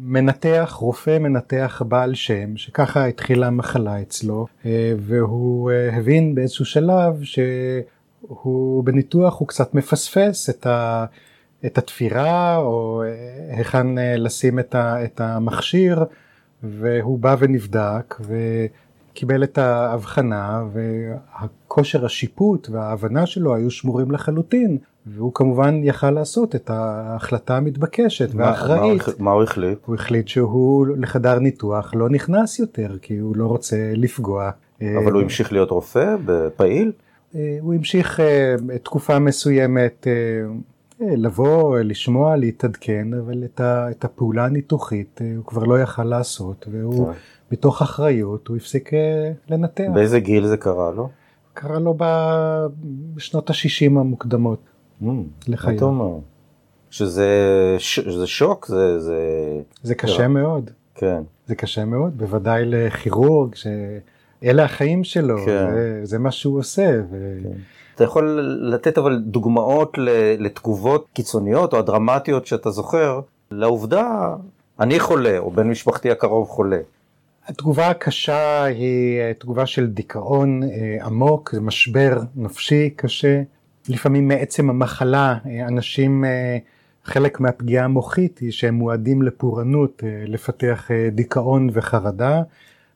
מנתח, 0.02 0.78
רופא 0.80 1.18
מנתח 1.18 1.82
בעל 1.88 2.16
שם, 2.16 2.58
שככה 2.58 3.06
התחילה 3.06 3.48
המחלה 3.48 4.02
אצלו, 4.02 4.48
והוא 4.98 5.72
הבין 5.72 6.36
באיזשהו 6.36 6.66
שלב 6.66 7.24
ש... 7.24 7.40
הוא 8.28 8.84
בניתוח 8.84 9.40
הוא 9.40 9.48
קצת 9.48 9.74
מפספס 9.74 10.50
את, 10.50 10.66
ה, 10.68 11.06
את 11.66 11.78
התפירה 11.78 12.58
או 12.58 13.04
אה, 13.04 13.58
היכן 13.58 13.98
אה, 13.98 14.18
לשים 14.18 14.60
את, 14.60 15.22
המכשיר 15.22 16.06
והוא 16.64 17.20
בא 17.20 17.36
ונבדק 17.40 18.16
וקיבל 19.16 19.44
את 19.44 19.58
ההבחנה 19.58 20.64
והכושר 20.74 22.06
השיפוט 22.06 22.70
וההבנה 22.72 23.26
שלו 23.26 23.56
היו 23.56 23.72
שמורים 23.72 24.12
לחלוטין 24.12 24.78
והוא 25.06 25.32
כמובן 25.34 25.82
יכל 25.84 26.12
לעשות 26.12 26.56
את 26.56 26.70
ההחלטה 26.70 27.58
המתבקשת 27.58 28.30
והאחראית. 28.34 29.08
מה, 29.08 29.14
מה 29.20 29.32
הוא 29.32 29.44
החליט? 29.44 29.80
הוא 29.86 29.96
החליט 29.96 30.28
שהוא 30.28 30.88
לחדר 30.98 31.40
ניתוח 31.40 31.94
לא 31.96 32.10
נכנס 32.10 32.60
יותר 32.60 32.98
כי 33.02 33.18
הוא 33.18 33.38
לא 33.38 33.46
רוצה 33.46 33.92
לפגוע. 33.96 34.52
אבל 34.82 35.12
הוא 35.12 35.22
המשיך 35.22 35.52
להיות 35.52 35.72
רופא 35.72 36.16
פעיל? 36.56 36.92
אה, 37.36 37.58
הוא 37.62 37.74
המשיך 37.74 38.20
אה, 38.20 38.56
תקופה 38.84 39.20
מסוימת 39.20 40.08
אה, 40.08 41.16
לבוא, 41.18 41.80
לשמוע, 41.80 42.36
להתעדכן, 42.36 43.14
אבל 43.14 43.44
את 43.62 44.06
הפעולה 44.06 44.46
הניתוחית 44.46 45.22
הוא 45.36 45.46
כבר 45.46 45.64
לא 45.64 45.82
יכל 45.82 46.04
לעשות, 46.04 46.68
והוא 46.72 47.12
מתוך 47.52 47.82
אחריות, 47.82 48.48
הוא 48.48 48.58
הפסיק 48.58 48.92
לנתח. 49.50 49.84
באיזה 49.94 50.20
גיל 50.20 50.48
זה 50.48 50.58
קרה 50.58 50.92
לו? 50.92 51.10
קרה 51.54 51.80
לו 51.80 51.98
בשנות 53.14 53.50
ה-60 53.50 53.86
המוקדמות 53.86 54.60
mm, 55.02 55.06
לחייו. 55.48 56.20
שזה, 56.90 57.30
שזה 57.78 58.28
שוק? 58.28 58.68
זה, 58.68 59.00
זה... 59.00 59.20
זה 59.84 59.96
קשה 59.96 60.28
מאוד. 60.28 60.72
כן. 60.96 61.24
זה 61.48 61.56
קשה 61.56 61.86
מאוד, 61.86 62.18
בוודאי 62.18 62.66
לכירורג, 62.66 63.56
ש... 63.56 63.68
אלה 64.44 64.64
החיים 64.64 65.04
שלו, 65.04 65.38
כן. 65.38 65.68
זה, 65.74 66.00
זה 66.04 66.20
מה 66.20 66.32
שהוא 66.32 66.60
עושה. 66.60 67.02
ו... 67.12 67.38
כן. 67.44 67.50
אתה 67.96 68.04
יכול 68.04 68.40
לתת 68.62 68.98
אבל 68.98 69.20
דוגמאות 69.20 69.98
לתגובות 70.40 71.08
קיצוניות 71.14 71.74
או 71.74 71.80
הדרמטיות 71.80 72.46
שאתה 72.48 72.70
זוכר 72.70 73.20
לעובדה, 73.52 74.36
אני 74.80 75.00
חולה 75.00 75.38
או 75.38 75.52
בן 75.52 75.70
משפחתי 75.70 76.12
הקרוב 76.12 76.48
חולה. 76.48 76.80
התגובה 77.48 77.90
הקשה 77.90 78.64
היא 78.64 79.34
תגובה 79.40 79.66
של 79.66 79.88
דיכאון 79.88 80.64
אה, 80.64 81.06
עמוק, 81.06 81.52
זה 81.54 81.62
משבר 81.62 82.20
נפשי 82.36 82.90
קשה. 82.90 83.42
לפעמים 83.90 84.28
מעצם 84.28 84.70
המחלה, 84.70 85.38
אה, 85.46 85.68
אנשים, 85.68 86.26
אה, 86.26 86.58
חלק 87.04 87.40
מהפגיעה 87.40 87.86
המוחית 87.86 88.40
היא 88.40 88.52
שהם 88.52 88.74
מועדים 88.74 89.22
לפורענות, 89.22 90.04
לפתח 90.28 90.90
דיכאון 91.12 91.70
וחרדה. 91.74 92.42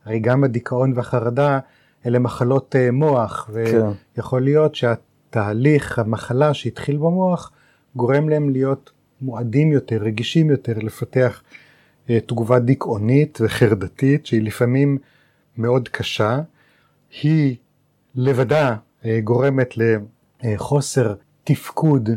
הרי 0.05 0.19
גם 0.19 0.43
הדיכאון 0.43 0.93
והחרדה 0.95 1.59
אלה 2.05 2.19
מחלות 2.19 2.75
אה, 2.75 2.91
מוח, 2.91 3.49
כן. 3.53 3.87
ויכול 4.17 4.43
להיות 4.43 4.75
שהתהליך, 4.75 5.99
המחלה 5.99 6.53
שהתחיל 6.53 6.97
במוח, 6.97 7.51
גורם 7.95 8.29
להם 8.29 8.49
להיות 8.49 8.91
מועדים 9.21 9.71
יותר, 9.71 9.97
רגישים 9.97 10.49
יותר, 10.49 10.77
לפתח 10.77 11.41
אה, 11.45 11.68
תגובה 12.25 12.59
דיכאונית 12.59 13.37
וחרדתית, 13.41 14.25
שהיא 14.25 14.41
לפעמים 14.41 14.97
מאוד 15.57 15.89
קשה. 15.89 16.39
היא 17.21 17.55
לבדה 18.15 18.75
אה, 19.05 19.19
גורמת 19.23 19.73
לחוסר 20.43 21.13
תפקוד 21.43 22.09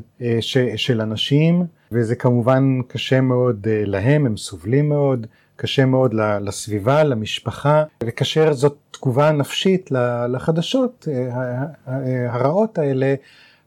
של 0.77 1.01
אנשים, 1.01 1.65
וזה 1.93 2.15
כמובן 2.15 2.81
קשה 2.89 3.21
מאוד 3.21 3.67
להם, 3.87 4.27
הם 4.27 4.37
סובלים 4.37 4.89
מאוד. 4.89 5.27
קשה 5.57 5.85
מאוד 5.85 6.15
לסביבה, 6.15 7.05
למשפחה, 7.05 7.85
וכאשר 8.05 8.53
זאת 8.53 8.77
תגובה 8.91 9.33
נפשית 9.33 9.91
לחדשות 10.29 11.09
אה, 11.13 12.29
הרעות 12.29 12.79
האלה, 12.79 13.15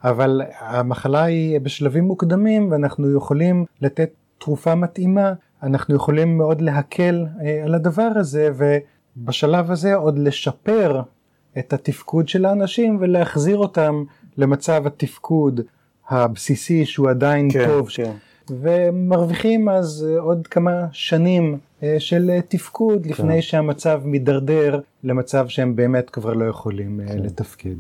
אבל 0.03 0.41
המחלה 0.59 1.23
היא 1.23 1.59
בשלבים 1.59 2.03
מוקדמים 2.03 2.71
ואנחנו 2.71 3.17
יכולים 3.17 3.65
לתת 3.82 4.09
תרופה 4.38 4.76
מתאימה, 4.76 5.34
אנחנו 5.66 5.95
יכולים 5.95 6.38
מאוד 6.38 6.61
להקל 6.61 7.26
אה, 7.41 7.63
על 7.63 7.76
הדבר 7.76 8.09
הזה 8.16 8.49
ובשלב 9.18 9.72
הזה 9.72 9.95
עוד 9.95 10.20
לשפר 10.20 11.01
את 11.57 11.74
התפקוד 11.74 12.28
של 12.28 12.45
האנשים 12.45 12.97
ולהחזיר 12.99 13.57
אותם 13.57 14.03
למצב 14.38 14.88
התפקוד 14.88 15.61
הבסיסי 16.09 16.86
שהוא 16.86 17.09
עדיין 17.09 17.49
כן, 17.51 17.66
טוב. 17.68 17.89
כן. 17.89 18.11
ומרוויחים 18.49 19.70
אז 19.70 20.07
אה, 20.09 20.20
עוד 20.20 20.47
כמה 20.47 20.86
שנים 20.91 21.57
אה, 21.84 21.95
של 21.99 22.32
תפקוד 22.47 23.05
לפני 23.05 23.41
שהמצב 23.41 24.01
מידרדר 24.05 24.80
למצב 25.03 25.47
שהם 25.47 25.76
באמת 25.76 26.09
כבר 26.09 26.34
לא 26.34 26.45
יכולים 26.45 27.01
אה, 27.01 27.16
לתפקד. 27.16 27.76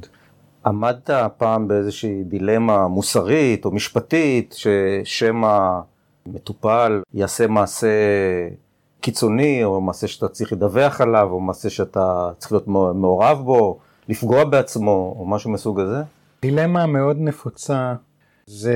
עמדת 0.65 1.09
פעם 1.37 1.67
באיזושהי 1.67 2.23
דילמה 2.23 2.87
מוסרית 2.87 3.65
או 3.65 3.71
משפטית 3.71 4.55
ששמא 4.57 5.79
מטופל 6.27 7.01
יעשה 7.13 7.47
מעשה 7.47 7.87
קיצוני 9.01 9.63
או 9.63 9.81
מעשה 9.81 10.07
שאתה 10.07 10.27
צריך 10.27 10.53
לדווח 10.53 11.01
עליו 11.01 11.27
או 11.31 11.39
מעשה 11.39 11.69
שאתה 11.69 12.31
צריך 12.37 12.51
להיות 12.51 12.67
מעורב 12.67 13.41
בו, 13.45 13.79
לפגוע 14.09 14.43
בעצמו 14.43 15.15
או 15.19 15.25
משהו 15.25 15.51
מסוג 15.51 15.79
הזה? 15.79 16.01
דילמה 16.41 16.85
מאוד 16.85 17.17
נפוצה 17.19 17.93
זה 18.45 18.75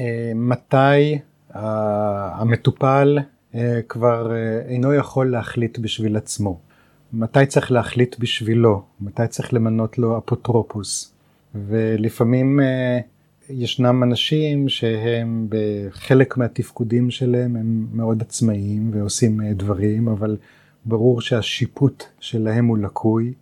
אה, 0.00 0.32
מתי 0.34 1.18
המטופל 1.50 3.18
אה, 3.54 3.80
כבר 3.88 4.32
אה, 4.32 4.60
אינו 4.68 4.94
יכול 4.94 5.30
להחליט 5.30 5.78
בשביל 5.78 6.16
עצמו. 6.16 6.58
מתי 7.12 7.46
צריך 7.46 7.72
להחליט 7.72 8.18
בשבילו, 8.18 8.82
מתי 9.00 9.26
צריך 9.28 9.54
למנות 9.54 9.98
לו 9.98 10.18
אפוטרופוס. 10.18 11.14
ולפעמים 11.54 12.60
אה, 12.60 12.98
ישנם 13.50 14.02
אנשים 14.02 14.68
שהם 14.68 15.48
בחלק 15.48 16.36
מהתפקודים 16.36 17.10
שלהם 17.10 17.56
הם 17.56 17.86
מאוד 17.92 18.22
עצמאיים 18.22 18.90
ועושים 18.94 19.40
אה, 19.40 19.52
דברים, 19.52 20.08
אבל 20.08 20.36
ברור 20.84 21.20
שהשיפוט 21.20 22.04
שלהם 22.20 22.66
הוא 22.66 22.78
לקוי. 22.78 23.32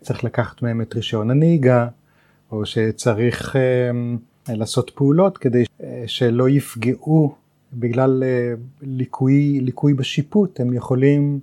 צריך 0.00 0.24
לקחת 0.24 0.62
מהם 0.62 0.80
את 0.80 0.94
רישיון 0.94 1.30
הנהיגה, 1.30 1.88
או 2.52 2.66
שצריך 2.66 3.56
אה, 3.56 4.54
לעשות 4.54 4.90
פעולות 4.90 5.38
כדי 5.38 5.64
אה, 5.82 6.04
שלא 6.06 6.48
יפגעו 6.48 7.34
בגלל 7.72 8.22
אה, 8.26 8.54
ליקוי, 8.82 9.60
ליקוי 9.60 9.94
בשיפוט, 9.94 10.60
הם 10.60 10.74
יכולים 10.74 11.40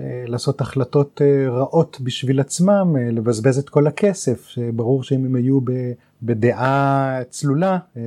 לעשות 0.00 0.60
החלטות 0.60 1.22
אה, 1.24 1.50
רעות 1.50 1.98
בשביל 2.00 2.40
עצמם, 2.40 2.96
אה, 2.98 3.10
לבזבז 3.10 3.58
את 3.58 3.68
כל 3.68 3.86
הכסף, 3.86 4.46
שברור 4.46 5.02
שאם 5.02 5.24
הם 5.24 5.34
היו 5.34 5.60
בדעה 6.22 7.18
צלולה, 7.30 7.78
אה, 7.96 8.02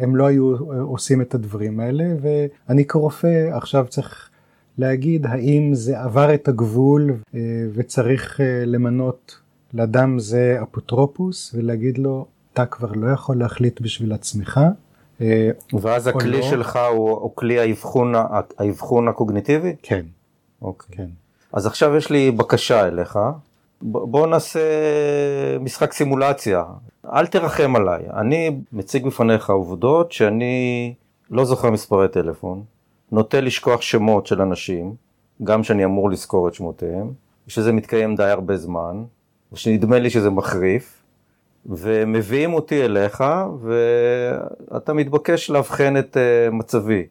הם 0.00 0.16
לא 0.16 0.26
היו 0.26 0.72
אה, 0.72 0.80
עושים 0.80 1.20
את 1.20 1.34
הדברים 1.34 1.80
האלה, 1.80 2.04
ואני 2.22 2.84
כרופא 2.84 3.48
עכשיו 3.52 3.86
צריך 3.88 4.30
להגיד 4.78 5.26
האם 5.26 5.70
זה 5.74 6.00
עבר 6.00 6.34
את 6.34 6.48
הגבול 6.48 7.14
אה, 7.34 7.40
וצריך 7.74 8.40
אה, 8.40 8.64
למנות 8.66 9.36
לאדם 9.74 10.18
זה 10.18 10.58
אפוטרופוס 10.62 11.54
ולהגיד 11.54 11.98
לו 11.98 12.26
אתה 12.52 12.66
כבר 12.66 12.92
לא 12.92 13.10
יכול 13.10 13.38
להחליט 13.38 13.80
בשביל 13.80 14.12
עצמך. 14.12 14.60
אה, 15.20 15.50
ואז 15.80 16.06
הכלי 16.06 16.40
לא. 16.40 16.42
שלך 16.42 16.78
הוא, 16.92 17.10
הוא 17.10 17.30
כלי 17.34 17.58
האבחון, 17.58 18.12
האבחון 18.58 19.08
הקוגניטיבי? 19.08 19.74
כן, 19.82 20.06
אוקיי. 20.62 20.96
כן. 20.96 21.08
אז 21.52 21.66
עכשיו 21.66 21.96
יש 21.96 22.10
לי 22.10 22.30
בקשה 22.30 22.86
אליך, 22.86 23.18
בוא 23.82 24.26
נעשה 24.26 24.60
משחק 25.60 25.92
סימולציה, 25.92 26.64
אל 27.12 27.26
תרחם 27.26 27.76
עליי, 27.76 28.02
אני 28.14 28.60
מציג 28.72 29.06
בפניך 29.06 29.50
עובדות 29.50 30.12
שאני 30.12 30.94
לא 31.30 31.44
זוכר 31.44 31.70
מספרי 31.70 32.08
טלפון, 32.08 32.62
נוטה 33.12 33.40
לשכוח 33.40 33.80
שמות 33.80 34.26
של 34.26 34.42
אנשים, 34.42 34.94
גם 35.44 35.64
שאני 35.64 35.84
אמור 35.84 36.10
לזכור 36.10 36.48
את 36.48 36.54
שמותיהם, 36.54 37.12
שזה 37.48 37.72
מתקיים 37.72 38.16
די 38.16 38.24
הרבה 38.24 38.56
זמן, 38.56 39.04
ושנדמה 39.52 39.98
לי 39.98 40.10
שזה 40.10 40.30
מחריף, 40.30 41.02
ומביאים 41.66 42.54
אותי 42.54 42.84
אליך, 42.84 43.24
ואתה 43.60 44.92
מתבקש 44.92 45.50
לאבחן 45.50 45.96
את 45.96 46.16
uh, 46.16 46.54
מצבי. 46.54 47.06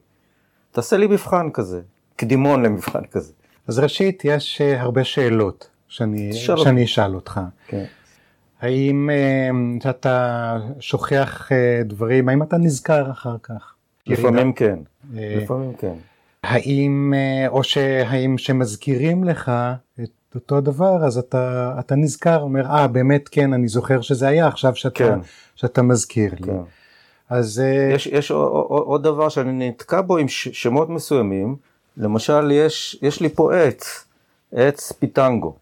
תעשה 0.71 0.97
לי 0.97 1.07
מבחן 1.07 1.49
כזה, 1.49 1.81
קדימון 2.15 2.63
למבחן 2.63 3.05
כזה. 3.11 3.33
אז 3.69 3.79
ראשית 3.79 4.21
יש 4.25 4.61
אה, 4.61 4.81
הרבה 4.81 5.03
שאלות 5.03 5.69
שאני, 5.87 6.29
תשאל 6.29 6.57
שאני 6.57 6.83
אשאל 6.83 7.15
אותך. 7.15 7.39
כן. 7.67 7.83
האם 8.61 9.09
אה, 9.09 9.89
אתה 9.89 10.57
שוכח 10.79 11.51
אה, 11.51 11.81
דברים, 11.85 12.29
האם 12.29 12.43
אתה 12.43 12.57
נזכר 12.57 13.11
אחר 13.11 13.35
כך? 13.43 13.73
לפעמים 14.07 14.53
כן, 14.53 14.79
לפעמים 15.13 15.73
כן. 15.73 15.93
האם, 16.43 17.13
או 17.47 17.63
שהאם 17.63 18.37
שמזכירים 18.37 19.23
לך 19.23 19.51
את 20.03 20.35
אותו 20.35 20.61
דבר 20.61 21.05
אז 21.05 21.17
אתה, 21.17 21.75
אתה 21.79 21.95
נזכר, 21.95 22.41
אומר 22.41 22.65
אה 22.65 22.87
באמת 22.87 23.29
כן 23.29 23.53
אני 23.53 23.67
זוכר 23.67 24.01
שזה 24.01 24.27
היה 24.27 24.47
עכשיו 24.47 24.75
שאתה, 24.75 24.95
כן. 24.95 25.19
שאתה 25.55 25.81
מזכיר 25.81 26.31
לי. 26.39 26.47
כן. 26.47 26.57
אז 27.29 27.63
יש, 27.93 28.07
יש 28.07 28.31
עוד, 28.31 28.65
עוד, 28.67 29.03
דבר 29.03 29.29
שאני 29.29 29.69
נתקע 29.69 30.01
בו 30.01 30.17
עם 30.17 30.27
שמות 30.27 30.89
מסוימים, 30.89 31.55
למשל 31.99 32.51
יש, 32.51 32.99
יש 33.01 33.21
לי 33.21 33.29
פה 33.29 33.55
עץ, 33.55 34.05
עץ 34.53 34.91
פיטנגו, 34.91 35.55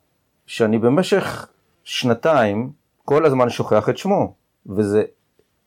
שאני 0.45 0.77
במשך 0.77 1.47
שנתיים 1.83 2.69
כל 3.05 3.25
הזמן 3.25 3.49
שוכח 3.49 3.89
את 3.89 3.97
שמו, 3.97 4.33
וזה 4.65 5.03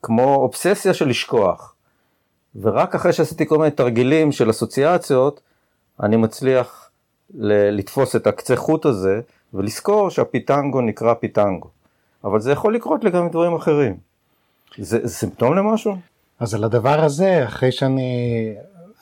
כמו 0.02 0.34
אובססיה 0.34 0.94
של 0.94 1.08
לשכוח. 1.08 1.74
ורק 2.60 2.94
אחרי 2.94 3.12
שעשיתי 3.12 3.46
כל 3.46 3.58
מיני 3.58 3.70
תרגילים 3.70 4.32
של 4.32 4.50
אסוציאציות, 4.50 5.40
אני 6.02 6.16
מצליח 6.16 6.90
ל- 7.34 7.78
לתפוס 7.78 8.16
את 8.16 8.26
הקצה 8.26 8.56
חוט 8.56 8.86
הזה 8.86 9.20
ולזכור 9.54 10.10
שהפיטנגו 10.10 10.80
נקרא 10.80 11.14
פיטנגו. 11.14 11.68
אבל 12.24 12.40
זה 12.40 12.52
יכול 12.52 12.74
לקרות 12.74 13.04
לי 13.04 13.10
גם 13.10 13.28
אחרים. 13.56 13.96
זה, 14.78 14.98
זה 15.02 15.14
סימפטום 15.14 15.56
למשהו? 15.56 15.96
אז 16.40 16.54
על 16.54 16.64
הדבר 16.64 17.04
הזה, 17.04 17.44
אחרי 17.44 17.72
שאני 17.72 18.54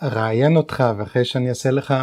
אראיין 0.03 0.57
אותך 0.57 0.85
ואחרי 0.99 1.25
שאני 1.25 1.49
אעשה 1.49 1.71
לך 1.71 1.95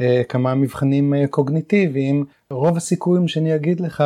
אה, 0.00 0.22
כמה 0.28 0.54
מבחנים 0.54 1.14
אה, 1.14 1.26
קוגניטיביים, 1.26 2.24
רוב 2.50 2.76
הסיכויים 2.76 3.28
שאני 3.28 3.54
אגיד 3.54 3.80
לך, 3.80 4.04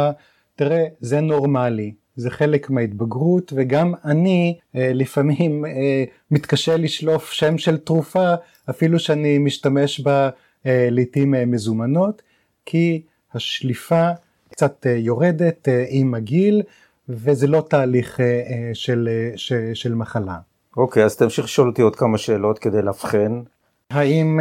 תראה, 0.56 0.84
זה 1.00 1.20
נורמלי, 1.20 1.94
זה 2.16 2.30
חלק 2.30 2.70
מההתבגרות, 2.70 3.52
וגם 3.56 3.94
אני 4.04 4.58
אה, 4.76 4.90
לפעמים 4.94 5.64
אה, 5.66 6.04
מתקשה 6.30 6.76
לשלוף 6.76 7.32
שם 7.32 7.58
של 7.58 7.76
תרופה, 7.76 8.34
אפילו 8.70 8.98
שאני 8.98 9.38
משתמש 9.38 10.00
בה 10.00 10.30
אה, 10.66 10.88
לעיתים 10.90 11.34
אה, 11.34 11.46
מזומנות, 11.46 12.22
כי 12.66 13.02
השליפה 13.34 14.10
קצת 14.50 14.86
אה, 14.86 14.92
יורדת 14.92 15.68
אה, 15.68 15.84
עם 15.88 16.14
הגיל, 16.14 16.62
וזה 17.08 17.46
לא 17.46 17.66
תהליך 17.70 18.20
אה, 18.20 18.26
אה, 18.26 18.70
של, 18.74 19.08
אה, 19.12 19.32
ש, 19.36 19.52
של 19.74 19.94
מחלה. 19.94 20.38
אוקיי, 20.76 21.04
אז 21.04 21.16
תמשיך 21.16 21.44
לשאול 21.44 21.68
אותי 21.68 21.82
עוד 21.82 21.96
כמה 21.96 22.18
שאלות 22.18 22.58
כדי 22.58 22.82
לאבחן. 22.82 23.42
האם 23.90 24.40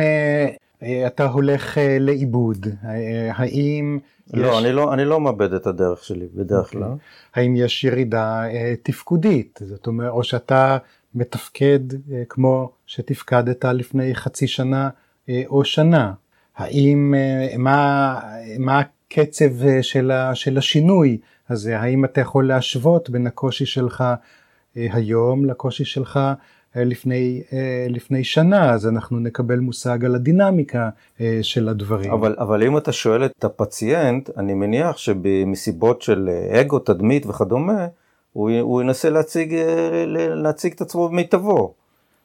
אה, 0.83 1.07
אתה 1.07 1.25
הולך 1.25 1.77
אה, 1.77 1.97
לאיבוד? 1.99 2.67
אה, 2.85 3.31
האם 3.35 3.99
לא, 4.33 4.47
יש, 4.47 4.63
אני 4.63 4.73
לא, 4.73 4.93
אני 4.93 5.05
לא 5.05 5.21
מאבד 5.21 5.53
את 5.53 5.67
הדרך 5.67 6.03
שלי 6.03 6.27
בדרך 6.35 6.71
כלל. 6.71 6.83
אוקיי. 6.83 6.97
האם 7.35 7.55
יש 7.55 7.83
ירידה 7.83 8.43
אה, 8.49 8.73
תפקודית? 8.83 9.59
זאת 9.63 9.87
אומרת, 9.87 10.11
או 10.11 10.23
שאתה 10.23 10.77
מתפקד 11.15 11.79
אה, 12.11 12.23
כמו 12.29 12.71
שתפקדת 12.85 13.65
לפני 13.65 14.15
חצי 14.15 14.47
שנה 14.47 14.89
אה, 15.29 15.43
או 15.47 15.65
שנה? 15.65 16.13
האם, 16.57 17.13
אה, 17.17 17.57
מה, 17.57 18.19
מה 18.59 18.79
הקצב 18.79 19.63
אה, 19.65 19.83
של, 19.83 20.11
ה, 20.11 20.35
של 20.35 20.57
השינוי 20.57 21.17
הזה? 21.49 21.79
האם 21.79 22.05
אתה 22.05 22.21
יכול 22.21 22.47
להשוות 22.47 23.09
בין 23.09 23.27
הקושי 23.27 23.65
שלך 23.65 24.03
היום 24.75 25.45
לקושי 25.45 25.85
שלך 25.85 26.19
אה, 26.77 26.83
לפני, 26.83 27.41
אה, 27.53 27.87
לפני 27.89 28.23
שנה? 28.23 28.71
אז 28.73 28.87
אנחנו 28.87 29.19
נקבל 29.19 29.59
מושג 29.59 30.05
על 30.05 30.15
הדינמיקה 30.15 30.89
אה, 31.21 31.39
של 31.41 31.69
הדברים. 31.69 32.11
אבל, 32.11 32.35
אבל 32.39 32.63
אם 32.63 32.77
אתה 32.77 32.91
שואל 32.91 33.25
את 33.25 33.43
הפציינט, 33.43 34.29
אני 34.37 34.53
מניח 34.53 34.97
שבמסיבות 34.97 36.01
של 36.01 36.29
אה, 36.31 36.61
אגו, 36.61 36.79
תדמית 36.79 37.25
וכדומה, 37.25 37.87
הוא, 38.33 38.51
הוא 38.59 38.81
ינסה 38.81 39.09
להציג, 39.09 39.53
אה, 39.53 40.05
להציג 40.35 40.73
את 40.73 40.81
עצמו 40.81 41.09
במיטבו. 41.09 41.73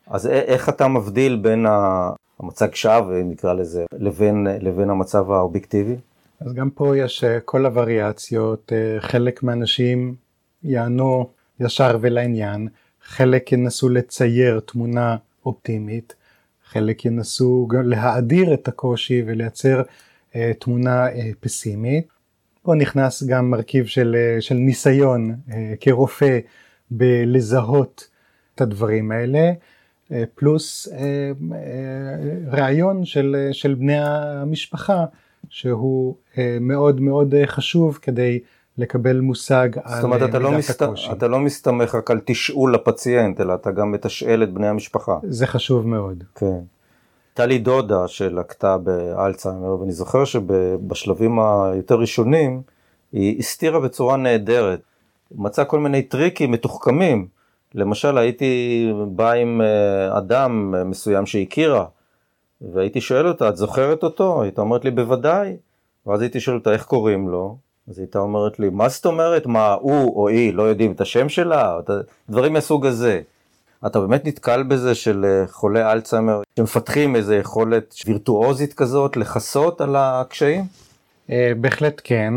אז 0.07 0.27
איך 0.27 0.69
אתה 0.69 0.89
מבדיל 0.89 1.37
בין 1.37 1.67
המצג 2.41 2.75
שווא, 2.75 3.23
נקרא 3.25 3.53
לזה, 3.53 3.85
לבין, 3.99 4.47
לבין 4.61 4.91
המצב 4.91 5.31
האובייקטיבי? 5.31 5.97
אז 6.41 6.53
גם 6.53 6.71
פה 6.71 6.99
יש 6.99 7.25
אה, 7.25 7.41
כל 7.41 7.67
הווריאציות, 7.67 8.73
אה, 8.73 9.01
חלק 9.01 9.43
מהאנשים 9.43 10.15
יענו 10.63 11.29
ישר 11.61 11.99
ולעניין, 12.01 12.69
חלק 13.03 13.53
ינסו 13.53 13.89
לצייר 13.89 14.61
תמונה 14.61 15.17
אופטימית, 15.47 16.15
חלק 16.65 17.05
ינסו 17.05 17.69
להאדיר 17.85 18.55
את 18.55 18.69
הקושי 18.69 19.23
ולייצר 19.27 19.83
אה, 20.37 20.53
תמונה 20.59 21.09
אה, 21.09 21.31
פסימית. 21.41 22.07
פה 22.63 22.75
נכנס 22.75 23.23
גם 23.23 23.51
מרכיב 23.51 23.87
של, 23.87 24.17
אה, 24.19 24.41
של 24.41 24.55
ניסיון 24.55 25.35
אה, 25.53 25.75
כרופא 25.81 26.39
בלזהות 26.91 28.09
את 28.55 28.61
הדברים 28.61 29.13
האלה, 29.13 29.53
אה, 30.13 30.25
פלוס 30.35 30.89
אה, 30.93 31.33
אה, 31.53 32.51
רעיון 32.53 33.05
של, 33.05 33.49
של 33.53 33.75
בני 33.75 33.99
המשפחה 33.99 35.05
שהוא 35.49 36.17
מאוד 36.61 37.01
מאוד 37.01 37.35
חשוב 37.47 37.99
כדי 38.03 38.41
לקבל 38.79 39.21
מושג 39.21 39.69
על 39.85 39.85
מידת 39.85 39.85
הקושי. 39.85 39.95
זאת 39.95 40.05
אומרת, 40.05 40.31
אתה 40.31 40.39
לא, 40.39 40.51
מסת... 40.53 40.83
אתה 41.13 41.29
לא 41.29 41.39
מסתמך 41.39 41.95
רק 41.95 42.11
על 42.11 42.21
תשאול 42.25 42.75
לפציינט, 42.75 43.41
אלא 43.41 43.55
אתה 43.55 43.71
גם 43.71 43.93
מתשאל 43.93 44.43
את 44.43 44.53
בני 44.53 44.69
המשפחה. 44.69 45.19
זה 45.23 45.47
חשוב 45.47 45.87
מאוד. 45.87 46.25
כן. 46.35 46.61
הייתה 47.31 47.47
לי 47.47 47.59
דודה 47.59 48.09
שלקתה 48.09 48.79
באלצהיימר, 48.79 49.81
ואני 49.81 49.93
זוכר 49.93 50.25
שבשלבים 50.25 51.39
היותר 51.41 51.95
ראשונים, 51.95 52.63
היא 53.13 53.39
הסתירה 53.39 53.81
בצורה 53.81 54.17
נהדרת. 54.17 54.81
מצאה 55.35 55.65
כל 55.65 55.79
מיני 55.79 56.03
טריקים 56.03 56.53
מתוחכמים. 56.53 57.27
למשל, 57.75 58.19
הייתי 58.19 58.93
בא 59.09 59.33
עם 59.33 59.61
אה, 59.61 60.19
אדם 60.19 60.75
מסוים 60.91 61.27
שהכירה, 61.27 61.85
והייתי 62.61 63.01
שואל 63.01 63.29
אותה, 63.29 63.49
את 63.49 63.57
זוכרת 63.57 64.03
אותו? 64.03 64.43
הייתה 64.43 64.61
אומרת 64.61 64.85
לי, 64.85 64.91
בוודאי. 64.91 65.57
ואז 66.07 66.21
הייתי 66.21 66.41
שואל 66.41 66.57
אותה, 66.57 66.73
איך 66.73 66.85
קוראים 66.85 67.29
לו? 67.29 67.57
אז 67.91 67.99
הייתה 67.99 68.19
אומרת 68.19 68.59
לי, 68.59 68.69
מה 68.69 68.89
זאת 68.89 69.07
אומרת? 69.07 69.47
מה, 69.47 69.73
הוא 69.73 70.17
או 70.17 70.29
היא 70.29 70.55
לא 70.55 70.63
יודעים 70.63 70.93
את 70.93 71.01
השם 71.01 71.29
שלה? 71.29 71.79
דברים 72.31 72.53
מהסוג 72.53 72.87
הזה. 72.87 73.21
אתה 73.87 74.01
באמת 74.01 74.25
נתקל 74.25 74.63
בזה 74.63 74.95
של 74.95 75.25
אה, 75.25 75.47
חולי 75.47 75.93
אלצהיימר 75.93 76.43
שמפתחים 76.57 77.17
איזה 77.17 77.37
יכולת 77.37 77.95
וירטואוזית 78.07 78.75
כזאת 78.75 79.17
לכסות 79.17 79.81
על 79.81 79.97
הקשיים? 79.97 80.65
אה, 81.31 81.53
בהחלט 81.61 82.01
כן, 82.05 82.35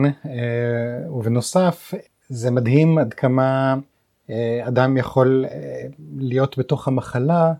ובנוסף 1.10 1.93
זה 2.30 2.51
מדהים 2.51 2.97
עד 2.97 3.14
כמה 3.14 3.76
אדם 4.68 4.97
יכול 4.97 5.45
להיות 6.18 6.58
בתוך 6.58 6.88
המחלה 6.88 7.54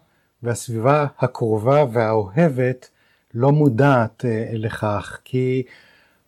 והסביבה 0.43 1.05
הקרובה 1.19 1.85
והאוהבת 1.91 2.89
לא 3.33 3.51
מודעת 3.51 4.25
לכך 4.53 5.19
כי 5.23 5.63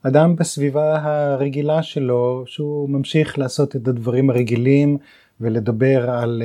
אדם 0.07 0.35
בסביבה 0.35 0.97
הרגילה 1.01 1.83
שלו 1.83 2.43
שהוא 2.47 2.89
ממשיך 2.89 3.39
לעשות 3.39 3.75
את 3.75 3.87
הדברים 3.87 4.29
הרגילים 4.29 4.97
ולדבר 5.41 6.09
על, 6.09 6.43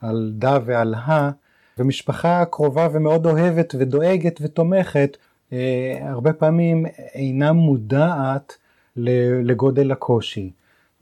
על 0.00 0.32
דה 0.34 0.58
ועל 0.64 0.94
הא 0.94 1.30
ומשפחה 1.78 2.44
קרובה 2.44 2.88
ומאוד 2.92 3.26
אוהבת 3.26 3.74
ודואגת 3.78 4.38
ותומכת 4.42 5.16
הרבה 6.00 6.32
פעמים 6.32 6.86
אינה 7.14 7.52
מודעת 7.52 8.56
לגודל 8.96 9.92
הקושי. 9.92 10.50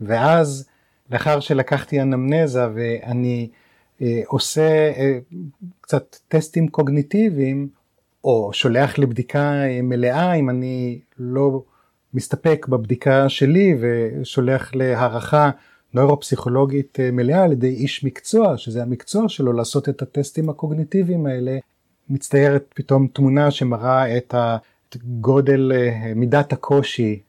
ואז 0.01 0.68
לאחר 1.11 1.41
שלקחתי 1.41 2.03
אנמנזה 2.03 2.66
ואני 2.74 3.49
אה, 4.03 4.20
עושה 4.26 4.93
אה, 4.97 5.18
קצת 5.80 6.16
טסטים 6.28 6.68
קוגניטיביים, 6.68 7.68
או 8.24 8.51
שולח 8.53 8.99
לבדיקה 8.99 9.53
אה, 9.64 9.80
מלאה 9.82 10.34
אם 10.34 10.51
אני 10.51 11.01
לא 11.18 11.62
מסתפק 12.14 12.66
בבדיקה 12.68 13.28
שלי 13.28 13.76
ושולח 13.80 14.74
להערכה 14.74 15.50
נוירופסיכולוגית 15.94 17.00
אה, 17.00 17.11
מלאה 17.11 17.44
על 17.44 17.52
ידי 17.52 17.68
איש 17.68 18.04
מקצוע, 18.04 18.56
שזה 18.56 18.82
המקצוע 18.82 19.28
שלו 19.28 19.52
לעשות 19.52 19.88
את 19.88 20.02
הטסטים 20.02 20.50
הקוגניטיביים 20.50 21.26
האלה, 21.26 21.59
מצטיירת 22.11 22.64
פתאום 22.74 23.06
תמונה 23.12 23.50
שמראה 23.50 24.16
את 24.16 24.34
גודל 25.20 25.72
אה, 25.74 26.12
מידת 26.14 26.52
הקושי 26.52 27.20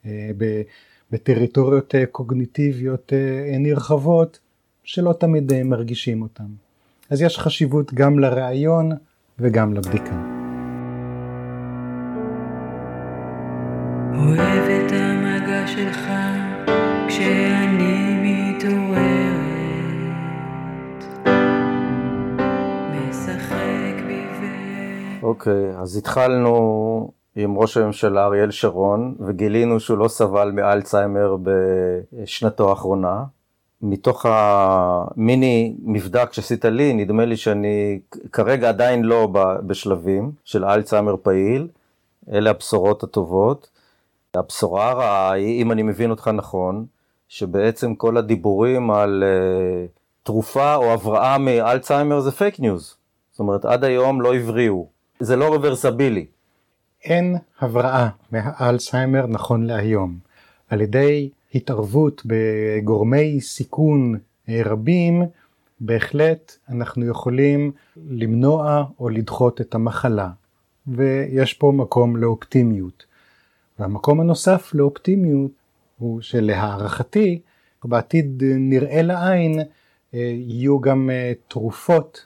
בטריטוריות 1.12 1.96
אה, 1.96 2.06
קוגניטיביות 2.06 3.14
אה, 3.14 3.58
נרחבות 3.60 4.40
שלא 4.84 5.14
תמיד 5.14 5.64
מרגישים 5.64 6.22
אותם. 6.22 6.48
אז 7.10 7.22
יש 7.22 7.38
חשיבות 7.38 7.94
גם 7.94 8.20
לראיון 8.20 8.92
וגם 9.40 9.74
לבדיקה. 9.74 10.39
אוהב 14.20 14.70
את 14.70 14.92
המגע 14.92 15.68
שלך 15.68 16.12
כשאני 17.08 18.20
מתעוררת 18.24 19.40
משחק 22.92 24.04
בי 24.08 24.22
ו... 24.42 24.46
אוקיי, 25.24 25.78
אז 25.78 25.98
התחלנו 25.98 27.12
עם 27.36 27.58
ראש 27.58 27.78
הממשלה 27.78 28.26
אריאל 28.26 28.52
שרון, 28.52 29.16
וגילינו 29.20 29.80
שהוא 29.80 29.98
לא 29.98 30.08
סבל 30.08 30.52
מאלצהיימר 30.52 31.38
בשנתו 31.44 32.70
האחרונה. 32.70 33.24
מתוך 33.82 34.26
המיני 34.30 35.76
מבדק 35.84 36.34
שעשית 36.34 36.66
לי, 36.66 36.94
נדמה 36.94 37.26
לי 37.26 37.38
שאני 37.38 38.00
כרגע 38.32 38.70
עדיין 38.70 39.04
לא 39.04 39.28
בשלבים 39.68 40.32
של 40.46 40.66
אלצהיימר 40.66 41.16
פעיל. 41.22 41.68
אלה 42.32 42.50
הבשורות 42.50 43.04
הטובות. 43.04 43.79
הבשורה 44.36 44.90
הרעה 44.90 45.32
היא, 45.32 45.62
אם 45.62 45.72
אני 45.72 45.84
מבין 45.84 46.10
אותך 46.10 46.28
נכון, 46.28 46.86
שבעצם 47.28 47.96
כל 47.96 48.18
הדיבורים 48.18 48.92
על 48.92 49.24
uh, 49.24 49.90
תרופה 50.24 50.76
או 50.76 50.94
הבראה 50.94 51.38
מאלצהיימר 51.38 52.20
זה 52.20 52.32
fake 52.32 52.60
news. 52.60 52.96
זאת 53.32 53.40
אומרת, 53.40 53.66
עד 53.66 53.84
היום 53.84 54.22
לא 54.22 54.36
הבריאו. 54.36 54.88
זה 55.20 55.36
לא 55.36 55.54
רוורסבילי. 55.54 56.26
אין 57.04 57.36
הבראה 57.60 58.10
מהאלצהיימר 58.32 59.28
נכון 59.28 59.66
להיום. 59.66 60.18
על 60.70 60.82
ידי 60.82 61.30
התערבות 61.56 62.22
בגורמי 62.26 63.42
סיכון 63.42 64.18
רבים, 64.50 65.24
בהחלט 65.80 66.56
אנחנו 66.70 67.06
יכולים 67.06 67.72
למנוע 68.10 68.84
או 69.00 69.10
לדחות 69.10 69.62
את 69.62 69.76
המחלה. 69.76 70.30
ויש 70.88 71.54
פה 71.54 71.72
מקום 71.76 72.18
לאופטימיות. 72.18 73.09
והמקום 73.80 74.20
הנוסף 74.20 74.72
לאופטימיות 74.74 75.52
הוא 75.98 76.22
שלהערכתי, 76.22 77.42
בעתיד 77.84 78.44
נראה 78.44 79.02
לעין, 79.02 79.60
יהיו 80.14 80.80
גם 80.80 81.10
תרופות 81.48 82.26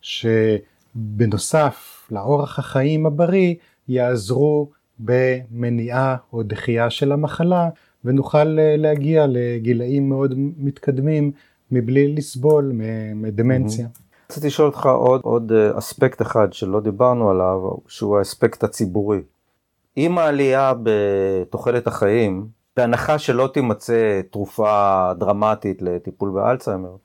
שבנוסף 0.00 2.06
לאורח 2.10 2.58
החיים 2.58 3.06
הבריא 3.06 3.54
יעזרו 3.88 4.70
במניעה 4.98 6.16
או 6.32 6.42
דחייה 6.42 6.90
של 6.90 7.12
המחלה 7.12 7.68
ונוכל 8.04 8.58
אה, 8.58 8.76
להגיע 8.76 9.26
לגילאים 9.28 10.08
מאוד 10.08 10.34
מתקדמים 10.36 11.32
מבלי 11.70 12.14
לסבול 12.14 12.72
מדמנציה. 13.14 13.86
רציתי 14.30 14.46
לשאול 14.46 14.68
אותך 14.68 14.86
עוד, 14.86 15.20
עוד 15.24 15.52
אה, 15.52 15.78
אספקט 15.78 16.22
אחד 16.22 16.52
שלא 16.52 16.80
דיברנו 16.80 17.30
עליו, 17.30 17.60
שהוא 17.88 18.18
האספקט 18.18 18.64
הציבורי. 18.64 19.20
עם 19.96 20.18
העלייה 20.18 20.72
בתוחלת 20.82 21.86
החיים, 21.86 22.46
בהנחה 22.76 23.18
שלא 23.18 23.50
תימצא 23.54 24.20
תרופה 24.30 25.12
דרמטית 25.18 25.82
לטיפול 25.82 26.30
באלצהיימר, 26.30 26.96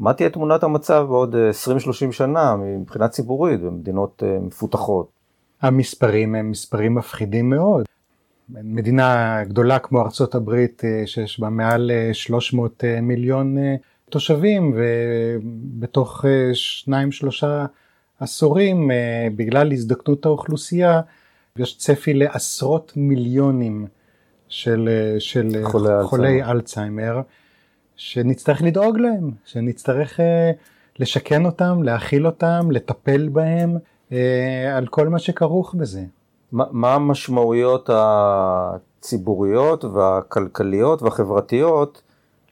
מה 0.00 0.12
תהיה 0.12 0.30
תמונת 0.30 0.62
המצב 0.62 1.06
בעוד 1.08 1.34
20-30 1.34 2.06
אה, 2.06 2.12
שנה 2.12 2.56
מבחינה 2.56 3.08
ציבורית 3.08 3.60
במדינות 3.60 4.22
מפותחות? 4.40 5.08
המספרים 5.62 6.34
הם 6.34 6.50
מספרים 6.50 6.94
מפחידים 6.94 7.50
מאוד. 7.50 7.84
מדינה 8.48 9.40
גדולה 9.44 9.78
כמו 9.78 10.02
ארצות 10.02 10.34
הברית 10.34 10.82
אה, 10.84 11.06
שיש 11.06 11.40
בה 11.40 11.48
מעל 11.50 11.90
300 12.12 12.84
אה, 12.84 12.94
אה, 12.94 13.00
מיליון 13.00 13.56
תושבים 14.10 14.74
ובתוך 14.76 16.24
שניים 16.52 17.12
שלושה 17.12 17.66
עשורים 18.20 18.90
בגלל 19.36 19.72
הזדקנות 19.72 20.26
האוכלוסייה 20.26 21.00
יש 21.58 21.78
צפי 21.78 22.14
לעשרות 22.14 22.92
מיליונים 22.96 23.86
של, 24.48 24.88
של 25.18 25.50
חולי, 25.62 26.04
חולי 26.04 26.44
אלצהיימר 26.44 27.20
שנצטרך 27.96 28.62
לדאוג 28.62 28.98
להם, 28.98 29.30
שנצטרך 29.44 30.20
לשכן 30.98 31.46
אותם, 31.46 31.82
להאכיל 31.82 32.26
אותם, 32.26 32.70
לטפל 32.70 33.28
בהם 33.28 33.76
אה, 34.12 34.76
על 34.76 34.86
כל 34.86 35.08
מה 35.08 35.18
שכרוך 35.18 35.74
בזה. 35.74 36.04
מה, 36.52 36.64
מה 36.70 36.94
המשמעויות 36.94 37.90
הציבוריות 37.92 39.84
והכלכליות 39.84 41.02
והחברתיות 41.02 42.02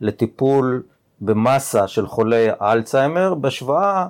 לטיפול 0.00 0.82
במסה 1.20 1.88
של 1.88 2.06
חולי 2.06 2.46
אלצהיימר 2.62 3.34
בהשוואה 3.34 4.06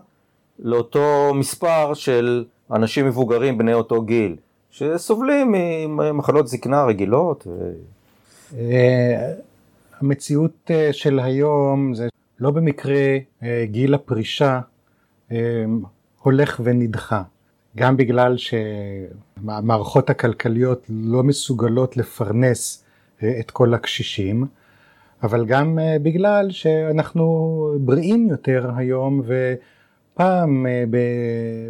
לאותו 0.59 1.33
מספר 1.35 1.95
של 1.95 2.45
אנשים 2.71 3.07
מבוגרים 3.07 3.59
בני 3.59 3.75
אותו 3.75 4.03
גיל 4.03 4.37
שסובלים 4.75 5.53
ממחלות 5.89 6.49
זקנה 6.49 6.85
רגילות. 6.85 7.47
ו... 7.47 7.72
אה, 8.59 9.33
המציאות 10.01 10.70
אה, 10.70 10.93
של 10.93 11.20
היום 11.20 11.95
זה 11.95 12.09
לא 12.41 12.51
במקרה 12.51 13.18
גיל 13.64 13.95
הפרישה 13.95 14.61
הולך 16.22 16.61
ונדחה. 16.64 17.22
גם 17.77 17.97
בגלל 17.97 18.37
שהמערכות 18.37 20.11
הכלכליות 20.11 20.87
לא 20.89 21.22
מסוגלות 21.22 21.97
לפרנס 21.97 22.85
אה, 23.22 23.41
את 23.41 23.51
כל 23.51 23.75
הקשישים, 23.75 24.47
אבל 25.22 25.47
גם 25.47 25.79
אה, 25.79 25.97
בגלל 26.03 26.51
שאנחנו 26.51 27.75
בריאים 27.81 28.29
יותר 28.31 28.70
היום 28.77 29.22
ופעם 30.15 30.67
אה, 30.67 30.85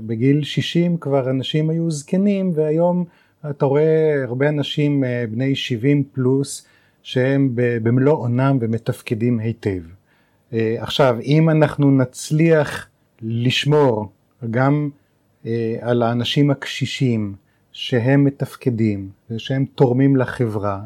בגיל 0.07 0.43
60 0.43 0.97
כבר 0.97 1.31
אנשים 1.31 1.71
היו 1.71 1.91
זקנים 1.91 2.51
והיום 2.55 3.05
אתה 3.51 3.65
רואה 3.65 4.25
הרבה 4.25 4.49
אנשים 4.49 5.05
אה, 5.05 5.25
בני 5.31 5.55
70 5.55 6.05
פלוס 6.13 6.67
שהם 7.03 7.51
במלוא 7.55 8.13
עונם 8.13 8.59
ומתפקדים 8.61 9.39
היטב. 9.39 9.81
עכשיו 10.53 11.17
אם 11.23 11.51
אנחנו 11.51 11.91
נצליח 11.91 12.89
לשמור 13.23 14.13
גם 14.51 14.91
על 15.81 16.03
האנשים 16.03 16.51
הקשישים 16.51 17.35
שהם 17.73 18.25
מתפקדים 18.25 19.09
ושהם 19.31 19.65
תורמים 19.75 20.17
לחברה 20.17 20.81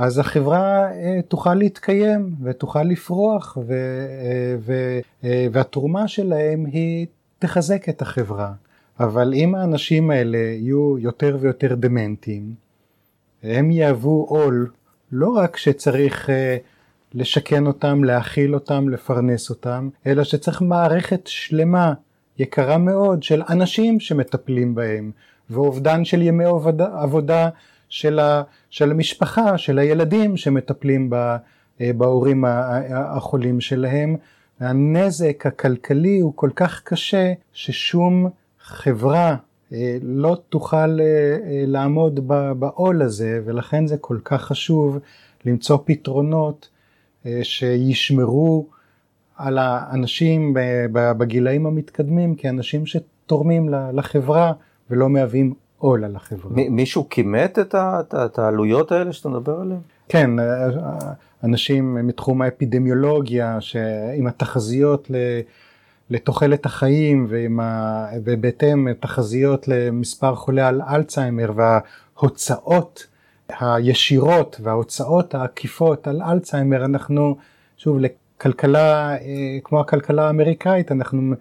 אז 0.00 0.18
החברה 0.18 0.92
אה, 0.92 1.20
תוכל 1.28 1.54
להתקיים 1.54 2.34
ותוכל 2.42 2.82
לפרוח 2.82 3.58
ו, 3.66 3.72
אה, 3.72 4.56
ו, 4.60 5.00
אה, 5.24 5.46
והתרומה 5.52 6.08
שלהם 6.08 6.66
היא 6.66 7.06
תחזק 7.38 7.88
את 7.88 8.02
החברה. 8.02 8.52
אבל 9.00 9.34
אם 9.34 9.54
האנשים 9.54 10.10
האלה 10.10 10.38
יהיו 10.38 10.98
יותר 10.98 11.36
ויותר 11.40 11.74
דמנטיים, 11.74 12.54
הם 13.42 13.70
יהוו 13.70 14.26
עול 14.28 14.70
לא 15.12 15.28
רק 15.28 15.56
שצריך 15.56 16.28
לשכן 17.14 17.66
אותם, 17.66 18.04
להאכיל 18.04 18.54
אותם, 18.54 18.88
לפרנס 18.88 19.50
אותם, 19.50 19.88
אלא 20.06 20.24
שצריך 20.24 20.62
מערכת 20.62 21.26
שלמה, 21.26 21.92
יקרה 22.38 22.78
מאוד, 22.78 23.22
של 23.22 23.42
אנשים 23.48 24.00
שמטפלים 24.00 24.74
בהם, 24.74 25.10
ואובדן 25.50 26.04
של 26.04 26.22
ימי 26.22 26.44
עבודה, 26.44 26.88
עבודה 27.02 27.48
של, 27.90 28.18
ה, 28.18 28.42
של 28.70 28.90
המשפחה, 28.90 29.58
של 29.58 29.78
הילדים 29.78 30.36
שמטפלים 30.36 31.10
ב, 31.10 31.36
אה, 31.80 31.92
בהורים 31.96 32.44
החולים 32.90 33.60
שלהם. 33.60 34.16
הנזק 34.60 35.46
הכלכלי 35.46 36.20
הוא 36.20 36.32
כל 36.36 36.50
כך 36.56 36.82
קשה 36.84 37.32
ששום 37.52 38.30
חברה 38.60 39.36
אה, 39.72 39.96
לא 40.02 40.36
תוכל 40.48 41.00
אה, 41.00 41.36
לעמוד 41.66 42.28
בעול 42.58 43.02
הזה 43.02 43.40
ולכן 43.44 43.86
זה 43.86 43.96
כל 43.96 44.18
כך 44.24 44.42
חשוב 44.42 44.98
למצוא 45.44 45.78
פתרונות 45.84 46.68
שישמרו 47.42 48.66
על 49.36 49.58
האנשים 49.58 50.54
בגילאים 50.92 51.66
המתקדמים 51.66 52.34
כאנשים 52.34 52.86
שתורמים 52.86 53.68
לחברה 53.68 54.52
ולא 54.90 55.08
מהווים 55.08 55.54
עול 55.80 56.04
על 56.04 56.16
החברה. 56.16 56.50
מישהו 56.54 57.06
כימת 57.10 57.58
את, 57.58 57.74
את, 57.74 58.14
את 58.14 58.38
העלויות 58.38 58.92
האלה 58.92 59.12
שאתה 59.12 59.28
מדבר 59.28 59.60
עליהן? 59.60 59.80
כן, 60.08 60.30
אנשים 61.44 62.06
מתחום 62.06 62.42
האפידמיולוגיה, 62.42 63.58
עם 64.16 64.26
התחזיות 64.26 65.10
לתוחלת 66.10 66.66
החיים 66.66 67.26
ועם 67.28 67.60
ה... 67.60 68.06
ובהתאם 68.24 68.92
תחזיות 69.00 69.68
למספר 69.68 70.34
חולי 70.34 70.62
על 70.62 70.82
אלצהיימר 70.82 71.52
וההוצאות 71.54 73.06
הישירות 73.60 74.60
וההוצאות 74.62 75.34
העקיפות 75.34 76.08
על 76.08 76.22
אלצהיימר, 76.22 76.84
אנחנו, 76.84 77.36
שוב, 77.76 77.98
לכלכלה 78.00 79.16
כמו 79.64 79.80
הכלכלה 79.80 80.26
האמריקאית, 80.26 80.92
אנחנו 80.92 81.34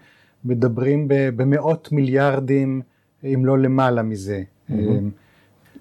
מדברים 0.45 1.05
במאות 1.07 1.91
מיליארדים 1.91 2.81
אם 3.23 3.45
לא 3.45 3.59
למעלה 3.59 4.01
מזה. 4.01 4.43
אמ, 4.69 5.09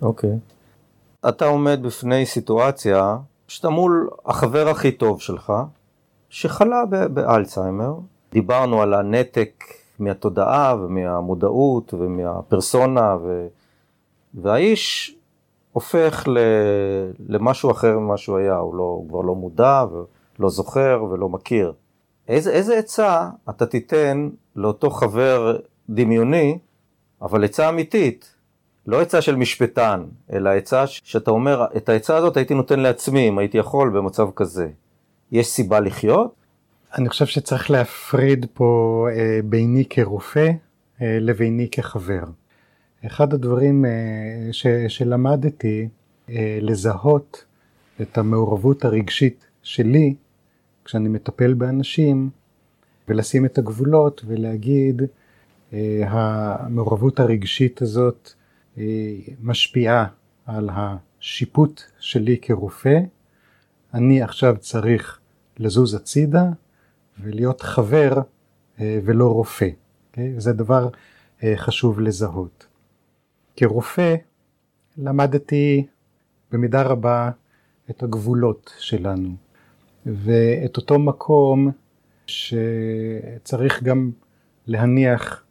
אוקיי. 0.02 0.30
Okay. 0.30 1.28
אתה 1.28 1.46
עומד 1.46 1.80
בפני 1.82 2.26
סיטואציה 2.26 3.16
שאתה 3.48 3.68
מול 3.68 4.10
החבר 4.26 4.68
הכי 4.68 4.92
טוב 4.92 5.20
שלך, 5.20 5.52
שחלה 6.28 6.84
באלצהיימר. 7.14 7.94
דיברנו 8.32 8.82
על 8.82 8.94
הנתק 8.94 9.64
מהתודעה 9.98 10.76
ומהמודעות 10.80 11.94
ומהפרסונה, 11.94 13.16
ו... 13.22 13.46
והאיש 14.34 15.16
הופך 15.72 16.24
ל... 16.28 16.38
למשהו 17.28 17.70
אחר 17.70 17.98
ממה 17.98 18.16
שהוא 18.16 18.38
היה, 18.38 18.56
הוא, 18.56 18.74
לא, 18.74 18.82
הוא 18.82 19.08
כבר 19.08 19.20
לא 19.20 19.34
מודע 19.34 19.84
ולא 20.38 20.48
זוכר 20.48 21.04
ולא 21.10 21.28
מכיר. 21.28 21.72
איזה, 22.28 22.50
איזה 22.50 22.78
עצה 22.78 23.28
אתה 23.50 23.66
תיתן 23.66 24.28
לאותו 24.56 24.90
חבר 24.90 25.56
דמיוני 25.90 26.58
אבל 27.22 27.44
עצה 27.44 27.68
אמיתית, 27.68 28.34
לא 28.86 29.00
עצה 29.00 29.20
של 29.20 29.36
משפטן, 29.36 30.04
אלא 30.32 30.50
עצה 30.50 30.86
שאתה 30.86 31.30
אומר, 31.30 31.64
את 31.76 31.88
העצה 31.88 32.16
הזאת 32.16 32.36
הייתי 32.36 32.54
נותן 32.54 32.80
לעצמי 32.80 33.28
אם 33.28 33.38
הייתי 33.38 33.58
יכול 33.58 33.90
במצב 33.90 34.28
כזה. 34.36 34.68
יש 35.32 35.46
סיבה 35.46 35.80
לחיות? 35.80 36.34
אני 36.98 37.08
חושב 37.08 37.26
שצריך 37.26 37.70
להפריד 37.70 38.46
פה 38.54 39.06
אה, 39.12 39.40
ביני 39.44 39.84
כרופא 39.90 40.50
אה, 41.02 41.18
לביני 41.20 41.68
כחבר. 41.70 42.22
אחד 43.06 43.34
הדברים 43.34 43.84
אה, 43.84 43.90
ש, 44.52 44.66
שלמדתי 44.88 45.88
אה, 46.30 46.58
לזהות 46.62 47.44
את 48.02 48.18
המעורבות 48.18 48.84
הרגשית 48.84 49.46
שלי 49.62 50.14
כשאני 50.84 51.08
מטפל 51.08 51.54
באנשים 51.54 52.30
ולשים 53.08 53.44
את 53.44 53.58
הגבולות 53.58 54.22
ולהגיד 54.26 55.02
המעורבות 55.72 57.20
הרגשית 57.20 57.82
הזאת 57.82 58.32
אה, 58.78 58.84
משפיעה 59.42 60.06
על 60.46 60.70
השיפוט 60.72 61.82
שלי 62.00 62.38
כרופא. 62.42 62.98
אני 63.94 64.22
עכשיו 64.22 64.56
צריך 64.60 65.18
לזוז 65.58 65.94
הצידה 65.94 66.44
ולהיות 67.20 67.60
חבר 67.60 68.12
אה, 68.80 69.00
ולא 69.04 69.28
רופא. 69.32 69.64
Okay? 69.64 70.08
אוקיי? 70.10 70.40
זה 70.40 70.52
דבר 70.52 70.88
חשוב 71.56 72.00
לזהות. 72.00 72.66
כרופא 73.56 74.14
למדתי 74.96 75.86
במידה 76.52 76.82
רבה 76.82 77.30
את 77.90 78.02
הגבולות 78.02 78.74
שלנו 78.78 79.36
ואת 80.06 80.76
אותו 80.76 80.98
מקום 80.98 81.70
שצריך 82.26 83.82
גם 83.82 84.10
להניח 84.66 85.44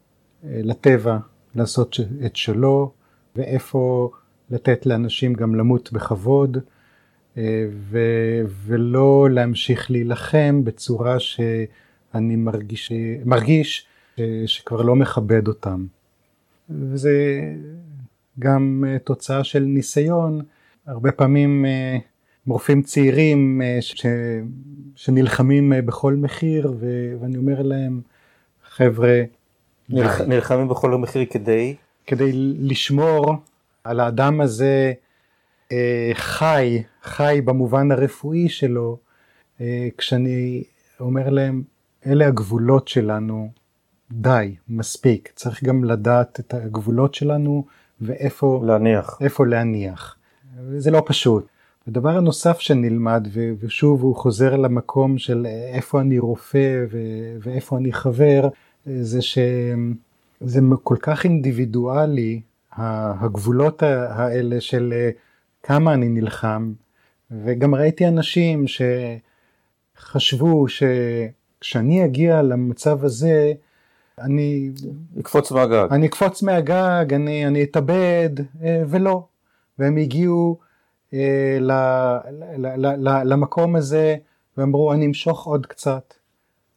לטבע 0.44 1.18
לעשות 1.54 1.96
את 2.26 2.36
שלו, 2.36 2.92
ואיפה 3.36 4.10
לתת 4.50 4.86
לאנשים 4.86 5.34
גם 5.34 5.54
למות 5.54 5.92
בכבוד, 5.92 6.58
אה, 7.36 7.66
ו- 7.70 8.42
ולא 8.64 9.28
להמשיך 9.30 9.90
להילחם 9.90 10.64
בצורה 10.64 11.20
שאני 11.20 12.36
מרגיש, 12.36 12.92
מרגיש 13.24 13.86
שכבר 14.46 14.82
לא 14.82 14.96
מכבד 14.96 15.48
אותם. 15.48 15.86
וזה 16.70 17.40
גם 18.38 18.84
אה, 18.86 18.98
תוצאה 18.98 19.44
של 19.44 19.60
ניסיון, 19.60 20.40
הרבה 20.86 21.12
פעמים 21.12 21.64
אה, 21.66 21.98
מורפים 22.46 22.82
צעירים 22.82 23.62
ש- 23.80 24.06
שנלחמים 24.96 25.72
בכל 25.86 26.14
מחיר, 26.14 26.72
ואני 27.20 27.36
אומר 27.36 27.62
להם, 27.62 28.00
חבר'ה, 28.70 29.22
נלח... 29.88 30.20
נלחמים 30.20 30.68
בכל 30.68 30.90
מחיר 30.90 31.24
כדי? 31.30 31.74
כדי 32.06 32.30
לשמור 32.58 33.36
על 33.84 34.00
האדם 34.00 34.40
הזה 34.40 34.92
אה, 35.72 36.10
חי, 36.14 36.82
חי 37.02 37.40
במובן 37.44 37.92
הרפואי 37.92 38.48
שלו, 38.48 38.98
אה, 39.60 39.88
כשאני 39.98 40.62
אומר 41.00 41.30
להם, 41.30 41.62
אלה 42.06 42.26
הגבולות 42.26 42.88
שלנו, 42.88 43.50
די, 44.12 44.54
מספיק, 44.68 45.32
צריך 45.34 45.64
גם 45.64 45.84
לדעת 45.84 46.40
את 46.40 46.54
הגבולות 46.54 47.14
שלנו 47.14 47.64
ואיפה 48.00 48.62
להניח. 48.66 49.18
איפה 49.20 49.46
להניח. 49.46 50.16
זה 50.76 50.90
לא 50.90 51.02
פשוט. 51.06 51.46
הדבר 51.88 52.16
הנוסף 52.16 52.60
שנלמד, 52.60 53.28
ושוב 53.60 54.02
הוא 54.02 54.16
חוזר 54.16 54.56
למקום 54.56 55.18
של 55.18 55.46
איפה 55.72 56.00
אני 56.00 56.18
רופא 56.18 56.84
ואיפה 57.40 57.76
אני 57.78 57.92
חבר, 57.92 58.48
זה 59.00 59.22
שזה 59.22 60.60
כל 60.82 60.96
כך 61.00 61.24
אינדיבידואלי, 61.24 62.40
הגבולות 62.76 63.82
האלה 63.82 64.60
של 64.60 64.94
אה, 64.96 65.10
כמה 65.62 65.94
אני 65.94 66.08
נלחם, 66.08 66.72
וגם 67.30 67.74
ראיתי 67.74 68.08
אנשים 68.08 68.64
שחשבו 69.96 70.66
שכשאני 70.68 72.04
אגיע 72.04 72.42
למצב 72.42 73.04
הזה, 73.04 73.52
אני... 74.20 74.70
אקפוץ 75.20 75.52
מהגג. 75.52 75.86
אני 75.90 76.06
אקפוץ 76.06 76.42
מהגג, 76.42 77.14
אני, 77.14 77.46
אני 77.46 77.62
אתאבד, 77.62 78.30
אה, 78.62 78.82
ולא. 78.88 79.26
והם 79.78 79.96
הגיעו 79.96 80.58
אה, 81.14 81.58
ל, 81.60 81.72
ל, 82.56 82.66
ל, 82.66 83.08
ל, 83.08 83.22
למקום 83.24 83.76
הזה, 83.76 84.16
ואמרו, 84.56 84.92
אני 84.92 85.06
אמשוך 85.06 85.46
עוד 85.46 85.66
קצת. 85.66 86.14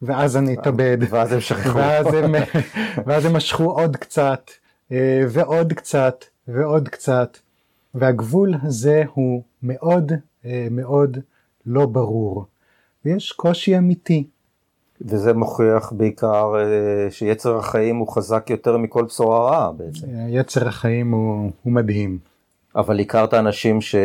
ואז 0.02 0.38
אני 0.38 0.54
אתאבד. 0.54 0.98
ואז 1.10 1.32
הם 1.32 1.40
שכחו. 1.40 1.78
ואז 1.78 2.14
הם, 2.14 2.36
ואז 3.06 3.26
הם 3.26 3.34
משכו 3.34 3.64
עוד 3.64 3.98
קצת, 3.98 4.52
אה, 4.92 5.24
ועוד 5.30 5.74
קצת, 5.74 6.26
ועוד 6.48 6.90
קצת. 6.90 7.38
והגבול 7.96 8.54
הזה 8.64 9.04
הוא 9.14 9.44
מאוד 9.64 10.12
אה, 10.46 10.68
מאוד 10.72 11.18
לא 11.66 11.86
ברור. 11.86 12.46
ויש 13.06 13.32
קושי 13.32 13.78
אמיתי. 13.78 14.28
וזה 15.02 15.34
מוכיח 15.34 15.92
בעיקר 15.92 16.54
אה, 16.56 17.12
שיצר 17.12 17.58
החיים 17.58 17.98
הוא 17.98 18.08
חזק 18.08 18.50
יותר 18.50 18.78
מכל 18.78 19.06
בשורה 19.06 19.40
רעה 19.40 19.72
בעצם. 19.72 20.08
יצר 20.30 20.68
החיים 20.68 21.12
הוא, 21.12 21.52
הוא 21.64 21.74
מדהים. 21.74 22.18
אבל 22.76 23.00
הכרת 23.00 23.34
אנשים 23.34 23.82
ש, 23.82 23.96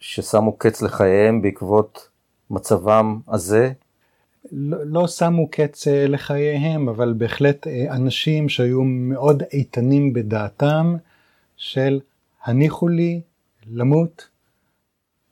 ששמו 0.00 0.56
קץ 0.58 0.82
לחייהם 0.82 1.42
בעקבות 1.42 2.08
מצבם 2.50 3.18
הזה? 3.28 3.72
לא, 4.52 4.78
לא 4.84 5.06
שמו 5.06 5.48
קץ 5.50 5.88
אה, 5.88 6.06
לחייהם, 6.06 6.88
אבל 6.88 7.14
בהחלט 7.16 7.66
אה, 7.66 7.94
אנשים 7.94 8.48
שהיו 8.48 8.82
מאוד 8.84 9.42
איתנים 9.52 10.12
בדעתם 10.12 10.96
של 11.56 12.00
הניחו 12.44 12.88
לי 12.88 13.20
למות 13.72 14.28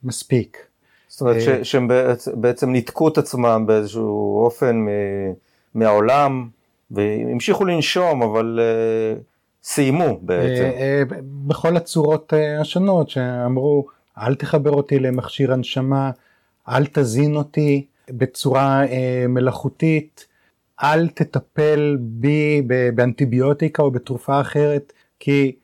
מספיק. 0.05 0.67
זאת 1.09 1.21
אומרת 1.21 1.41
ש, 1.41 1.49
שהם 1.49 1.89
בעצם 2.35 2.71
ניתקו 2.71 3.09
את 3.09 3.19
עצמם 3.19 3.65
באיזשהו 3.67 4.45
אופן 4.45 4.87
מהעולם 5.75 6.49
והמשיכו 6.91 7.65
לנשום 7.65 8.23
אבל 8.23 8.61
סיימו 9.63 10.19
בעצם. 10.23 10.71
בכל 11.47 11.77
הצורות 11.77 12.33
השונות 12.61 13.11
שאמרו 13.11 13.87
אל 14.19 14.35
תחבר 14.35 14.71
אותי 14.71 14.99
למכשיר 14.99 15.53
הנשמה, 15.53 16.11
אל 16.69 16.87
תזין 16.87 17.37
אותי 17.37 17.87
בצורה 18.11 18.83
מלאכותית, 19.29 20.27
אל 20.83 21.09
תטפל 21.09 21.97
בי 22.01 22.63
באנטיביוטיקה 22.95 23.83
או 23.83 23.91
בתרופה 23.91 24.41
אחרת 24.41 24.93
כי 25.21 25.57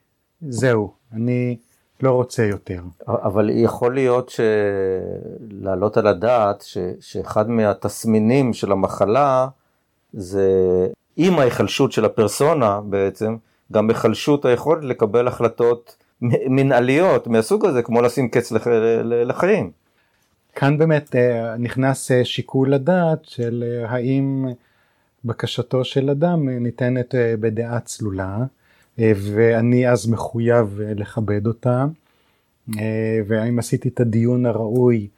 זהו, 0.48 0.92
אני 1.12 1.56
לא 2.02 2.10
רוצה 2.10 2.44
יותר. 2.44 2.82
אבל 3.08 3.50
יכול 3.52 3.94
להיות 3.94 4.32
שלהעלות 5.50 5.96
על 5.96 6.06
הדעת 6.06 6.62
ש, 6.62 6.78
שאחד 7.00 7.50
מהתסמינים 7.50 8.52
של 8.52 8.72
המחלה 8.72 9.48
זה 10.12 10.48
עם 11.16 11.38
ההיחלשות 11.38 11.92
של 11.92 12.04
הפרסונה 12.04 12.80
בעצם, 12.84 13.36
גם 13.72 13.90
היחלשות 13.90 14.44
היכולת 14.44 14.84
לקבל 14.84 15.28
החלטות 15.28 15.96
מנהליות 16.48 17.26
מהסוג 17.26 17.66
הזה, 17.66 17.82
כמו 17.82 18.02
לשים 18.02 18.28
קץ 18.28 18.52
לח, 18.52 18.66
לחיים. 19.04 19.70
כאן 20.58 20.78
באמת 20.78 21.16
אה, 21.16 21.56
נכנס 21.58 22.10
אה, 22.10 22.24
שיקול 22.24 22.74
הדעת 22.74 23.24
של 23.24 23.64
אה, 23.66 23.90
האם 23.90 24.46
בקשתו 25.24 25.84
של 25.84 26.10
אדם 26.10 26.48
ניתנת 26.48 27.14
בדעה 27.40 27.80
צלולה. 27.80 28.38
ואני 28.98 29.88
אז 29.88 30.08
מחויב 30.08 30.80
לכבד 30.80 31.46
אותה, 31.46 31.86
והאם 33.26 33.58
עשיתי 33.58 33.88
את 33.88 34.00
הדיון 34.00 34.46
הראוי 34.46 35.08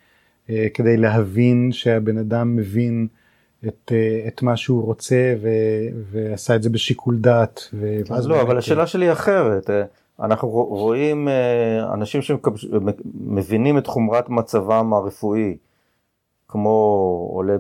כדי 0.75 0.97
להבין 0.97 1.73
שהבן 1.73 2.19
אדם 2.19 2.57
מבין 2.57 3.07
את, 3.69 3.93
את 4.29 4.43
מה 4.43 4.57
שהוא 4.57 4.85
רוצה 4.85 5.35
ו, 5.43 5.49
ועשה 6.11 6.57
את 6.57 6.63
זה 6.63 6.71
בשיקול 6.71 7.19
דעת. 7.19 7.71
אז 8.11 8.29
לא, 8.29 8.43
אבל 8.43 8.59
השאלה 8.59 8.87
שלי 8.87 9.13
אחרת. 9.13 9.71
אנחנו 10.21 10.49
רואים 10.49 11.29
אנשים 11.93 12.21
שמבינים 12.23 13.79
את 13.79 13.87
חומרת 13.87 14.29
מצבם 14.29 14.93
הרפואי, 14.93 15.57
כמו 16.49 16.69
עולה 17.33 17.57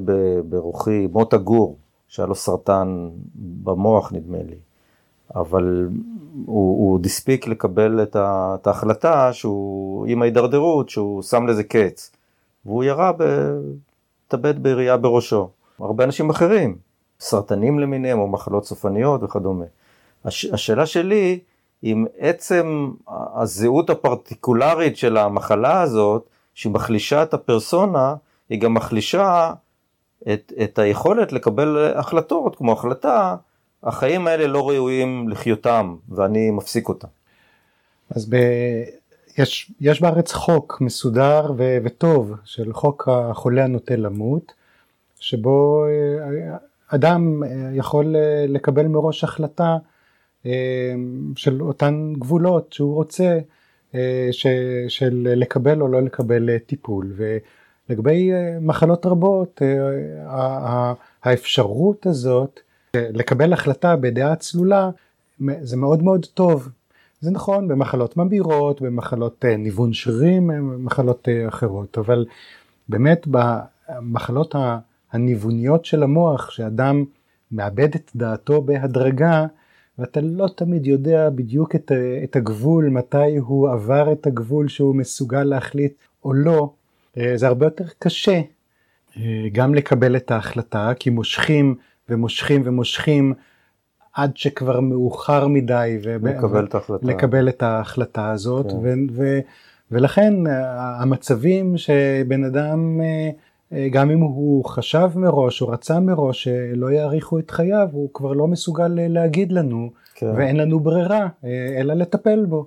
ברוחי 0.48 1.06
מוטה 1.12 1.36
גור, 1.36 1.76
שהיה 2.08 2.26
לו 2.26 2.34
סרטן 2.34 3.10
במוח 3.34 4.12
נדמה 4.12 4.38
לי. 4.38 4.56
אבל 5.36 5.88
הוא, 6.46 6.94
עוד 6.94 7.06
הספיק 7.06 7.46
לקבל 7.46 8.02
את, 8.02 8.16
את 8.16 8.66
ההחלטה 8.66 9.32
שהוא 9.32 10.06
עם 10.06 10.22
ההידרדרות 10.22 10.88
שהוא 10.88 11.22
שם 11.22 11.46
לזה 11.46 11.64
קץ 11.64 12.12
והוא 12.66 12.84
ירה, 12.84 13.12
התאבד 14.26 14.62
בירייה 14.62 14.96
בראשו. 14.96 15.48
הרבה 15.78 16.04
אנשים 16.04 16.30
אחרים, 16.30 16.76
סרטנים 17.20 17.78
למיניהם 17.78 18.18
או 18.18 18.28
מחלות 18.28 18.64
סופניות 18.64 19.22
וכדומה. 19.22 19.64
הש, 20.24 20.44
השאלה 20.44 20.86
שלי 20.86 21.40
אם 21.84 22.04
עצם 22.18 22.90
הזהות 23.34 23.90
הפרטיקולרית 23.90 24.96
של 24.96 25.16
המחלה 25.16 25.82
הזאת 25.82 26.28
שהיא 26.54 26.72
מחלישה 26.72 27.22
את 27.22 27.34
הפרסונה 27.34 28.14
היא 28.48 28.60
גם 28.60 28.74
מחלישה 28.74 29.52
את, 30.32 30.52
את 30.62 30.78
היכולת 30.78 31.32
לקבל 31.32 31.92
החלטות 31.94 32.56
כמו 32.56 32.72
החלטה 32.72 33.36
החיים 33.82 34.26
האלה 34.26 34.46
לא 34.46 34.68
ראויים 34.68 35.28
לחיותם 35.28 35.96
ואני 36.08 36.50
מפסיק 36.50 36.88
אותם. 36.88 37.08
אז 38.10 38.26
ב... 38.30 38.36
יש, 39.38 39.72
יש 39.80 40.00
בארץ 40.00 40.32
חוק 40.32 40.80
מסודר 40.80 41.52
ו, 41.56 41.78
וטוב 41.84 42.34
של 42.44 42.72
חוק 42.72 43.08
החולה 43.08 43.64
הנוטה 43.64 43.96
למות, 43.96 44.52
שבו 45.20 45.84
אה, 45.86 46.56
אדם 46.88 47.42
אה, 47.42 47.48
יכול 47.74 48.16
אה, 48.16 48.44
לקבל 48.48 48.86
מראש 48.86 49.24
החלטה 49.24 49.76
של 51.36 51.62
אותן 51.62 52.12
גבולות 52.18 52.72
שהוא 52.72 52.94
רוצה 52.94 53.38
ש, 54.30 54.46
של 54.88 55.28
לקבל 55.36 55.80
או 55.82 55.88
לא 55.88 56.02
לקבל 56.02 56.58
טיפול. 56.58 57.12
ולגבי 57.16 58.30
מחלות 58.60 59.06
רבות 59.06 59.62
האפשרות 61.22 62.06
הזאת 62.06 62.60
לקבל 62.96 63.52
החלטה 63.52 63.96
בדעה 63.96 64.36
צלולה 64.36 64.90
זה 65.62 65.76
מאוד 65.76 66.02
מאוד 66.02 66.26
טוב. 66.34 66.68
זה 67.20 67.30
נכון 67.30 67.68
במחלות 67.68 68.16
ממאירות, 68.16 68.82
במחלות 68.82 69.44
אה, 69.44 69.56
ניוון 69.56 69.92
שרירים, 69.92 70.46
במחלות 70.46 71.28
אה, 71.28 71.48
אחרות, 71.48 71.98
אבל 71.98 72.26
באמת 72.88 73.26
במחלות 73.26 74.54
הניווניות 75.12 75.84
של 75.84 76.02
המוח, 76.02 76.50
שאדם 76.50 77.04
מאבד 77.52 77.94
את 77.94 78.10
דעתו 78.16 78.62
בהדרגה, 78.62 79.46
ואתה 79.98 80.20
לא 80.20 80.48
תמיד 80.56 80.86
יודע 80.86 81.30
בדיוק 81.30 81.74
את, 81.74 81.92
את 82.24 82.36
הגבול, 82.36 82.88
מתי 82.88 83.36
הוא 83.36 83.70
עבר 83.70 84.12
את 84.12 84.26
הגבול 84.26 84.68
שהוא 84.68 84.94
מסוגל 84.94 85.42
להחליט 85.42 85.92
או 86.24 86.32
לא, 86.32 86.72
אה, 87.18 87.32
זה 87.36 87.46
הרבה 87.46 87.66
יותר 87.66 87.84
קשה 87.98 88.40
גם 89.52 89.74
לקבל 89.74 90.16
את 90.16 90.30
ההחלטה, 90.30 90.92
כי 90.98 91.10
מושכים 91.10 91.74
ומושכים 92.08 92.62
ומושכים 92.64 93.34
עד 94.12 94.36
שכבר 94.36 94.80
מאוחר 94.80 95.46
מדי 95.46 95.98
לקבל, 96.22 96.64
את, 96.64 96.74
ההחלטה. 96.74 97.06
לקבל 97.06 97.48
את 97.48 97.62
ההחלטה 97.62 98.30
הזאת 98.30 98.66
כן. 98.70 98.76
ו- 98.82 98.94
ו- 99.12 99.40
ולכן 99.90 100.46
אה, 100.46 101.02
המצבים 101.02 101.76
שבן 101.76 102.44
אדם 102.44 103.00
אה, 103.00 103.06
אה, 103.06 103.30
גם 103.90 104.10
אם 104.10 104.20
הוא 104.20 104.64
חשב 104.64 105.10
מראש 105.16 105.62
או 105.62 105.68
רצה 105.68 106.00
מראש 106.00 106.44
שלא 106.44 106.92
יאריכו 106.92 107.38
את 107.38 107.50
חייו 107.50 107.88
הוא 107.92 108.08
כבר 108.14 108.32
לא 108.32 108.46
מסוגל 108.46 108.88
להגיד 108.96 109.52
לנו 109.52 109.90
כן. 110.14 110.32
ואין 110.36 110.56
לנו 110.56 110.80
ברירה 110.80 111.28
אלא 111.78 111.94
לטפל 111.94 112.46
בו. 112.46 112.66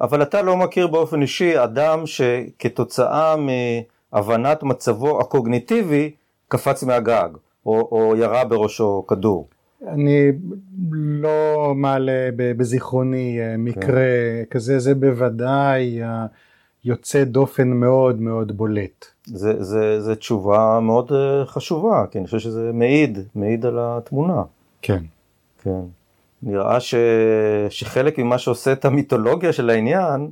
אבל 0.00 0.22
אתה 0.22 0.42
לא 0.42 0.56
מכיר 0.56 0.86
באופן 0.86 1.22
אישי 1.22 1.64
אדם 1.64 2.06
שכתוצאה 2.06 3.34
מהבנת 3.36 4.62
מצבו 4.62 5.20
הקוגניטיבי 5.20 6.10
קפץ 6.48 6.82
מהגג. 6.82 7.28
או, 7.66 7.88
או 7.92 8.16
ירה 8.16 8.44
בראשו 8.44 9.04
כדור. 9.08 9.48
אני 9.88 10.32
לא 10.92 11.72
מעלה 11.76 12.28
בזיכרוני 12.36 13.38
אה, 13.40 13.56
מקרה 13.56 13.92
כן. 13.92 14.44
כזה, 14.50 14.78
זה 14.78 14.94
בוודאי 14.94 16.00
יוצא 16.84 17.24
דופן 17.24 17.68
מאוד 17.68 18.20
מאוד 18.20 18.52
בולט. 18.52 19.06
זה, 19.24 19.62
זה, 19.64 20.00
זה 20.00 20.16
תשובה 20.16 20.80
מאוד 20.82 21.12
אה, 21.12 21.46
חשובה, 21.46 22.04
כי 22.10 22.18
אני 22.18 22.26
חושב 22.26 22.38
שזה 22.38 22.70
מעיד, 22.74 23.18
מעיד 23.34 23.66
על 23.66 23.78
התמונה. 23.80 24.42
כן. 24.82 25.04
כן. 25.62 25.80
נראה 26.42 26.80
ש, 26.80 26.94
שחלק 27.70 28.18
ממה 28.18 28.38
שעושה 28.38 28.72
את 28.72 28.84
המיתולוגיה 28.84 29.52
של 29.52 29.70
העניין, 29.70 30.30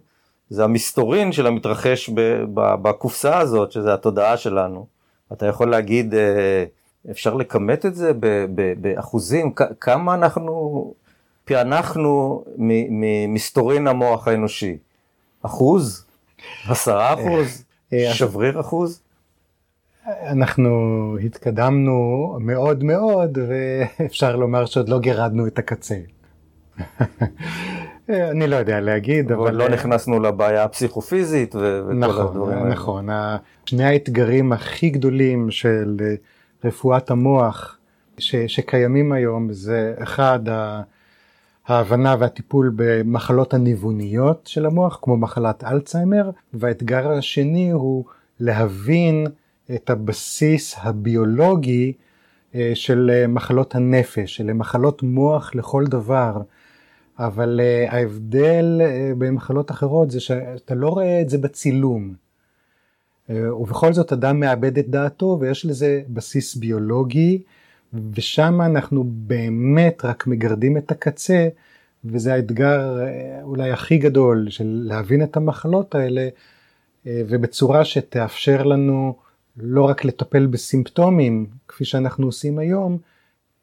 זה 0.51 0.64
המסתורין 0.64 1.32
של 1.32 1.47
המתרחש 1.47 2.10
בקופסה 2.55 3.39
הזאת, 3.39 3.72
שזה 3.72 3.94
התודעה 3.94 4.36
שלנו. 4.36 4.86
אתה 5.32 5.47
יכול 5.47 5.70
להגיד, 5.70 6.14
אה, 6.14 6.64
אפשר 7.10 7.35
לכמת 7.35 7.86
את 7.86 7.94
זה 7.94 8.12
באחוזים, 8.81 9.52
כמה 9.81 10.14
אנחנו 10.14 10.94
פענחנו 11.44 12.44
ממסתורין 12.90 13.86
המוח 13.86 14.28
האנושי? 14.28 14.77
אחוז? 15.43 16.10
עשרה 16.69 17.15
אחוז? 17.15 17.65
אה, 17.93 18.09
אה, 18.09 18.15
שבריר 18.15 18.61
אחוז? 18.61 19.03
אנחנו 20.07 21.17
התקדמנו 21.25 22.37
מאוד 22.41 22.85
מאוד 22.85 23.39
ואפשר 23.49 24.37
לומר 24.37 24.67
שעוד 24.67 24.89
לא 24.89 24.99
גירדנו 24.99 25.47
את 25.47 25.59
הקצה. 25.59 25.97
אני 28.09 28.47
לא 28.47 28.57
יודע 28.57 28.81
להגיד, 28.81 29.33
אבל... 29.33 29.55
לא 29.55 29.69
נכנסנו 29.69 30.21
לבעיה 30.21 30.65
הפסיכופיזית 30.65 31.55
וכל 31.55 31.95
נכון, 31.95 32.27
הדברים 32.27 32.59
האלה. 32.59 32.71
נכון, 32.71 33.09
שני 33.67 33.85
האתגרים 33.85 34.53
הכי 34.53 34.91
גדולים 34.91 35.51
של 35.51 35.97
רפואת 36.65 37.11
המוח 37.11 37.79
ש, 38.19 38.37
שקיימים 38.37 39.12
היום 39.12 39.53
זה 39.53 39.95
אחד 39.99 40.41
ההבנה 41.70 42.16
והטיפול 42.18 42.72
במחלות 42.76 43.55
הניווניות 43.55 44.47
של 44.47 44.66
המוח 44.66 44.98
כמו 45.02 45.16
מחלת 45.16 45.64
אלצהיימר 45.64 46.30
והאתגר 46.55 47.10
השני 47.10 47.70
הוא 47.70 48.05
להבין 48.40 49.26
את 49.74 49.90
הבסיס 49.90 50.76
הביולוגי 50.78 51.92
אה, 52.55 52.72
של 52.74 53.10
אה, 53.14 53.26
מחלות 53.26 53.74
הנפש, 53.74 54.36
של 54.36 54.52
מחלות 54.52 55.02
מוח 55.02 55.55
לכל 55.55 55.86
דבר. 55.86 56.42
אבל 57.18 57.60
uh, 57.60 57.92
ההבדל 57.94 58.80
במחלות 59.18 59.70
אחרות 59.70 60.10
זה 60.10 60.20
שאתה 60.20 60.74
לא 60.74 60.88
רואה 60.88 61.20
את 61.20 61.28
זה 61.30 61.38
בצילום. 61.38 62.14
ובכל 63.28 63.92
זאת 63.92 64.12
אדם 64.12 64.40
מאבד 64.40 64.78
את 64.78 64.88
דעתו 64.88 65.38
ויש 65.40 65.66
לזה 65.66 66.02
בסיס 66.09 66.55
ביולוגי 66.55 67.42
ושם 68.15 68.61
אנחנו 68.62 69.05
באמת 69.07 70.05
רק 70.05 70.27
מגרדים 70.27 70.77
את 70.77 70.91
הקצה 70.91 71.49
וזה 72.05 72.35
האתגר 72.35 72.99
uh, 72.99 73.43
אולי 73.43 73.71
הכי 73.71 73.99
גדול 73.99 74.47
של 74.51 74.83
להבין 74.85 75.23
את 75.23 75.37
המחלות 75.37 75.95
האלה 75.95 76.29
uh, 76.29 77.09
ובצורה 77.29 77.85
שתאפשר 77.85 78.62
לנו 78.62 79.15
לא 79.57 79.89
רק 79.89 80.05
לטפל 80.05 80.47
בסימפטומים 80.47 81.47
כפי 81.69 81.85
שאנחנו 81.85 82.27
עושים 82.27 82.59
היום 82.59 82.99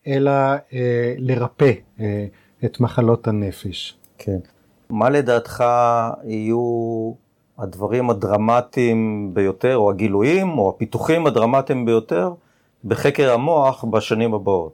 אלא 0.07 0.31
uh, 0.55 0.73
לרפא. 1.17 1.71
Uh, 1.97 2.01
את 2.65 2.79
מחלות 2.79 3.27
הנפש. 3.27 3.97
כן. 4.17 4.37
מה 4.89 5.09
לדעתך 5.09 5.63
יהיו 6.23 7.11
הדברים 7.57 8.09
הדרמטיים 8.09 9.31
ביותר, 9.33 9.77
או 9.77 9.89
הגילויים, 9.89 10.57
או 10.57 10.69
הפיתוחים 10.69 11.27
הדרמטיים 11.27 11.85
ביותר 11.85 12.33
בחקר 12.85 13.33
המוח 13.33 13.83
בשנים 13.83 14.33
הבאות? 14.33 14.73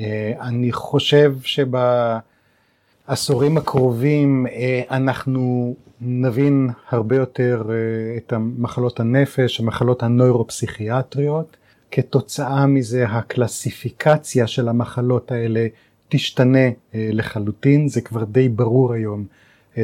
אה, 0.00 0.32
אני 0.40 0.72
חושב 0.72 1.34
שבעשורים 1.44 3.56
הקרובים 3.56 4.46
אה, 4.46 4.82
אנחנו 4.90 5.74
נבין 6.00 6.70
הרבה 6.88 7.16
יותר 7.16 7.62
אה, 7.70 7.74
את 8.16 8.32
מחלות 8.36 9.00
הנפש, 9.00 9.60
המחלות 9.60 10.02
הנוירופסיכיאטריות. 10.02 11.56
כתוצאה 11.90 12.66
מזה 12.66 13.06
הקלסיפיקציה 13.06 14.46
של 14.46 14.68
המחלות 14.68 15.32
האלה 15.32 15.66
תשתנה 16.08 16.68
לחלוטין, 16.94 17.88
זה 17.88 18.00
כבר 18.00 18.24
די 18.24 18.48
ברור 18.48 18.92
היום 18.92 19.24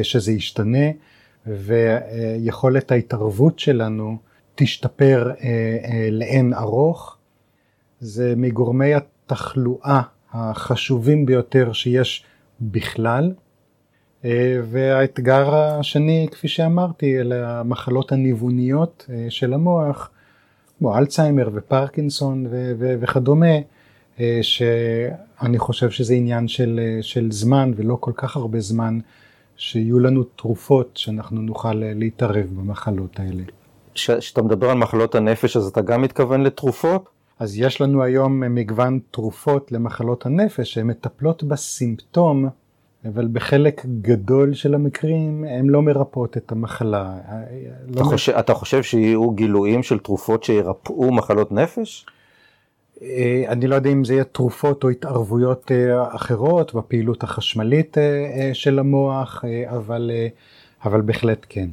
שזה 0.01 0.31
ישתנה, 0.31 0.87
ויכולת 1.47 2.91
ההתערבות 2.91 3.59
שלנו 3.59 4.17
תשתפר 4.55 5.31
לאין 6.11 6.53
ארוך. 6.53 7.16
זה 7.99 8.33
מגורמי 8.37 8.93
התחלואה 8.93 10.01
החשובים 10.33 11.25
ביותר 11.25 11.73
שיש 11.73 12.25
בכלל. 12.61 13.33
והאתגר 14.63 15.55
השני, 15.55 16.27
כפי 16.31 16.47
שאמרתי, 16.47 17.19
אלה 17.19 17.59
המחלות 17.59 18.11
הניווניות 18.11 19.09
של 19.29 19.53
המוח, 19.53 20.09
כמו 20.79 20.97
אלצהיימר 20.97 21.49
ופרקינסון 21.53 22.45
וכדומה, 22.79 23.55
אה, 24.19 24.39
שאני 24.41 25.59
חושב 25.59 25.89
שזה 25.89 26.13
עניין 26.13 26.47
של, 26.47 26.79
אה, 26.83 27.03
של 27.03 27.31
זמן 27.31 27.71
ולא 27.75 27.97
כל 27.99 28.11
כך 28.15 28.35
הרבה 28.35 28.59
זמן 28.59 28.99
שיהיו 29.57 29.99
לנו 29.99 30.23
תרופות 30.23 30.97
שאנחנו 30.97 31.41
נוכל 31.41 31.83
אה, 31.83 31.91
להתערב 31.95 32.45
במחלות 32.45 33.19
האלה. 33.19 33.43
כשאתה 33.93 34.41
מדבר 34.41 34.69
על 34.69 34.77
מחלות 34.77 35.15
הנפש 35.15 35.57
אז 35.57 35.67
אתה 35.67 35.81
גם 35.81 36.01
מתכוון 36.01 36.43
לתרופות? 36.43 37.09
אז 37.39 37.57
יש 37.57 37.81
לנו 37.81 38.03
היום 38.03 38.39
מגוון 38.39 38.99
תרופות 39.11 39.71
למחלות 39.71 40.25
הנפש 40.25 40.73
שהן 40.73 40.87
מטפלות 40.87 41.43
בסימפטום 41.43 42.49
אבל 43.05 43.27
בחלק 43.31 43.85
גדול 44.01 44.53
של 44.53 44.73
המקרים 44.73 45.45
הן 45.49 45.65
לא 45.65 45.81
מרפאות 45.81 46.37
את 46.37 46.51
המחלה. 46.51 47.17
אתה, 47.25 47.99
לא 47.99 48.03
חושב, 48.03 48.35
מ... 48.35 48.39
אתה 48.39 48.53
חושב 48.53 48.83
שיהיו 48.83 49.31
גילויים 49.31 49.83
של 49.83 49.99
תרופות 49.99 50.43
שירפאו 50.43 51.11
מחלות 51.11 51.51
נפש? 51.51 52.05
אה, 53.01 53.43
אני 53.47 53.67
לא 53.67 53.75
יודע 53.75 53.89
אם 53.89 54.03
זה 54.03 54.13
יהיה 54.13 54.23
תרופות 54.23 54.83
או 54.83 54.89
התערבויות 54.89 55.71
אה, 55.71 56.15
אחרות 56.15 56.73
בפעילות 56.73 57.23
החשמלית 57.23 57.97
אה, 57.97 58.49
של 58.53 58.79
המוח, 58.79 59.45
אבל, 59.65 60.11
אבל 60.85 61.01
בהחלט 61.01 61.45
כן. 61.49 61.69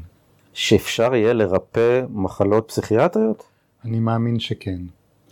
שאפשר 0.53 1.15
יהיה 1.15 1.33
לרפא 1.33 2.03
מחלות 2.11 2.69
פסיכיאטריות? 2.69 3.45
אני 3.85 4.01
מאמין 4.01 4.41
שכן. 4.41 4.79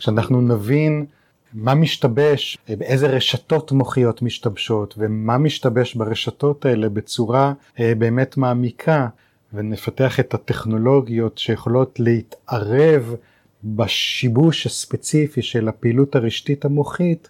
כשאנחנו 0.03 0.41
נבין 0.41 1.05
מה 1.53 1.75
משתבש, 1.75 2.57
באיזה 2.77 3.07
רשתות 3.07 3.71
מוחיות 3.71 4.21
משתבשות 4.21 4.95
ומה 4.97 5.37
משתבש 5.37 5.95
ברשתות 5.95 6.65
האלה 6.65 6.89
בצורה 6.89 7.53
באמת 7.79 8.37
מעמיקה 8.37 9.07
ונפתח 9.53 10.19
את 10.19 10.33
הטכנולוגיות 10.33 11.37
שיכולות 11.37 11.99
להתערב 11.99 13.15
בשיבוש 13.63 14.65
הספציפי 14.65 15.41
של 15.41 15.67
הפעילות 15.67 16.15
הרשתית 16.15 16.65
המוחית, 16.65 17.29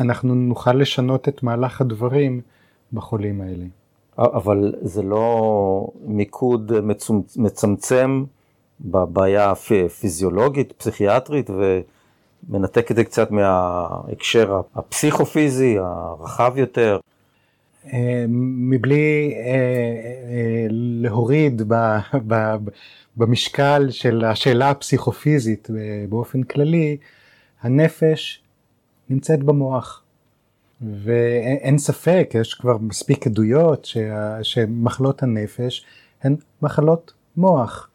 אנחנו 0.00 0.34
נוכל 0.34 0.72
לשנות 0.72 1.28
את 1.28 1.42
מהלך 1.42 1.80
הדברים 1.80 2.40
בחולים 2.92 3.40
האלה. 3.40 3.64
אבל 4.18 4.74
זה 4.82 5.02
לא 5.02 5.86
מיקוד 6.06 6.72
מצמצם 7.36 8.24
בבעיה 8.80 9.50
הפיזיולוגית, 9.50 10.72
פסיכיאטרית, 10.72 11.50
ומנתק 11.50 12.90
את 12.90 12.96
זה 12.96 13.04
קצת 13.04 13.30
מההקשר 13.30 14.60
הפסיכופיזי, 14.74 15.76
הרחב 15.78 16.52
יותר. 16.56 16.98
אה, 17.92 18.24
מבלי 18.28 19.34
אה, 19.36 19.42
אה, 19.42 20.66
להוריד 20.70 21.62
במשקל 23.16 23.90
של 23.90 24.24
השאלה 24.24 24.70
הפסיכופיזית 24.70 25.68
באופן 26.08 26.42
כללי, 26.42 26.96
הנפש 27.62 28.42
נמצאת 29.10 29.42
במוח. 29.42 30.02
ואין 31.04 31.78
ספק, 31.78 32.30
יש 32.34 32.54
כבר 32.54 32.78
מספיק 32.78 33.26
עדויות 33.26 33.88
שמחלות 34.42 35.22
הנפש 35.22 35.84
הן 36.22 36.36
מחלות 36.62 37.12
מוח. 37.36 37.89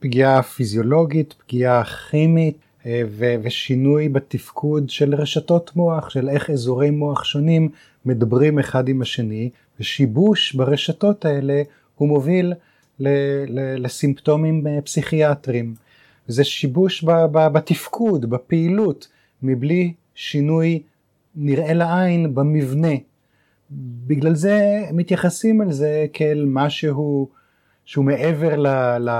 פגיעה 0.00 0.42
פיזיולוגית, 0.42 1.34
פגיעה 1.46 1.84
כימית 1.84 2.58
ושינוי 3.42 4.08
בתפקוד 4.08 4.90
של 4.90 5.14
רשתות 5.14 5.76
מוח, 5.76 6.10
של 6.10 6.28
איך 6.28 6.50
אזורי 6.50 6.90
מוח 6.90 7.24
שונים 7.24 7.68
מדברים 8.04 8.58
אחד 8.58 8.88
עם 8.88 9.02
השני, 9.02 9.50
ושיבוש 9.80 10.54
ברשתות 10.54 11.24
האלה 11.24 11.62
הוא 11.94 12.08
מוביל 12.08 12.52
לסימפטומים 13.78 14.66
אה, 14.66 14.80
פסיכיאטריים. 14.80 15.74
זה 16.26 16.44
שיבוש 16.44 17.04
בתפקוד, 17.52 18.30
בפעילות, 18.30 19.08
מבלי 19.42 19.92
שינוי 20.14 20.82
נראה 21.36 21.72
לעין 21.72 22.34
במבנה. 22.34 22.94
בגלל 24.06 24.34
זה 24.34 24.82
מתייחסים 24.92 25.60
על 25.60 25.72
זה 25.72 26.06
כאל 26.12 26.44
משהו 26.48 27.28
שהוא 27.86 28.04
מעבר 28.04 28.54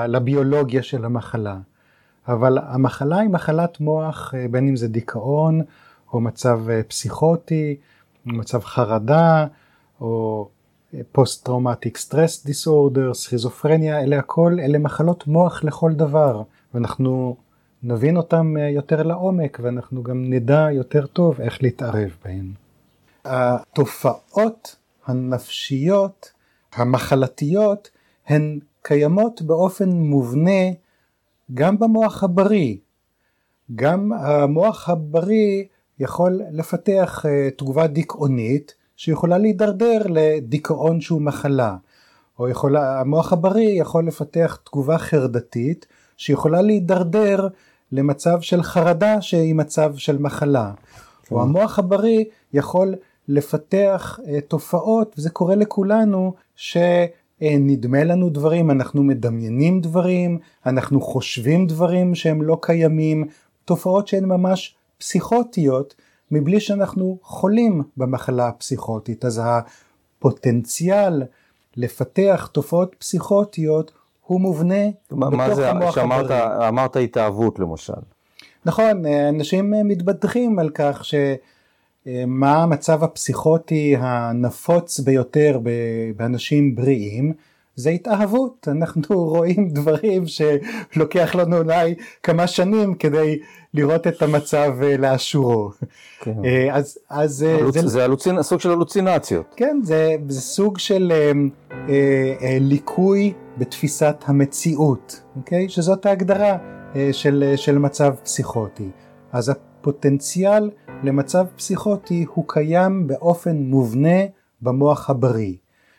לביולוגיה 0.08 0.82
של 0.82 1.04
המחלה. 1.04 1.56
אבל 2.28 2.58
המחלה 2.62 3.18
היא 3.18 3.30
מחלת 3.30 3.80
מוח, 3.80 4.34
אה, 4.34 4.46
בין 4.50 4.68
אם 4.68 4.76
זה 4.76 4.88
דיכאון, 4.88 5.60
או 6.12 6.20
מצב 6.20 6.70
אה, 6.70 6.82
פסיכוטי, 6.82 7.76
מצב 8.26 8.64
חרדה, 8.64 9.46
או 10.00 10.48
post 11.12 11.44
traumatic 11.44 11.96
stress 11.96 12.46
disorder, 12.46 13.14
סכיזופרניה, 13.14 14.00
אלה 14.00 14.18
הכל, 14.18 14.56
אלה 14.60 14.78
מחלות 14.78 15.26
מוח 15.26 15.64
לכל 15.64 15.92
דבר, 15.92 16.42
ואנחנו 16.74 17.36
נבין 17.82 18.16
אותם 18.16 18.54
אה, 18.58 18.68
יותר 18.68 19.02
לעומק, 19.02 19.58
ואנחנו 19.62 20.02
גם 20.02 20.24
נדע 20.30 20.66
יותר 20.72 21.06
טוב 21.06 21.40
איך 21.40 21.62
להתערב 21.62 22.16
בהן. 22.24 22.52
התופעות 23.24 24.76
הנפשיות, 25.06 26.30
המחלתיות, 26.74 27.90
הן 28.26 28.58
קיימות 28.82 29.42
באופן 29.42 29.88
מובנה 29.88 30.70
גם 31.54 31.78
במוח 31.78 32.24
הבריא. 32.24 32.76
גם 33.74 34.12
המוח 34.12 34.88
הבריא 34.88 35.64
יכול 35.98 36.40
לפתח 36.52 37.26
אה, 37.28 37.50
תגובה 37.50 37.86
דיכאונית 37.86 38.74
שיכולה 38.96 39.38
להידרדר 39.38 40.02
לדיכאון 40.08 41.00
שהוא 41.00 41.22
מחלה, 41.22 41.76
או 42.38 42.48
יכולה, 42.48 43.00
המוח 43.00 43.32
הבריא 43.32 43.80
יכול 43.80 44.06
לפתח 44.06 44.58
תגובה 44.64 44.98
חרדתית 44.98 45.86
שיכולה 46.16 46.62
להידרדר 46.62 47.48
למצב 47.92 48.40
של 48.40 48.62
חרדה 48.62 49.20
שהיא 49.20 49.54
מצב 49.54 49.96
של 49.96 50.18
מחלה, 50.18 50.72
כן. 50.76 51.34
או 51.34 51.42
המוח 51.42 51.78
הבריא 51.78 52.24
יכול 52.52 52.94
לפתח 53.28 54.18
uh, 54.22 54.40
תופעות, 54.48 55.14
וזה 55.18 55.30
קורה 55.30 55.54
לכולנו, 55.54 56.34
שנדמה 57.40 58.04
לנו 58.04 58.30
דברים, 58.30 58.70
אנחנו 58.70 59.02
מדמיינים 59.02 59.80
דברים, 59.80 60.38
אנחנו 60.66 61.00
חושבים 61.00 61.66
דברים 61.66 62.14
שהם 62.14 62.42
לא 62.42 62.58
קיימים, 62.62 63.24
תופעות 63.64 64.08
שהן 64.08 64.24
ממש 64.24 64.76
פסיכוטיות, 64.98 65.94
מבלי 66.30 66.60
שאנחנו 66.60 67.18
חולים 67.22 67.82
במחלה 67.96 68.48
הפסיכוטית. 68.48 69.24
אז 69.24 69.42
הפוטנציאל 69.44 71.22
לפתח 71.76 72.48
תופעות 72.52 72.94
פסיכוטיות 72.98 73.92
הוא 74.22 74.40
מובנה 74.40 74.84
מה, 75.10 75.30
מה 75.30 75.44
בתוך 75.44 75.56
זה, 75.56 75.70
המוח 75.70 75.94
שאמרת 75.94 76.30
הבריא. 76.30 76.68
אמרת 76.68 76.96
התאהבות 76.96 77.58
למשל. 77.58 77.92
נכון, 78.64 79.06
אה, 79.06 79.28
אנשים 79.28 79.74
אה, 79.74 79.82
מתבדחים 79.82 80.58
על 80.58 80.70
כך 80.70 81.02
שמה 82.06 82.62
המצב 82.62 83.04
הפסיכוטי 83.04 83.96
הנפוץ 83.98 85.00
ביותר 85.00 85.58
באנשים 86.16 86.74
בריאים, 86.74 87.32
זה 87.76 87.90
התאהבות. 87.90 88.68
אנחנו 88.70 89.20
רואים 89.34 89.68
דברים 89.68 90.24
שלוקח 90.26 91.34
לנו 91.34 91.58
אולי 91.58 91.94
כמה 92.22 92.46
שנים 92.46 92.94
כדי 92.94 93.38
לראות 93.74 94.06
את 94.06 94.22
המצב 94.22 94.72
אה, 94.82 94.96
לאשורו. 94.96 95.70
כן. 96.20 96.44
אה, 96.44 96.68
אז, 96.72 96.98
אז 97.10 97.42
אה, 97.42 97.56
הלוצ... 97.58 97.74
זה, 97.74 97.88
זה 97.88 98.04
הלוצינ... 98.04 98.42
סוג 98.42 98.60
של 98.60 98.70
הלוצינציות. 98.70 99.54
כן, 99.56 99.80
זה, 99.82 100.16
זה 100.28 100.40
סוג 100.40 100.78
של 100.78 101.12
אה, 101.12 101.32
אה, 101.88 102.58
ליקוי 102.60 103.32
בתפיסת 103.58 104.16
המציאות, 104.24 105.22
אוקיי? 105.36 105.68
שזאת 105.68 106.06
ההגדרה 106.06 106.56
אה, 106.96 107.08
של, 107.12 107.52
של 107.56 107.78
מצב 107.78 108.14
פסיכוטי. 108.24 108.90
אז 109.32 109.48
הפוטנציאל 109.48 110.70
למצב 111.02 111.46
פסיכוטי 111.56 112.26
הוא 112.34 112.44
קיים 112.48 113.06
באופן 113.06 113.56
מובנה 113.56 114.18
במוח 114.62 115.10
הבריא. 115.10 115.54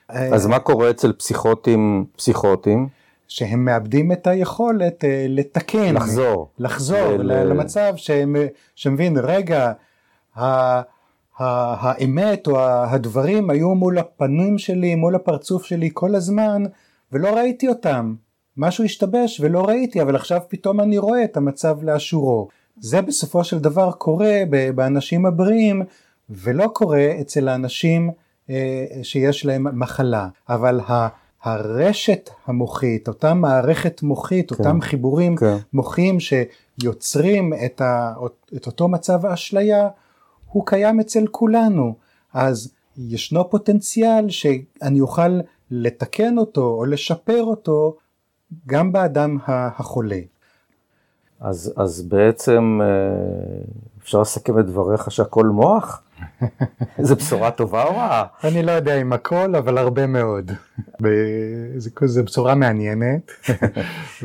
אז 0.10 0.46
מה 0.48 0.60
קורה 0.60 0.90
אצל 0.90 1.14
פסיכוטים 1.14 2.06
פסיכוטים? 2.16 2.88
שהם 3.28 3.66
מאבדים 3.66 4.12
את 4.12 4.28
היכולת 4.28 5.04
אה, 5.06 5.26
לתקן. 5.30 5.96
לחזור. 5.96 6.50
לחזור 6.60 7.08
ל- 7.18 7.44
למצב 7.44 7.94
שהם- 7.96 8.36
שמבין, 8.76 9.18
רגע, 9.18 9.72
ה- 10.36 10.42
ה- 10.42 10.82
האמת 11.40 12.48
או 12.48 12.60
הדברים 12.70 13.50
היו 13.50 13.76
מול 13.76 13.98
הפנים 13.98 14.58
שלי, 14.58 14.96
מול 14.96 15.16
הפרצוף 15.16 15.64
שלי 15.64 15.90
כל 15.94 16.16
הזמן, 16.16 16.64
ולא 17.12 17.36
ראיתי 17.36 17.68
אותם. 17.68 18.16
משהו 18.58 18.84
השתבש 18.84 19.40
ולא 19.44 19.66
ראיתי, 19.68 20.02
אבל 20.02 20.16
עכשיו 20.16 20.42
פתאום 20.48 20.80
אני 20.80 20.98
רואה 20.98 21.24
את 21.24 21.38
המצב 21.38 21.84
לאשורו. 21.84 22.48
זה 22.80 23.02
בסופו 23.02 23.44
של 23.44 23.60
דבר 23.60 23.92
קורה 23.92 24.44
באנשים 24.76 25.26
הבריאים, 25.26 25.82
ולא 26.30 26.68
קורה 26.74 27.12
אצל 27.22 27.48
האנשים 27.48 28.12
אה, 28.50 28.86
שיש 29.04 29.46
להם 29.46 29.80
מחלה. 29.80 30.28
אבל. 30.50 30.80
הרשת 31.44 32.30
המוחית, 32.46 33.08
אותה 33.08 33.34
מערכת 33.34 34.04
מוחית, 34.04 34.52
כן. 34.52 34.56
אותם 34.64 34.82
חיבורים 34.82 35.36
כן. 35.36 35.58
מוחיים 35.74 36.18
שיוצרים 36.20 37.54
את, 37.66 37.82
ה, 37.82 38.14
את 38.56 38.66
אותו 38.66 38.88
מצב 38.88 39.26
האשליה, 39.26 39.90
הוא 40.46 40.66
קיים 40.66 41.00
אצל 41.00 41.28
כולנו. 41.32 41.96
אז 42.34 42.74
ישנו 42.98 43.50
פוטנציאל 43.50 44.30
שאני 44.30 45.02
אוכל 45.02 45.40
לתקן 45.72 46.38
אותו 46.38 46.62
או 46.62 46.86
לשפר 46.86 47.44
אותו 47.44 47.96
גם 48.68 48.92
באדם 48.92 49.38
החולה. 49.48 50.20
אז, 51.40 51.74
אז 51.78 52.02
בעצם 52.02 52.80
אה, 52.84 52.88
אפשר 54.04 54.22
לסכם 54.22 54.60
את 54.60 54.66
דבריך 54.66 55.12
שהכל 55.12 55.46
מוח? 55.46 56.02
זו 57.02 57.16
בשורה 57.16 57.52
טובה 57.52 57.84
או 57.84 57.90
רעה? 57.96 58.26
אני 58.44 58.64
לא 58.64 58.72
יודע 58.72 59.02
אם 59.02 59.14
הכל, 59.14 59.56
אבל 59.56 59.78
הרבה 59.78 60.08
מאוד. 60.08 60.52
ב- 61.02 61.08
זה- 61.78 61.90
זו 62.06 62.24
בשורה 62.24 62.56
מעניינת, 62.56 63.32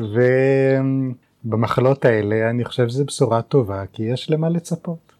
ובמחלות 1.45 2.05
האלה 2.05 2.49
אני 2.49 2.65
חושב 2.65 2.87
שזו 2.89 3.05
בשורה 3.05 3.41
טובה, 3.41 3.83
כי 3.93 4.03
יש 4.03 4.29
למה 4.29 4.49
לצפות. 4.49 5.13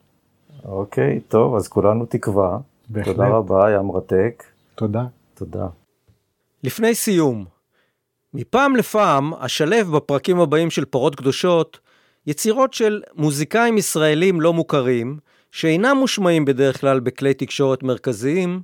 אוקיי, 0.66 1.20
טוב, 1.20 1.56
אז 1.56 1.68
כולנו 1.68 2.06
תקווה. 2.06 2.58
בהחלט. 2.90 3.16
תודה 3.16 3.28
רבה, 3.28 3.68
היה 3.68 3.82
מרתק. 3.82 4.44
תודה. 4.76 5.04
תודה. 5.36 5.68
לפני 6.64 6.96
סיום, 6.96 7.46
מפעם 8.34 8.76
לפעם 8.76 9.34
אשלב 9.34 9.92
בפרקים 9.96 10.40
הבאים 10.40 10.70
של 10.70 10.86
פרות 10.86 11.16
קדושות 11.16 11.80
יצירות 12.28 12.74
של 12.74 13.02
מוזיקאים 13.16 13.78
ישראלים 13.78 14.42
לא 14.42 14.54
מוכרים, 14.54 15.20
שאינם 15.52 15.98
מושמעים 15.98 16.46
בדרך 16.46 16.82
כלל 16.82 17.00
בכלי 17.00 17.34
תקשורת 17.34 17.84
מרכזיים, 17.84 18.62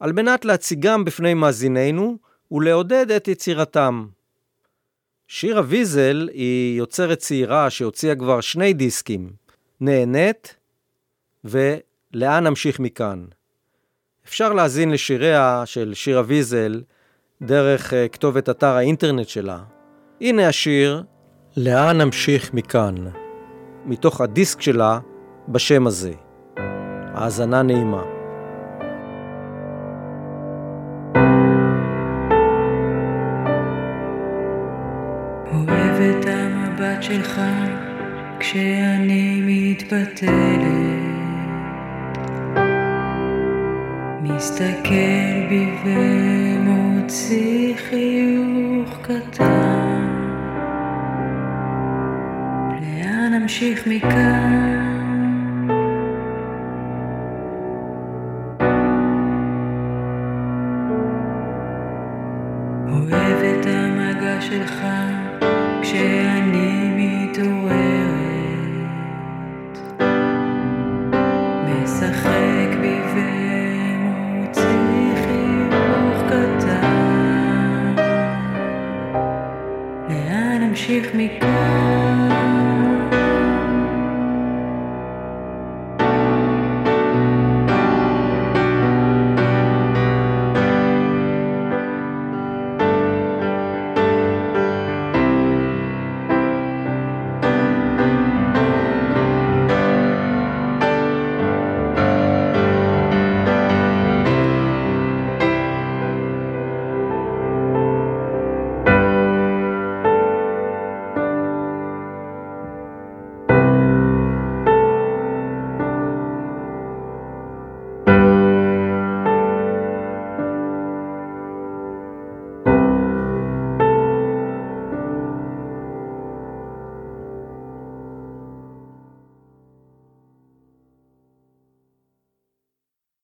על 0.00 0.12
מנת 0.12 0.44
להציגם 0.44 1.04
בפני 1.04 1.34
מאזינינו 1.34 2.18
ולעודד 2.50 3.10
את 3.10 3.28
יצירתם. 3.28 4.06
שירה 5.28 5.62
ויזל 5.66 6.28
היא 6.32 6.78
יוצרת 6.78 7.18
צעירה 7.18 7.70
שהוציאה 7.70 8.14
כבר 8.16 8.40
שני 8.40 8.72
דיסקים, 8.72 9.32
נהנית 9.80 10.56
ולאן 11.44 12.46
נמשיך 12.46 12.80
מכאן. 12.80 13.24
אפשר 14.26 14.52
להאזין 14.52 14.90
לשיריה 14.90 15.62
של 15.66 15.94
שירה 15.94 16.22
ויזל 16.26 16.82
דרך 17.42 17.94
אה, 17.94 18.08
כתובת 18.08 18.48
אתר 18.48 18.66
האינטרנט 18.66 19.28
שלה. 19.28 19.58
הנה 20.20 20.48
השיר 20.48 21.02
"לאן 21.56 22.00
נמשיך 22.00 22.54
מכאן", 22.54 22.94
מתוך 23.86 24.20
הדיסק 24.20 24.60
שלה 24.60 24.98
בשם 25.48 25.86
הזה. 25.86 26.12
האזנה 27.14 27.62
נעימה. 27.62 28.02
שלך 37.02 37.40
כשאני 38.38 39.42
מתפתלת 39.46 40.32
מסתכל 44.22 45.48
בי 45.48 45.66
ומוציא 47.02 47.74
חיוך 47.76 48.98
קטן 49.02 50.06
לאן 52.80 53.34
נמשיך 53.34 53.86
מכאן? 53.86 55.68
אוהב 62.88 63.42
את 63.44 63.66
המגע 63.66 64.40
שלך 64.40 64.82